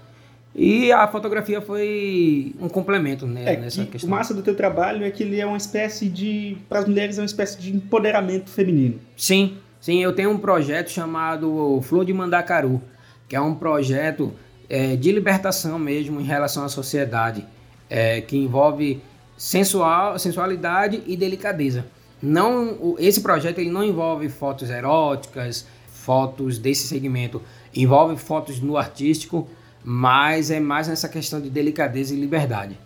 E 0.54 0.90
a 0.90 1.06
fotografia 1.06 1.60
foi 1.60 2.54
um 2.60 2.68
complemento 2.68 3.26
né, 3.26 3.54
É, 3.54 3.56
nessa 3.56 3.82
que 3.82 3.88
o 3.88 3.92
questão. 3.92 4.10
massa 4.10 4.34
do 4.34 4.42
teu 4.42 4.54
trabalho 4.54 5.04
é 5.04 5.10
que 5.10 5.22
ele 5.22 5.40
é 5.40 5.46
uma 5.46 5.56
espécie 5.56 6.08
de. 6.08 6.56
Para 6.68 6.80
as 6.80 6.86
mulheres, 6.86 7.18
é 7.18 7.20
uma 7.20 7.26
espécie 7.26 7.60
de 7.60 7.74
empoderamento 7.74 8.50
feminino. 8.50 8.98
Sim, 9.16 9.58
sim, 9.80 10.02
eu 10.02 10.12
tenho 10.12 10.30
um 10.30 10.38
projeto 10.38 10.90
chamado 10.90 11.80
Flor 11.82 12.04
de 12.04 12.12
Mandacaru, 12.12 12.82
que 13.28 13.36
é 13.36 13.40
um 13.40 13.54
projeto 13.54 14.32
é, 14.68 14.96
de 14.96 15.12
libertação 15.12 15.78
mesmo 15.78 16.20
em 16.20 16.24
relação 16.24 16.64
à 16.64 16.68
sociedade, 16.68 17.46
é, 17.88 18.20
que 18.20 18.36
envolve 18.36 19.00
sensual, 19.36 20.18
sensualidade 20.18 21.02
e 21.06 21.16
delicadeza. 21.16 21.86
Não, 22.20 22.96
esse 22.98 23.20
projeto 23.22 23.58
ele 23.60 23.70
não 23.70 23.82
envolve 23.82 24.28
fotos 24.28 24.68
eróticas, 24.68 25.66
fotos 25.92 26.58
desse 26.58 26.86
segmento, 26.86 27.40
envolve 27.74 28.16
fotos 28.16 28.60
no 28.60 28.76
artístico, 28.76 29.48
mas 29.84 30.50
é 30.50 30.60
mais 30.60 30.88
nessa 30.88 31.08
questão 31.08 31.40
de 31.40 31.50
delicadeza 31.50 32.14
e 32.14 32.20
liberdade. 32.20 32.76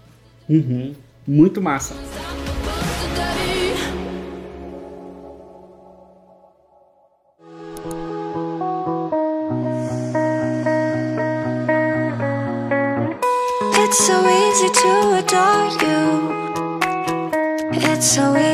Uhum. 0.48 0.94
Muito 1.26 1.61
massa. 1.61 1.94
It's 13.76 13.98
so 13.98 14.26
easy 14.28 14.70
to 14.70 14.90
adore 15.18 15.70
you. 15.85 16.04
It's 17.92 18.07
so 18.07 18.37
easy 18.37 18.53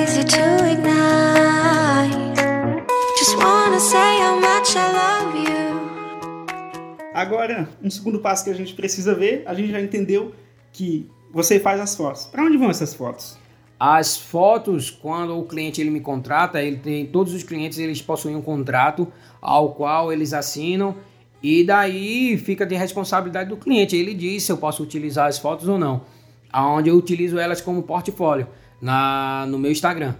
Agora, 7.31 7.69
um 7.81 7.88
segundo 7.88 8.19
passo 8.19 8.43
que 8.43 8.51
a 8.51 8.55
gente 8.55 8.75
precisa 8.75 9.14
ver, 9.14 9.45
a 9.47 9.55
gente 9.55 9.71
já 9.71 9.81
entendeu 9.81 10.35
que 10.73 11.09
você 11.33 11.61
faz 11.61 11.81
as 11.81 11.95
fotos. 11.95 12.25
Para 12.25 12.43
onde 12.43 12.57
vão 12.57 12.69
essas 12.69 12.93
fotos? 12.93 13.38
As 13.79 14.16
fotos, 14.16 14.90
quando 14.90 15.38
o 15.38 15.45
cliente 15.45 15.81
ele 15.81 15.90
me 15.90 16.01
contrata, 16.01 16.61
ele 16.61 16.79
tem 16.79 17.07
todos 17.07 17.33
os 17.33 17.45
clientes 17.45 17.79
eles 17.79 18.03
possuem 18.03 18.35
um 18.35 18.43
contrato 18.43 19.07
ao 19.40 19.75
qual 19.75 20.12
eles 20.12 20.33
assinam 20.33 20.97
e 21.40 21.62
daí 21.62 22.37
fica 22.37 22.66
de 22.66 22.75
responsabilidade 22.75 23.49
do 23.49 23.57
cliente. 23.57 23.95
Ele 23.95 24.12
diz 24.12 24.43
se 24.43 24.51
eu 24.51 24.59
posso 24.59 24.83
utilizar 24.83 25.29
as 25.29 25.38
fotos 25.38 25.69
ou 25.69 25.79
não. 25.79 26.03
Aonde 26.53 26.90
eu 26.90 26.97
utilizo 26.97 27.38
elas 27.38 27.61
como 27.61 27.85
portfólio 27.85 28.49
na 28.83 29.47
no 29.49 29.57
meu 29.57 29.71
Instagram. 29.71 30.16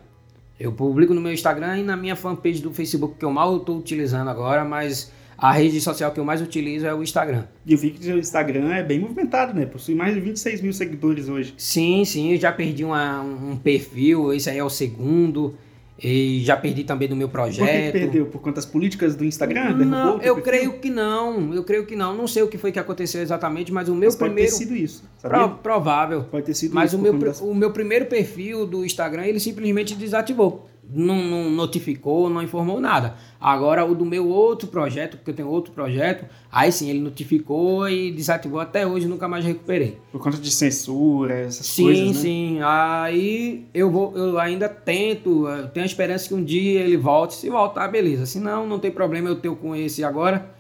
Eu 0.61 0.71
publico 0.71 1.13
no 1.13 1.21
meu 1.21 1.33
Instagram 1.33 1.79
e 1.79 1.83
na 1.83 1.97
minha 1.97 2.15
fanpage 2.15 2.63
do 2.63 2.73
Facebook 2.73 3.17
que 3.19 3.25
eu 3.25 3.33
mal 3.33 3.57
estou 3.57 3.77
utilizando 3.77 4.29
agora, 4.29 4.65
mas 4.65 5.11
a 5.41 5.53
rede 5.53 5.81
social 5.81 6.11
que 6.13 6.21
eu 6.21 6.25
mais 6.25 6.41
utilizo 6.43 6.87
é 6.87 6.95
o 6.95 7.03
Instagram. 7.03 7.45
E 7.65 7.73
eu 7.73 7.79
vi 7.79 7.91
que 7.91 8.13
o 8.13 8.19
Instagram 8.19 8.73
é 8.75 8.83
bem 8.83 8.99
movimentado, 9.01 9.55
né? 9.59 9.65
Possui 9.67 9.95
mais 9.95 10.15
de 10.15 10.21
26 10.21 10.61
mil 10.61 10.73
seguidores 10.73 11.29
hoje. 11.29 11.55
Sim, 11.57 12.05
sim, 12.05 12.33
eu 12.33 12.39
já 12.39 12.53
perdi 12.53 12.85
uma- 12.85 13.23
um 13.23 13.57
perfil, 13.57 14.33
esse 14.33 14.51
aí 14.51 14.59
é 14.59 14.65
o 14.65 14.71
segundo. 14.71 15.55
E 16.03 16.41
já 16.45 16.57
perdi 16.57 16.83
também 16.83 17.07
do 17.07 17.15
meu 17.15 17.29
Por 17.29 17.45
que 17.47 17.57
projeto. 17.59 17.93
perdeu? 17.93 18.25
Por 18.25 18.41
conta 18.41 18.55
das 18.57 18.65
políticas 18.65 19.15
do 19.15 19.23
Instagram? 19.23 19.75
Não, 19.85 20.17
o 20.17 20.23
eu 20.23 20.35
perfil? 20.37 20.43
creio 20.43 20.73
que 20.79 20.89
não. 20.89 21.53
Eu 21.53 21.63
creio 21.63 21.85
que 21.85 21.95
não. 21.95 22.17
Não 22.17 22.27
sei 22.27 22.43
o 22.43 22.49
que 22.49 22.57
foi 22.57 22.73
que 22.73 22.79
aconteceu 22.79 23.21
exatamente, 23.21 23.71
mas 23.71 23.87
o 23.87 23.95
meu 23.95 24.07
Mas 24.09 24.17
pode 24.17 24.31
primeiro. 24.33 24.51
ter 24.51 24.57
sido 24.65 24.75
isso, 24.75 25.05
sabia? 25.19 25.47
Provável. 25.49 26.25
Pode 26.25 26.47
ter 26.47 26.55
sido 26.55 26.75
Mas 26.75 26.93
isso. 26.93 26.99
o 26.99 27.03
meu, 27.03 27.13
conta 27.13 27.25
pri- 27.27 27.33
das- 27.33 27.41
o 27.43 27.55
meu 27.55 27.71
primeiro 27.71 28.07
perfil 28.07 28.65
do 28.67 28.83
Instagram, 28.83 29.27
ele 29.27 29.39
simplesmente 29.39 29.95
desativou. 29.95 30.70
Não, 30.93 31.17
não 31.17 31.51
notificou, 31.51 32.29
não 32.29 32.43
informou 32.43 32.81
nada. 32.81 33.15
Agora, 33.41 33.85
o 33.85 33.95
do 33.95 34.05
meu 34.05 34.29
outro 34.29 34.69
projeto, 34.69 35.17
porque 35.17 35.31
eu 35.31 35.35
tenho 35.35 35.49
outro 35.49 35.73
projeto, 35.73 36.27
aí 36.51 36.71
sim, 36.73 36.91
ele 36.91 37.01
notificou 37.01 37.89
e 37.89 38.11
desativou 38.11 38.61
até 38.61 38.87
hoje, 38.87 39.07
nunca 39.07 39.29
mais 39.29 39.45
recuperei. 39.45 39.99
Por 40.11 40.21
conta 40.21 40.37
de 40.37 40.51
censura, 40.51 41.35
essas 41.35 41.67
Sim, 41.67 41.85
coisas, 41.85 42.07
né? 42.09 42.13
sim. 42.15 42.59
Aí 42.63 43.65
eu 43.73 43.91
vou, 43.91 44.17
eu 44.17 44.39
ainda 44.39 44.69
tento, 44.69 45.47
eu 45.49 45.69
tenho 45.69 45.85
a 45.85 45.87
esperança 45.87 46.29
que 46.29 46.35
um 46.35 46.43
dia 46.45 46.81
ele 46.81 46.97
volte. 46.97 47.35
Se 47.35 47.49
voltar, 47.49 47.89
beleza. 47.89 48.27
Se 48.27 48.39
não, 48.41 48.67
não 48.67 48.79
tem 48.79 48.91
problema 48.91 49.29
eu 49.29 49.37
ter 49.37 49.51
com 49.57 49.75
esse 49.75 50.03
agora. 50.05 50.51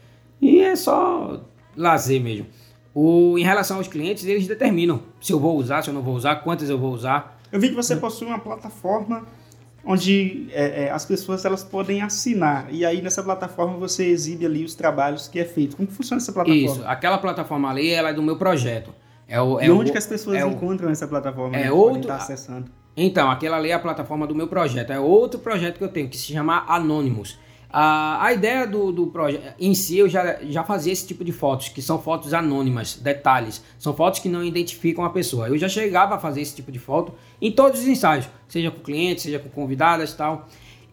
E 0.40 0.60
é 0.60 0.74
só 0.76 1.40
lazer 1.76 2.20
mesmo. 2.20 2.46
O, 2.94 3.38
em 3.38 3.42
relação 3.42 3.76
aos 3.76 3.88
clientes, 3.88 4.24
eles 4.24 4.46
determinam 4.46 5.02
se 5.20 5.32
eu 5.32 5.38
vou 5.38 5.56
usar, 5.56 5.82
se 5.82 5.90
eu 5.90 5.94
não 5.94 6.02
vou 6.02 6.14
usar, 6.14 6.36
quantas 6.36 6.68
eu 6.68 6.78
vou 6.78 6.92
usar. 6.92 7.40
Eu 7.52 7.60
vi 7.60 7.68
que 7.68 7.74
você 7.74 7.96
possui 7.96 8.26
uma 8.26 8.38
plataforma 8.38 9.26
onde 9.84 10.48
é, 10.52 10.84
é, 10.84 10.90
as 10.90 11.04
pessoas 11.04 11.44
elas 11.44 11.64
podem 11.64 12.02
assinar. 12.02 12.66
E 12.70 12.84
aí 12.84 13.00
nessa 13.02 13.22
plataforma 13.22 13.76
você 13.76 14.06
exibe 14.06 14.44
ali 14.46 14.64
os 14.64 14.74
trabalhos 14.74 15.28
que 15.28 15.38
é 15.38 15.44
feito. 15.44 15.76
Como 15.76 15.88
que 15.88 15.94
funciona 15.94 16.20
essa 16.20 16.32
plataforma? 16.32 16.64
Isso, 16.66 16.82
aquela 16.86 17.18
plataforma 17.18 17.70
ali, 17.70 17.90
ela 17.90 18.10
é 18.10 18.12
do 18.12 18.22
meu 18.22 18.36
projeto. 18.36 18.92
É 19.26 19.40
o, 19.40 19.60
é 19.60 19.66
e 19.66 19.70
onde 19.70 19.90
o- 19.90 19.92
que 19.92 19.98
as 19.98 20.06
pessoas 20.06 20.36
é 20.36 20.44
o- 20.44 20.50
encontram 20.50 20.90
essa 20.90 21.06
plataforma? 21.06 21.56
é 21.56 21.64
né? 21.64 21.72
outro- 21.72 22.00
estar 22.00 22.16
acessando. 22.16 22.70
Então, 22.96 23.30
aquela 23.30 23.56
ali 23.56 23.70
é 23.70 23.74
a 23.74 23.78
plataforma 23.78 24.26
do 24.26 24.34
meu 24.34 24.48
projeto. 24.48 24.90
É 24.92 24.98
outro 24.98 25.38
projeto 25.40 25.78
que 25.78 25.84
eu 25.84 25.88
tenho, 25.88 26.08
que 26.08 26.16
se 26.18 26.32
chama 26.32 26.64
Anonymous. 26.66 27.38
A, 27.72 28.26
a 28.26 28.32
ideia 28.32 28.66
do, 28.66 28.90
do 28.90 29.06
projeto 29.06 29.54
em 29.58 29.74
si, 29.74 29.96
eu 29.98 30.08
já, 30.08 30.38
já 30.42 30.64
fazia 30.64 30.92
esse 30.92 31.06
tipo 31.06 31.24
de 31.24 31.30
fotos, 31.30 31.68
que 31.68 31.80
são 31.80 32.00
fotos 32.00 32.34
anônimas, 32.34 32.96
detalhes. 32.96 33.62
São 33.78 33.94
fotos 33.94 34.18
que 34.18 34.28
não 34.28 34.42
identificam 34.42 35.04
a 35.04 35.10
pessoa. 35.10 35.48
Eu 35.48 35.56
já 35.56 35.68
chegava 35.68 36.16
a 36.16 36.18
fazer 36.18 36.40
esse 36.40 36.56
tipo 36.56 36.72
de 36.72 36.80
foto 36.80 37.12
em 37.40 37.52
todos 37.52 37.80
os 37.80 37.86
ensaios, 37.86 38.28
seja 38.48 38.70
com 38.70 38.80
clientes, 38.80 39.22
seja 39.22 39.38
com 39.38 39.48
convidadas 39.48 40.12
e 40.12 40.16
tal. 40.16 40.48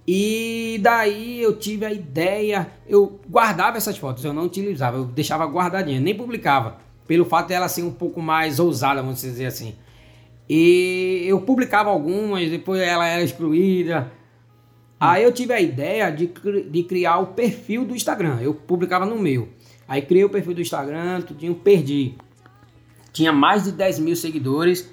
E 0.08 0.80
daí 0.82 1.42
eu 1.42 1.58
tive 1.58 1.84
a 1.84 1.92
ideia, 1.92 2.72
eu 2.88 3.20
guardava 3.28 3.76
essas 3.76 3.98
fotos, 3.98 4.24
eu 4.24 4.32
não 4.32 4.44
utilizava, 4.44 4.98
eu 4.98 5.06
deixava 5.06 5.46
guardadinha, 5.46 6.00
nem 6.00 6.16
publicava, 6.16 6.78
pelo 7.06 7.26
fato 7.26 7.48
dela 7.50 7.68
ser 7.68 7.84
um 7.84 7.92
pouco 7.92 8.22
mais 8.22 8.58
ousada, 8.60 9.02
vamos 9.02 9.20
dizer 9.20 9.48
assim. 9.48 9.76
E 10.50 11.26
eu 11.28 11.42
publicava 11.42 11.90
algumas, 11.90 12.50
depois 12.50 12.80
ela 12.80 13.06
era 13.06 13.22
excluída. 13.22 14.10
Aí 15.00 15.24
eu 15.24 15.32
tive 15.32 15.54
a 15.54 15.62
ideia 15.62 16.10
de, 16.10 16.32
de 16.70 16.84
criar 16.84 17.20
o 17.20 17.28
perfil 17.28 17.86
do 17.86 17.96
Instagram. 17.96 18.40
Eu 18.42 18.54
publicava 18.54 19.06
no 19.06 19.18
meu. 19.20 19.50
Aí 19.88 20.02
criei 20.02 20.24
o 20.24 20.30
perfil 20.30 20.54
do 20.56 20.62
Instagram, 20.62 21.22
tudinho, 21.22 21.54
perdi. 21.56 22.16
Tinha 23.14 23.32
mais 23.32 23.64
de 23.64 23.72
10 23.72 24.00
mil 24.00 24.16
seguidores. 24.16 24.90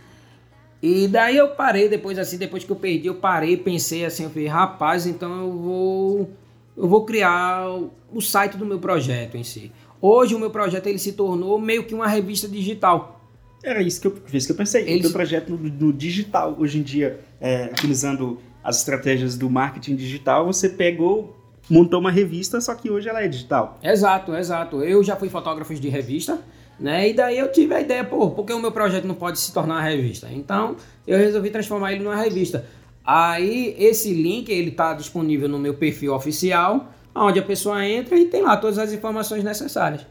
E 0.82 1.08
daí 1.08 1.36
eu 1.36 1.48
parei, 1.48 1.88
depois 1.88 2.18
assim, 2.18 2.36
depois 2.36 2.62
que 2.64 2.70
eu 2.70 2.76
perdi, 2.76 3.06
eu 3.06 3.14
parei, 3.14 3.56
pensei 3.56 4.04
assim, 4.04 4.24
eu 4.24 4.30
falei, 4.30 4.46
rapaz, 4.46 5.06
então 5.06 5.40
eu 5.40 5.52
vou. 5.52 6.30
Eu 6.76 6.88
vou 6.88 7.04
criar 7.04 7.70
o- 7.70 7.90
o 8.12 8.20
site 8.20 8.56
do 8.56 8.66
meu 8.66 8.78
projeto 8.78 9.36
em 9.36 9.44
si. 9.44 9.72
Hoje 10.00 10.34
o 10.34 10.38
meu 10.38 10.50
projeto 10.50 10.86
ele 10.88 10.98
se 10.98 11.12
tornou 11.12 11.58
meio 11.58 11.84
que 11.84 11.94
uma 11.94 12.06
revista 12.06 12.46
digital. 12.48 13.24
Era 13.62 13.80
isso 13.80 14.00
que 14.00 14.06
eu, 14.08 14.18
isso 14.32 14.46
que 14.48 14.52
eu 14.52 14.56
pensei. 14.56 14.84
O 14.84 14.88
Eles- 14.88 15.02
teu 15.02 15.12
projeto 15.12 15.50
no, 15.50 15.56
no 15.56 15.92
digital, 15.92 16.54
hoje 16.58 16.78
em 16.78 16.82
dia, 16.82 17.20
é, 17.40 17.66
utilizando 17.72 18.38
as 18.64 18.79
estratégias 18.79 19.37
do 19.37 19.50
marketing 19.50 19.94
digital, 19.94 20.46
você 20.46 20.70
pegou, 20.70 21.37
montou 21.68 22.00
uma 22.00 22.11
revista, 22.11 22.59
só 22.62 22.74
que 22.74 22.90
hoje 22.90 23.09
ela 23.09 23.22
é 23.22 23.29
digital. 23.29 23.79
Exato, 23.83 24.35
exato. 24.35 24.83
Eu 24.83 25.05
já 25.05 25.14
fui 25.16 25.29
fotógrafo 25.29 25.74
de 25.74 25.88
revista, 25.90 26.40
né? 26.81 27.11
E 27.11 27.12
daí 27.12 27.38
eu 27.38 27.53
tive 27.53 27.74
a 27.74 27.81
ideia, 27.83 28.03
pô, 28.03 28.31
por 28.31 28.46
que 28.46 28.53
o 28.55 28.59
meu 28.59 28.72
projeto 28.72 29.05
não 29.05 29.14
pode 29.14 29.38
se 29.38 29.53
tornar 29.53 29.74
uma 29.74 29.83
revista? 29.83 30.29
Então 30.33 30.77
eu 31.07 31.18
resolvi 31.18 31.50
transformar 31.50 31.92
ele 31.92 32.03
numa 32.03 32.16
revista. 32.16 32.64
Aí 33.05 33.77
esse 33.79 34.14
link 34.14 34.48
ele 34.50 34.70
tá 34.70 34.94
disponível 34.94 35.46
no 35.46 35.59
meu 35.59 35.74
perfil 35.74 36.14
oficial, 36.14 36.90
onde 37.14 37.38
a 37.38 37.42
pessoa 37.42 37.87
entra 37.87 38.16
e 38.18 38.24
tem 38.24 38.42
lá 38.42 38.57
todas 38.57 38.79
as 38.79 38.94
informações 38.94 39.44
necessárias. 39.44 40.07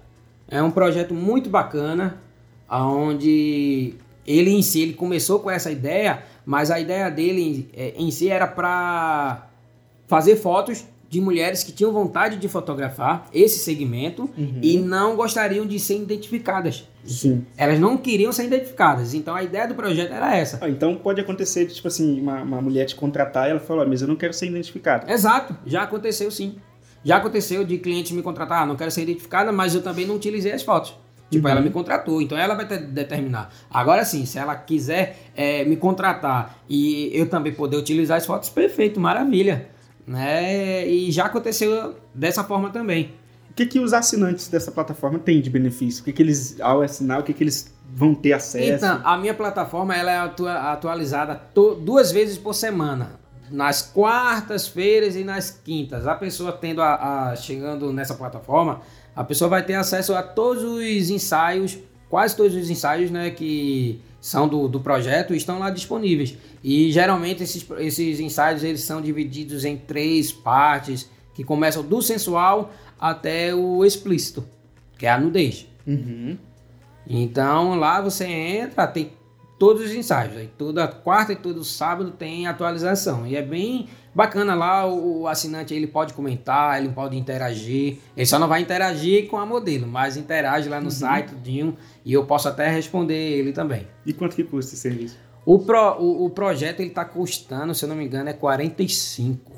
É 0.47 0.61
um 0.61 0.69
projeto 0.69 1.15
muito 1.15 1.49
bacana, 1.49 2.21
onde 2.69 3.95
ele 4.25 4.51
em 4.51 4.61
si 4.61 4.81
ele 4.81 4.93
começou 4.93 5.39
com 5.39 5.49
essa 5.49 5.71
ideia, 5.71 6.23
mas 6.45 6.71
a 6.71 6.79
ideia 6.79 7.09
dele 7.09 7.69
eh, 7.75 7.93
em 7.97 8.09
si 8.11 8.29
era 8.29 8.47
para 8.47 9.47
fazer 10.07 10.35
fotos 10.35 10.85
de 11.13 11.21
mulheres 11.21 11.63
que 11.63 11.71
tinham 11.71 11.91
vontade 11.93 12.37
de 12.37 12.47
fotografar 12.47 13.27
esse 13.31 13.59
segmento 13.59 14.27
e 14.63 14.79
não 14.79 15.15
gostariam 15.15 15.63
de 15.63 15.79
ser 15.79 15.97
identificadas. 15.97 16.87
Sim. 17.05 17.45
Elas 17.55 17.79
não 17.79 17.97
queriam 17.97 18.31
ser 18.31 18.45
identificadas. 18.45 19.13
Então 19.13 19.35
a 19.35 19.43
ideia 19.43 19.67
do 19.67 19.75
projeto 19.75 20.11
era 20.11 20.35
essa. 20.35 20.57
Ah, 20.59 20.67
então 20.67 20.95
pode 20.95 21.21
acontecer, 21.21 21.67
tipo 21.67 21.87
assim, 21.87 22.19
uma, 22.19 22.41
uma 22.41 22.61
mulher 22.61 22.85
te 22.87 22.95
contratar 22.95 23.47
e 23.47 23.51
ela 23.51 23.59
fala, 23.59 23.83
"Ó, 23.83 23.85
mas 23.87 24.01
eu 24.01 24.07
não 24.07 24.15
quero 24.15 24.33
ser 24.33 24.47
identificada. 24.47 25.11
Exato, 25.11 25.55
já 25.67 25.83
aconteceu 25.83 26.31
sim. 26.31 26.55
Já 27.05 27.17
aconteceu 27.17 27.63
de 27.63 27.77
cliente 27.77 28.11
me 28.13 28.23
contratar, 28.23 28.63
ah, 28.63 28.65
não 28.65 28.75
quero 28.75 28.89
ser 28.89 29.03
identificada, 29.03 29.51
mas 29.51 29.75
eu 29.75 29.83
também 29.83 30.07
não 30.07 30.15
utilizei 30.15 30.51
as 30.53 30.63
fotos. 30.63 30.95
Tipo, 31.33 31.47
ela 31.47 31.61
me 31.61 31.69
contratou, 31.69 32.21
então 32.21 32.37
ela 32.37 32.55
vai 32.55 32.67
ter, 32.67 32.79
determinar. 32.79 33.49
Agora 33.69 34.03
sim, 34.05 34.25
se 34.25 34.37
ela 34.39 34.55
quiser 34.55 35.17
eh, 35.35 35.63
me 35.65 35.75
contratar 35.75 36.57
e 36.69 37.09
eu 37.13 37.27
também 37.29 37.53
poder 37.53 37.77
utilizar 37.77 38.17
as 38.17 38.25
fotos, 38.25 38.49
perfeito, 38.49 38.99
maravilha. 38.99 39.67
Né? 40.05 40.87
E 40.87 41.11
já 41.11 41.25
aconteceu 41.25 41.95
dessa 42.13 42.43
forma 42.43 42.69
também. 42.69 43.13
O 43.49 43.53
que, 43.53 43.65
que 43.67 43.79
os 43.79 43.93
assinantes 43.93 44.47
dessa 44.47 44.71
plataforma 44.71 45.19
têm 45.19 45.39
de 45.39 45.49
benefício? 45.49 46.01
O 46.01 46.05
que, 46.05 46.11
que 46.11 46.23
eles, 46.23 46.59
ao 46.59 46.81
assinar, 46.81 47.19
o 47.19 47.23
que, 47.23 47.33
que 47.33 47.43
eles 47.43 47.71
vão 47.93 48.15
ter 48.15 48.33
acesso? 48.33 48.83
Então, 48.85 48.99
a 49.03 49.15
minha 49.17 49.33
plataforma 49.33 49.95
ela 49.95 50.11
é 50.11 50.17
atua- 50.17 50.71
atualizada 50.71 51.39
duas 51.83 52.11
vezes 52.11 52.37
por 52.37 52.53
semana. 52.55 53.19
Nas 53.51 53.83
quartas-feiras 53.83 55.15
e 55.15 55.23
nas 55.23 55.51
quintas. 55.51 56.07
A 56.07 56.15
pessoa 56.15 56.51
tendo 56.51 56.81
a, 56.81 57.29
a- 57.31 57.35
chegando 57.35 57.93
nessa 57.93 58.15
plataforma, 58.15 58.81
a 59.15 59.23
pessoa 59.23 59.49
vai 59.49 59.63
ter 59.63 59.75
acesso 59.75 60.13
a 60.13 60.23
todos 60.23 60.63
os 60.63 61.09
ensaios, 61.09 61.77
quase 62.09 62.35
todos 62.35 62.55
os 62.55 62.69
ensaios, 62.69 63.11
né, 63.11 63.29
que 63.31 64.01
são 64.19 64.47
do, 64.47 64.67
do 64.67 64.79
projeto, 64.79 65.33
estão 65.33 65.59
lá 65.59 65.69
disponíveis. 65.69 66.37
E 66.63 66.91
geralmente 66.91 67.43
esses, 67.43 67.65
esses 67.77 68.19
ensaios 68.19 68.63
eles 68.63 68.81
são 68.81 69.01
divididos 69.01 69.65
em 69.65 69.77
três 69.77 70.31
partes, 70.31 71.09
que 71.33 71.43
começam 71.43 71.83
do 71.83 72.01
sensual 72.01 72.71
até 72.99 73.53
o 73.53 73.83
explícito, 73.83 74.45
que 74.97 75.05
é 75.05 75.11
a 75.11 75.19
nudez. 75.19 75.67
Uhum. 75.85 76.37
Então 77.07 77.75
lá 77.75 77.99
você 77.99 78.25
entra, 78.25 78.87
tem 78.87 79.11
todos 79.59 79.83
os 79.83 79.93
ensaios. 79.93 80.37
Aí 80.37 80.49
toda 80.57 80.87
quarta 80.87 81.33
e 81.33 81.35
todo 81.35 81.63
sábado 81.63 82.11
tem 82.11 82.47
atualização. 82.47 83.27
E 83.27 83.35
é 83.35 83.41
bem 83.41 83.87
bacana 84.13 84.53
lá, 84.55 84.85
o, 84.85 85.27
assinante 85.27 85.73
ele 85.73 85.87
pode 85.87 86.13
comentar, 86.13 86.79
ele 86.79 86.89
pode 86.89 87.17
interagir. 87.17 87.97
Ele 88.15 88.25
só 88.25 88.37
não 88.39 88.47
vai 88.47 88.61
interagir 88.61 89.27
com 89.27 89.37
a 89.37 89.45
modelo, 89.45 89.87
mas 89.87 90.17
interage 90.17 90.69
lá 90.69 90.79
no 90.81 90.91
site 90.91 91.29
tudinho, 91.29 91.75
e 92.05 92.13
eu 92.13 92.25
posso 92.25 92.47
até 92.47 92.69
responder 92.69 93.13
ele 93.15 93.51
também. 93.53 93.87
E 94.05 94.13
quanto 94.13 94.35
que 94.35 94.43
custa 94.43 94.73
esse 94.73 94.81
serviço? 94.81 95.17
O, 95.45 95.59
pro, 95.59 95.97
o, 95.99 96.25
o 96.25 96.29
projeto 96.29 96.79
ele 96.79 96.89
tá 96.91 97.03
custando, 97.03 97.73
se 97.75 97.83
eu 97.83 97.89
não 97.89 97.95
me 97.95 98.05
engano, 98.05 98.29
é 98.29 98.33
45. 98.33 99.51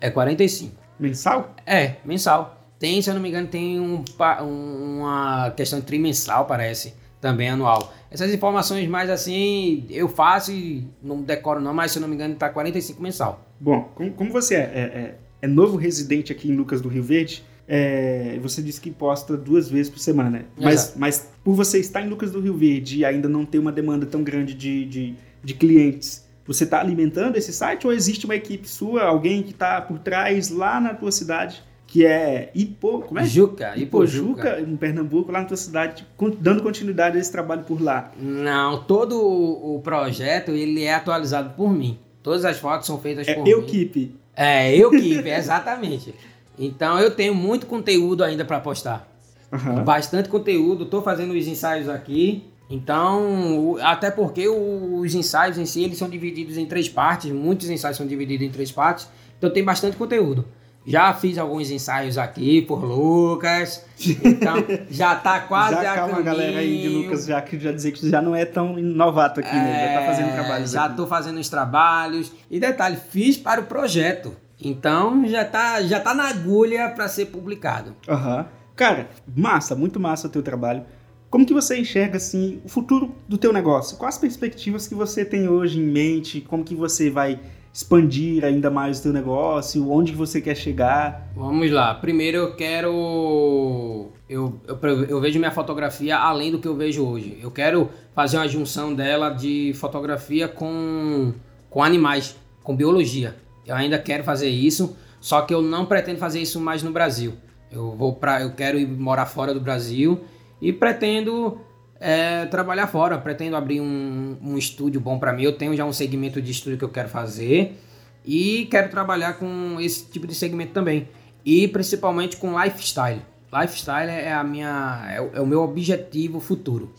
É 0.00 0.10
45. 0.10 0.74
Mensal? 0.98 1.54
É, 1.66 1.96
mensal. 2.04 2.56
Tem, 2.78 3.02
se 3.02 3.10
eu 3.10 3.14
não 3.14 3.20
me 3.20 3.28
engano, 3.28 3.46
tem 3.46 3.78
um, 3.78 4.02
um- 4.42 5.00
uma 5.00 5.50
questão 5.50 5.80
trimensal, 5.82 6.46
parece, 6.46 6.94
também 7.20 7.50
anual. 7.50 7.92
Essas 8.10 8.32
informações 8.32 8.88
mais 8.88 9.10
assim, 9.10 9.84
eu 9.90 10.08
faço 10.08 10.50
e 10.52 10.88
não 11.02 11.20
decoro 11.20 11.60
não, 11.60 11.74
mas 11.74 11.92
se 11.92 11.98
eu 11.98 12.00
não 12.00 12.08
me 12.08 12.14
engano, 12.14 12.34
tá 12.34 12.48
45 12.48 13.02
mensal. 13.02 13.44
Bom, 13.60 13.90
como, 13.94 14.10
como 14.12 14.30
você 14.32 14.54
é, 14.54 14.58
é, 14.58 14.80
é- 14.80 15.14
é 15.42 15.46
novo 15.46 15.76
residente 15.76 16.32
aqui 16.32 16.50
em 16.50 16.56
Lucas 16.56 16.80
do 16.80 16.88
Rio 16.88 17.02
Verde, 17.02 17.44
é, 17.68 18.38
você 18.42 18.60
disse 18.60 18.80
que 18.80 18.90
posta 18.90 19.36
duas 19.36 19.68
vezes 19.70 19.88
por 19.90 19.98
semana, 20.00 20.28
né? 20.30 20.44
Mas, 20.58 20.94
mas 20.96 21.28
por 21.44 21.54
você 21.54 21.78
estar 21.78 22.02
em 22.02 22.08
Lucas 22.08 22.30
do 22.32 22.40
Rio 22.40 22.54
Verde 22.56 22.98
e 22.98 23.04
ainda 23.04 23.28
não 23.28 23.44
ter 23.44 23.58
uma 23.58 23.70
demanda 23.70 24.04
tão 24.06 24.22
grande 24.24 24.54
de, 24.54 24.84
de, 24.86 25.14
de 25.44 25.54
clientes, 25.54 26.26
você 26.46 26.64
está 26.64 26.80
alimentando 26.80 27.36
esse 27.36 27.52
site 27.52 27.86
ou 27.86 27.92
existe 27.92 28.24
uma 28.24 28.34
equipe 28.34 28.68
sua, 28.68 29.02
alguém 29.04 29.42
que 29.42 29.50
está 29.52 29.80
por 29.80 29.98
trás 30.00 30.50
lá 30.50 30.80
na 30.80 30.94
tua 30.94 31.12
cidade, 31.12 31.62
que 31.86 32.04
é 32.04 32.50
Ipo, 32.54 33.02
como 33.02 33.20
é? 33.20 33.24
Juca, 33.24 33.76
Ipojuca, 33.76 34.40
Ipojuca. 34.50 34.60
em 34.60 34.76
Pernambuco, 34.76 35.30
lá 35.32 35.40
na 35.40 35.44
tua 35.46 35.56
cidade, 35.56 36.06
dando 36.38 36.62
continuidade 36.62 37.16
a 37.16 37.20
esse 37.20 37.30
trabalho 37.32 37.62
por 37.64 37.80
lá. 37.80 38.10
Não, 38.20 38.82
todo 38.84 39.16
o 39.20 39.76
o 39.76 39.80
projeto 39.80 40.50
ele 40.50 40.82
é 40.82 40.94
atualizado 40.94 41.50
por 41.56 41.72
mim. 41.72 41.98
Todas 42.22 42.44
as 42.44 42.58
fotos 42.58 42.86
são 42.86 42.98
feitas 43.00 43.26
É 43.26 43.34
por 43.34 43.44
mim. 43.44 43.50
Equipe. 43.50 44.14
É, 44.36 44.74
eu 44.76 44.90
que, 44.90 45.14
exatamente. 45.28 46.14
Então 46.58 46.98
eu 46.98 47.10
tenho 47.10 47.34
muito 47.34 47.66
conteúdo 47.66 48.22
ainda 48.22 48.44
para 48.44 48.60
postar. 48.60 49.08
Aham. 49.52 49.82
Bastante 49.82 50.28
conteúdo, 50.28 50.86
tô 50.86 51.02
fazendo 51.02 51.32
os 51.32 51.46
ensaios 51.46 51.88
aqui. 51.88 52.44
Então, 52.70 53.76
até 53.82 54.12
porque 54.12 54.48
os 54.48 55.12
ensaios 55.12 55.58
em 55.58 55.66
si, 55.66 55.82
eles 55.82 55.98
são 55.98 56.08
divididos 56.08 56.56
em 56.56 56.64
três 56.66 56.88
partes, 56.88 57.32
muitos 57.32 57.68
ensaios 57.68 57.96
são 57.96 58.06
divididos 58.06 58.46
em 58.46 58.50
três 58.50 58.70
partes, 58.70 59.08
então 59.36 59.50
tem 59.50 59.64
bastante 59.64 59.96
conteúdo. 59.96 60.44
Já 60.86 61.12
fiz 61.12 61.36
alguns 61.36 61.70
ensaios 61.70 62.16
aqui 62.16 62.62
por 62.62 62.82
Lucas, 62.82 63.84
então 64.24 64.56
já 64.90 65.14
tá 65.14 65.40
quase 65.46 65.74
já 65.74 65.92
a 65.92 65.94
calma, 65.94 66.08
caminho. 66.14 66.24
galera 66.24 66.58
aí 66.58 66.80
de 66.82 66.88
Lucas, 66.88 67.26
já 67.26 67.40
que 67.42 67.58
já 67.60 67.70
dizer 67.70 67.92
que 67.92 68.08
já 68.08 68.22
não 68.22 68.34
é 68.34 68.44
tão 68.46 68.72
novato 68.78 69.40
aqui, 69.40 69.54
né? 69.54 69.94
Já 69.94 70.00
tá 70.00 70.06
fazendo 70.06 70.28
É, 70.30 70.32
trabalhos 70.32 70.70
Já 70.70 70.84
aqui. 70.86 70.96
tô 70.96 71.06
fazendo 71.06 71.38
os 71.38 71.48
trabalhos. 71.50 72.32
E 72.50 72.58
detalhe, 72.58 72.96
fiz 72.96 73.36
para 73.36 73.60
o 73.60 73.64
projeto. 73.64 74.34
Então 74.62 75.26
já 75.28 75.44
tá, 75.44 75.82
já 75.82 76.00
tá 76.00 76.14
na 76.14 76.28
agulha 76.28 76.88
para 76.90 77.08
ser 77.08 77.26
publicado. 77.26 77.94
Aham. 78.08 78.46
Cara, 78.74 79.10
massa, 79.36 79.76
muito 79.76 80.00
massa 80.00 80.28
o 80.28 80.30
teu 80.30 80.42
trabalho. 80.42 80.84
Como 81.28 81.44
que 81.46 81.52
você 81.54 81.78
enxerga 81.78 82.16
assim 82.16 82.60
o 82.64 82.68
futuro 82.68 83.14
do 83.28 83.36
teu 83.38 83.52
negócio? 83.52 83.96
Quais 83.98 84.14
as 84.16 84.20
perspectivas 84.20 84.88
que 84.88 84.94
você 84.94 85.24
tem 85.24 85.46
hoje 85.48 85.78
em 85.78 85.84
mente? 85.86 86.40
Como 86.40 86.64
que 86.64 86.74
você 86.74 87.08
vai 87.10 87.38
expandir 87.72 88.44
ainda 88.44 88.70
mais 88.70 88.98
o 88.98 89.02
teu 89.02 89.12
negócio? 89.12 89.90
Onde 89.90 90.12
você 90.12 90.40
quer 90.40 90.56
chegar? 90.56 91.30
Vamos 91.34 91.70
lá. 91.70 91.94
Primeiro 91.94 92.38
eu 92.38 92.56
quero. 92.56 94.10
Eu, 94.28 94.60
eu, 94.66 95.04
eu 95.04 95.20
vejo 95.20 95.38
minha 95.38 95.50
fotografia 95.50 96.16
além 96.16 96.50
do 96.50 96.58
que 96.58 96.68
eu 96.68 96.76
vejo 96.76 97.06
hoje. 97.06 97.38
Eu 97.42 97.50
quero 97.50 97.90
fazer 98.14 98.36
uma 98.36 98.48
junção 98.48 98.94
dela 98.94 99.30
de 99.30 99.72
fotografia 99.74 100.48
com, 100.48 101.32
com 101.68 101.82
animais, 101.82 102.36
com 102.62 102.74
biologia. 102.74 103.36
Eu 103.66 103.74
ainda 103.74 103.98
quero 103.98 104.24
fazer 104.24 104.48
isso, 104.48 104.96
só 105.20 105.42
que 105.42 105.54
eu 105.54 105.62
não 105.62 105.86
pretendo 105.86 106.18
fazer 106.18 106.40
isso 106.40 106.60
mais 106.60 106.82
no 106.82 106.90
Brasil. 106.90 107.34
Eu 107.70 107.92
vou 107.92 108.14
para, 108.14 108.42
eu 108.42 108.52
quero 108.52 108.78
ir 108.78 108.86
morar 108.86 109.26
fora 109.26 109.54
do 109.54 109.60
Brasil 109.60 110.20
e 110.60 110.72
pretendo 110.72 111.60
é, 112.00 112.46
trabalhar 112.46 112.86
fora. 112.86 113.18
Pretendo 113.18 113.54
abrir 113.54 113.80
um, 113.80 114.36
um 114.42 114.56
estúdio 114.58 115.00
bom 115.00 115.18
para 115.18 115.32
mim. 115.32 115.42
Eu 115.42 115.52
tenho 115.52 115.76
já 115.76 115.84
um 115.84 115.92
segmento 115.92 116.40
de 116.40 116.50
estúdio 116.50 116.78
que 116.78 116.84
eu 116.84 116.88
quero 116.88 117.08
fazer 117.08 117.78
e 118.24 118.66
quero 118.70 118.90
trabalhar 118.90 119.34
com 119.34 119.76
esse 119.80 120.06
tipo 120.06 120.26
de 120.26 120.34
segmento 120.34 120.72
também 120.72 121.08
e 121.44 121.68
principalmente 121.68 122.36
com 122.36 122.58
lifestyle. 122.60 123.22
Lifestyle 123.52 124.10
é 124.10 124.32
a 124.32 124.44
minha 124.44 125.08
é 125.12 125.20
o, 125.20 125.30
é 125.34 125.40
o 125.40 125.46
meu 125.46 125.62
objetivo 125.62 126.40
futuro. 126.40 126.92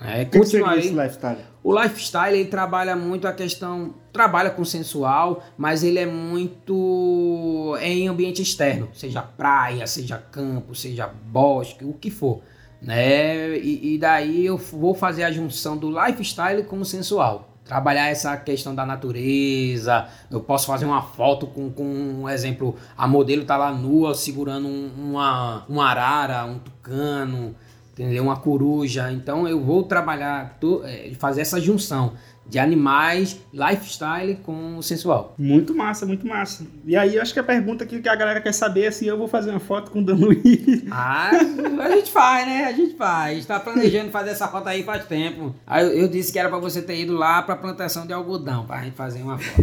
É, 0.00 0.22
O 0.22 0.26
que 0.26 0.38
continuarei. 0.38 0.80
esse 0.80 0.92
lifestyle? 0.92 1.38
O 1.62 1.72
lifestyle 1.80 2.38
ele 2.38 2.48
trabalha 2.48 2.94
muito 2.94 3.26
a 3.26 3.32
questão, 3.32 3.94
trabalha 4.12 4.50
com 4.50 4.64
sensual, 4.64 5.42
mas 5.56 5.82
ele 5.82 5.98
é 5.98 6.04
muito 6.04 7.74
em 7.80 8.06
ambiente 8.08 8.42
externo, 8.42 8.88
seja 8.92 9.22
praia, 9.22 9.86
seja 9.86 10.18
campo, 10.18 10.74
seja 10.74 11.06
bosque, 11.06 11.84
o 11.84 11.94
que 11.94 12.10
for, 12.10 12.42
né? 12.84 13.56
E, 13.58 13.94
e 13.94 13.98
daí 13.98 14.46
eu 14.46 14.56
vou 14.58 14.94
fazer 14.94 15.24
a 15.24 15.32
junção 15.32 15.76
do 15.76 15.90
lifestyle 15.90 16.62
com 16.64 16.78
o 16.78 16.84
sensual. 16.84 17.50
Trabalhar 17.64 18.08
essa 18.08 18.36
questão 18.36 18.74
da 18.74 18.84
natureza, 18.84 20.06
eu 20.30 20.38
posso 20.40 20.66
fazer 20.66 20.84
uma 20.84 21.00
foto 21.00 21.46
com, 21.46 21.70
com 21.70 21.82
um 21.84 22.28
exemplo, 22.28 22.76
a 22.96 23.08
modelo 23.08 23.44
tá 23.44 23.56
lá 23.56 23.72
nua 23.72 24.14
segurando 24.14 24.68
um- 24.68 24.90
uma, 24.98 25.64
uma 25.66 25.86
arara, 25.88 26.44
um 26.44 26.58
tucano, 26.58 27.54
entendeu? 27.92 28.24
Uma 28.24 28.36
coruja. 28.36 29.10
Então 29.10 29.48
eu 29.48 29.62
vou 29.64 29.82
trabalhar, 29.84 30.58
to- 30.60 30.82
eh, 30.84 31.12
fazer 31.18 31.40
essa 31.40 31.58
junção 31.58 32.12
de 32.46 32.58
animais, 32.58 33.40
lifestyle 33.52 34.36
com 34.42 34.76
o 34.76 34.82
sensual. 34.82 35.34
Muito 35.38 35.74
massa, 35.74 36.04
muito 36.04 36.26
massa. 36.26 36.66
E 36.86 36.94
aí, 36.96 37.16
eu 37.16 37.22
acho 37.22 37.32
que 37.32 37.40
a 37.40 37.44
pergunta 37.44 37.86
que 37.86 38.06
a 38.08 38.14
galera 38.14 38.40
quer 38.40 38.52
saber 38.52 38.84
é 38.84 38.90
se 38.90 39.06
eu 39.06 39.16
vou 39.16 39.26
fazer 39.26 39.50
uma 39.50 39.60
foto 39.60 39.90
com 39.90 40.00
o 40.00 40.04
Dan 40.04 40.14
Luiz. 40.20 40.84
Ah, 40.90 41.30
a 41.80 41.90
gente 41.90 42.10
faz, 42.12 42.46
né? 42.46 42.64
A 42.66 42.72
gente 42.72 42.94
faz. 42.96 43.32
A 43.32 43.34
gente 43.34 43.46
tá 43.46 43.58
planejando 43.60 44.10
fazer 44.10 44.30
essa 44.30 44.46
foto 44.48 44.68
aí 44.68 44.82
faz 44.82 45.04
tempo. 45.06 45.54
Aí 45.66 45.98
eu, 45.98 46.06
disse 46.08 46.32
que 46.32 46.38
era 46.38 46.48
pra 46.48 46.58
você 46.58 46.82
ter 46.82 47.00
ido 47.00 47.14
lá 47.14 47.42
pra 47.42 47.56
plantação 47.56 48.06
de 48.06 48.12
algodão, 48.12 48.66
pra 48.66 48.82
gente 48.82 48.94
fazer 48.94 49.22
uma 49.22 49.38
foto. 49.38 49.62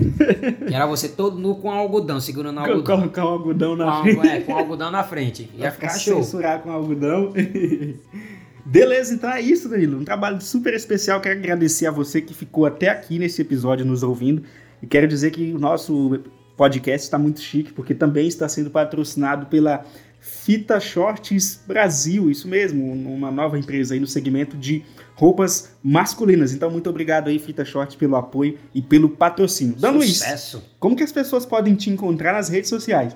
que 0.68 0.74
era 0.74 0.86
você 0.86 1.08
todo 1.08 1.38
nu 1.38 1.56
com 1.56 1.72
algodão, 1.72 2.20
segurando 2.20 2.58
o 2.58 2.60
algodão. 2.62 2.84
Colocar 2.98 3.26
o 3.26 3.30
algodão 3.30 3.76
na 3.76 3.92
Com, 3.98 4.04
frente. 4.04 4.28
é, 4.28 4.40
com 4.42 4.56
algodão 4.56 4.92
na 4.92 5.04
frente. 5.04 5.50
Ia 5.56 5.62
Pra 5.62 5.72
ficar 5.72 5.90
show. 6.00 6.16
censurar 6.24 6.60
com 6.62 6.72
algodão. 6.72 7.32
Beleza, 8.66 9.14
então 9.14 9.30
é 9.30 9.42
isso, 9.42 9.68
Danilo. 9.70 10.00
Um 10.00 10.06
trabalho 10.06 10.40
super 10.42 10.74
especial. 10.74 11.20
Quero 11.22 11.40
agradecer 11.40 11.86
a 11.88 11.92
você 11.92 12.22
que 12.22 12.34
ficou 12.34 12.66
até 12.66 12.90
aqui 12.90 13.18
nesse 13.18 13.42
episódio 13.42 13.86
nos 13.86 14.04
ouvindo. 14.04 14.44
E 14.82 14.88
quero 14.88 15.08
dizer 15.08 15.32
que 15.32 15.54
o 15.54 15.60
nosso 15.60 16.20
podcast 16.56 17.06
está 17.06 17.18
muito 17.18 17.42
chique, 17.42 17.74
porque 17.74 17.94
também 17.94 18.28
está 18.28 18.48
sendo 18.48 18.70
patrocinado 18.70 19.48
pela 19.48 19.84
Fita 20.20 20.80
Shorts 20.80 21.62
Brasil. 21.68 22.30
Isso 22.30 22.48
mesmo, 22.48 22.92
uma 22.92 23.32
nova 23.32 23.58
empresa 23.58 23.94
aí 23.94 24.00
no 24.00 24.08
segmento 24.08 24.56
de 24.56 24.84
roupas 25.16 25.76
masculinas. 25.84 26.54
Então, 26.54 26.70
muito 26.70 26.90
obrigado 26.90 27.28
aí, 27.28 27.40
Fita 27.40 27.66
Shorts, 27.66 27.96
pelo 27.96 28.16
apoio 28.16 28.58
e 28.74 28.82
pelo 28.82 29.10
patrocínio. 29.10 29.76
Dan 29.76 29.92
Luiz, 29.92 30.18
Sucesso. 30.18 30.64
como 30.80 30.96
que 30.96 31.04
as 31.04 31.12
pessoas 31.12 31.46
podem 31.46 31.76
te 31.76 31.90
encontrar 31.90 32.34
nas 32.34 32.50
redes 32.50 32.70
sociais? 32.70 33.16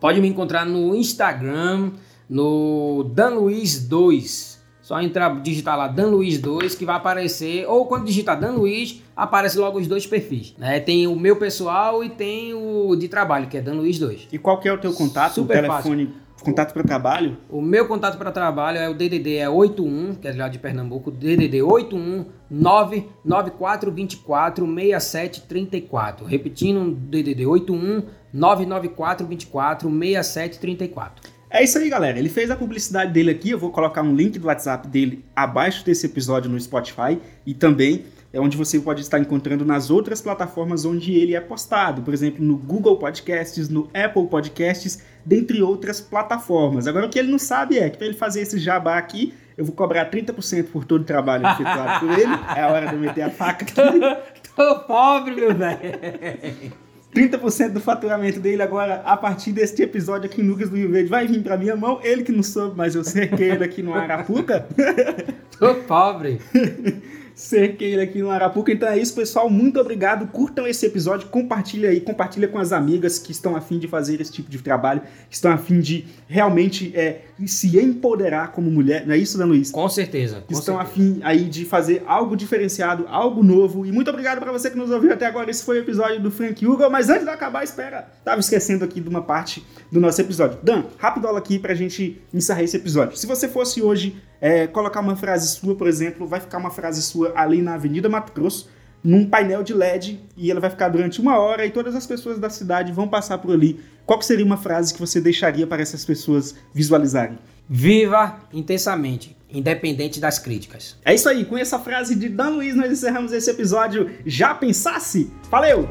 Pode 0.00 0.20
me 0.20 0.28
encontrar 0.28 0.64
no 0.64 0.94
Instagram, 0.94 1.92
no 2.28 3.10
danluiz2. 3.14 4.55
Só 4.86 5.00
entrar, 5.00 5.40
digitar 5.40 5.76
lá 5.76 5.88
Dan 5.88 6.06
Luiz 6.06 6.38
2 6.38 6.76
que 6.76 6.84
vai 6.84 6.94
aparecer, 6.94 7.66
ou 7.66 7.86
quando 7.86 8.04
digitar 8.04 8.38
Dan 8.38 8.52
Luiz, 8.52 9.02
aparece 9.16 9.58
logo 9.58 9.80
os 9.80 9.88
dois 9.88 10.06
perfis. 10.06 10.54
Né? 10.56 10.78
Tem 10.78 11.08
o 11.08 11.16
meu 11.16 11.34
pessoal 11.34 12.04
e 12.04 12.08
tem 12.08 12.54
o 12.54 12.94
de 12.94 13.08
trabalho, 13.08 13.48
que 13.48 13.56
é 13.56 13.60
Dan 13.60 13.74
Luiz 13.74 13.98
2. 13.98 14.28
E 14.30 14.38
qual 14.38 14.60
que 14.60 14.68
é 14.68 14.72
o 14.72 14.78
teu 14.78 14.92
contato? 14.92 15.34
Super 15.34 15.58
o 15.58 15.62
telefone, 15.62 16.14
contato 16.40 16.72
para 16.72 16.84
trabalho? 16.84 17.36
O 17.50 17.60
meu 17.60 17.88
contato 17.88 18.16
para 18.16 18.30
trabalho 18.30 18.78
é 18.78 18.88
o 18.88 18.94
DDD 18.94 19.38
é 19.38 19.48
81, 19.48 20.14
que 20.14 20.28
é 20.28 20.32
lá 20.32 20.46
de 20.46 20.60
Pernambuco, 20.60 21.10
DDD 21.10 21.62
81 21.62 22.26
99424 22.48 24.64
6734. 24.64 26.24
Repetindo, 26.24 26.94
DDD 26.94 27.44
81 27.44 28.04
99424 28.32 29.90
6734. 29.90 31.35
É 31.48 31.62
isso 31.62 31.78
aí, 31.78 31.88
galera. 31.88 32.18
Ele 32.18 32.28
fez 32.28 32.50
a 32.50 32.56
publicidade 32.56 33.12
dele 33.12 33.30
aqui. 33.30 33.50
Eu 33.50 33.58
vou 33.58 33.70
colocar 33.70 34.02
um 34.02 34.14
link 34.14 34.38
do 34.38 34.46
WhatsApp 34.48 34.88
dele 34.88 35.24
abaixo 35.34 35.84
desse 35.84 36.06
episódio 36.06 36.50
no 36.50 36.58
Spotify 36.58 37.18
e 37.46 37.54
também 37.54 38.04
é 38.32 38.40
onde 38.40 38.56
você 38.56 38.78
pode 38.78 39.00
estar 39.00 39.18
encontrando 39.18 39.64
nas 39.64 39.88
outras 39.90 40.20
plataformas 40.20 40.84
onde 40.84 41.14
ele 41.14 41.34
é 41.34 41.40
postado, 41.40 42.02
por 42.02 42.12
exemplo, 42.12 42.44
no 42.44 42.56
Google 42.56 42.98
Podcasts, 42.98 43.68
no 43.68 43.88
Apple 43.94 44.26
Podcasts, 44.26 45.02
dentre 45.24 45.62
outras 45.62 46.00
plataformas. 46.00 46.86
Agora, 46.86 47.06
o 47.06 47.08
que 47.08 47.18
ele 47.18 47.30
não 47.30 47.38
sabe 47.38 47.78
é 47.78 47.88
que 47.88 47.96
para 47.96 48.06
ele 48.06 48.16
fazer 48.16 48.42
esse 48.42 48.58
jabá 48.58 48.98
aqui, 48.98 49.32
eu 49.56 49.64
vou 49.64 49.74
cobrar 49.74 50.10
30% 50.10 50.64
por 50.64 50.84
todo 50.84 51.00
o 51.00 51.04
trabalho 51.04 51.46
efetuado 51.46 52.00
por 52.00 52.18
ele. 52.18 52.32
É 52.54 52.62
a 52.62 52.68
hora 52.68 52.86
de 52.88 52.94
eu 52.94 53.00
meter 53.00 53.22
a 53.22 53.30
faca 53.30 53.64
aqui. 53.64 54.50
Tô 54.54 54.80
pobre, 54.80 55.34
meu 55.34 55.54
velho. 55.54 56.85
30% 57.16 57.70
do 57.70 57.80
faturamento 57.80 58.38
dele 58.38 58.62
agora, 58.62 59.02
a 59.06 59.16
partir 59.16 59.50
deste 59.52 59.82
episódio 59.82 60.28
aqui 60.28 60.42
em 60.42 60.46
Lucas 60.46 60.68
do 60.68 60.76
Rio 60.76 60.90
Verde, 60.90 61.08
vai 61.08 61.26
vir 61.26 61.42
pra 61.42 61.56
minha 61.56 61.74
mão. 61.74 61.98
Ele 62.02 62.22
que 62.22 62.30
não 62.30 62.42
soube, 62.42 62.76
mas 62.76 62.94
eu 62.94 63.02
cerquei 63.02 63.52
ele 63.52 63.64
aqui 63.64 63.82
no 63.82 63.94
Arapuca. 63.94 64.66
Tô 65.58 65.74
pobre. 65.76 66.38
cerquei 67.36 67.92
ele 67.92 68.00
aqui 68.00 68.22
no 68.22 68.30
Arapuca. 68.30 68.72
Então 68.72 68.88
é 68.88 68.98
isso, 68.98 69.14
pessoal. 69.14 69.50
Muito 69.50 69.78
obrigado. 69.78 70.26
Curtam 70.28 70.66
esse 70.66 70.86
episódio, 70.86 71.28
compartilha 71.28 71.90
aí, 71.90 72.00
compartilha 72.00 72.48
com 72.48 72.58
as 72.58 72.72
amigas 72.72 73.18
que 73.18 73.30
estão 73.30 73.54
afim 73.54 73.78
de 73.78 73.86
fazer 73.86 74.20
esse 74.20 74.32
tipo 74.32 74.50
de 74.50 74.58
trabalho, 74.58 75.02
que 75.28 75.34
estão 75.36 75.52
afim 75.52 75.78
de 75.78 76.06
realmente 76.26 76.90
é, 76.96 77.20
se 77.46 77.78
empoderar 77.78 78.52
como 78.52 78.70
mulher. 78.70 79.06
Não 79.06 79.14
é 79.14 79.18
isso, 79.18 79.36
né, 79.36 79.44
Luiz? 79.44 79.70
Com 79.70 79.86
certeza. 79.88 80.36
que 80.48 80.54
Com 80.54 80.58
estão 80.58 80.76
certeza. 80.78 80.92
afim 80.94 81.20
aí 81.22 81.44
de 81.44 81.66
fazer 81.66 82.02
algo 82.06 82.34
diferenciado, 82.34 83.04
algo 83.06 83.42
novo. 83.42 83.84
E 83.84 83.92
muito 83.92 84.08
obrigado 84.08 84.40
para 84.40 84.50
você 84.50 84.70
que 84.70 84.76
nos 84.78 84.90
ouviu 84.90 85.12
até 85.12 85.26
agora. 85.26 85.50
Esse 85.50 85.62
foi 85.62 85.78
o 85.78 85.82
episódio 85.82 86.20
do 86.22 86.30
Frank 86.30 86.66
Hugo. 86.66 86.88
Mas 86.90 87.10
antes 87.10 87.24
de 87.24 87.30
acabar, 87.30 87.62
espera, 87.62 88.08
tava 88.24 88.40
esquecendo 88.40 88.82
aqui 88.82 88.98
de 88.98 89.10
uma 89.10 89.20
parte 89.20 89.62
do 89.92 90.00
nosso 90.00 90.18
episódio. 90.22 90.58
Dan, 90.62 90.84
rapidola 90.96 91.38
aqui 91.38 91.58
pra 91.58 91.74
gente 91.74 92.18
encerrar 92.32 92.62
esse 92.62 92.78
episódio. 92.78 93.16
Se 93.18 93.26
você 93.26 93.46
fosse 93.46 93.82
hoje 93.82 94.16
é, 94.40 94.66
colocar 94.66 95.00
uma 95.00 95.16
frase 95.16 95.48
sua, 95.48 95.74
por 95.74 95.86
exemplo, 95.86 96.26
vai 96.26 96.40
ficar 96.40 96.58
uma 96.58 96.70
frase 96.70 97.02
sua 97.02 97.32
ali 97.36 97.62
na 97.62 97.74
Avenida 97.74 98.08
Mato 98.08 98.32
Grosso, 98.32 98.68
num 99.02 99.24
painel 99.28 99.62
de 99.62 99.72
LED, 99.72 100.20
e 100.36 100.50
ela 100.50 100.60
vai 100.60 100.70
ficar 100.70 100.88
durante 100.88 101.20
uma 101.20 101.38
hora 101.38 101.64
e 101.64 101.70
todas 101.70 101.94
as 101.94 102.06
pessoas 102.06 102.38
da 102.38 102.50
cidade 102.50 102.92
vão 102.92 103.06
passar 103.06 103.38
por 103.38 103.52
ali. 103.52 103.80
Qual 104.04 104.20
seria 104.20 104.44
uma 104.44 104.56
frase 104.56 104.92
que 104.92 105.00
você 105.00 105.20
deixaria 105.20 105.66
para 105.66 105.82
essas 105.82 106.04
pessoas 106.04 106.54
visualizarem? 106.74 107.38
Viva 107.68 108.38
intensamente. 108.52 109.36
independente 109.48 110.18
das 110.20 110.40
críticas. 110.40 110.96
É 111.04 111.14
isso 111.14 111.28
aí, 111.28 111.44
com 111.44 111.56
essa 111.56 111.78
frase 111.78 112.16
de 112.16 112.28
Dan 112.28 112.50
Luiz 112.50 112.74
nós 112.74 112.90
encerramos 112.90 113.32
esse 113.32 113.48
episódio. 113.48 114.10
Já 114.26 114.52
pensasse? 114.54 115.30
Valeu! 115.48 115.88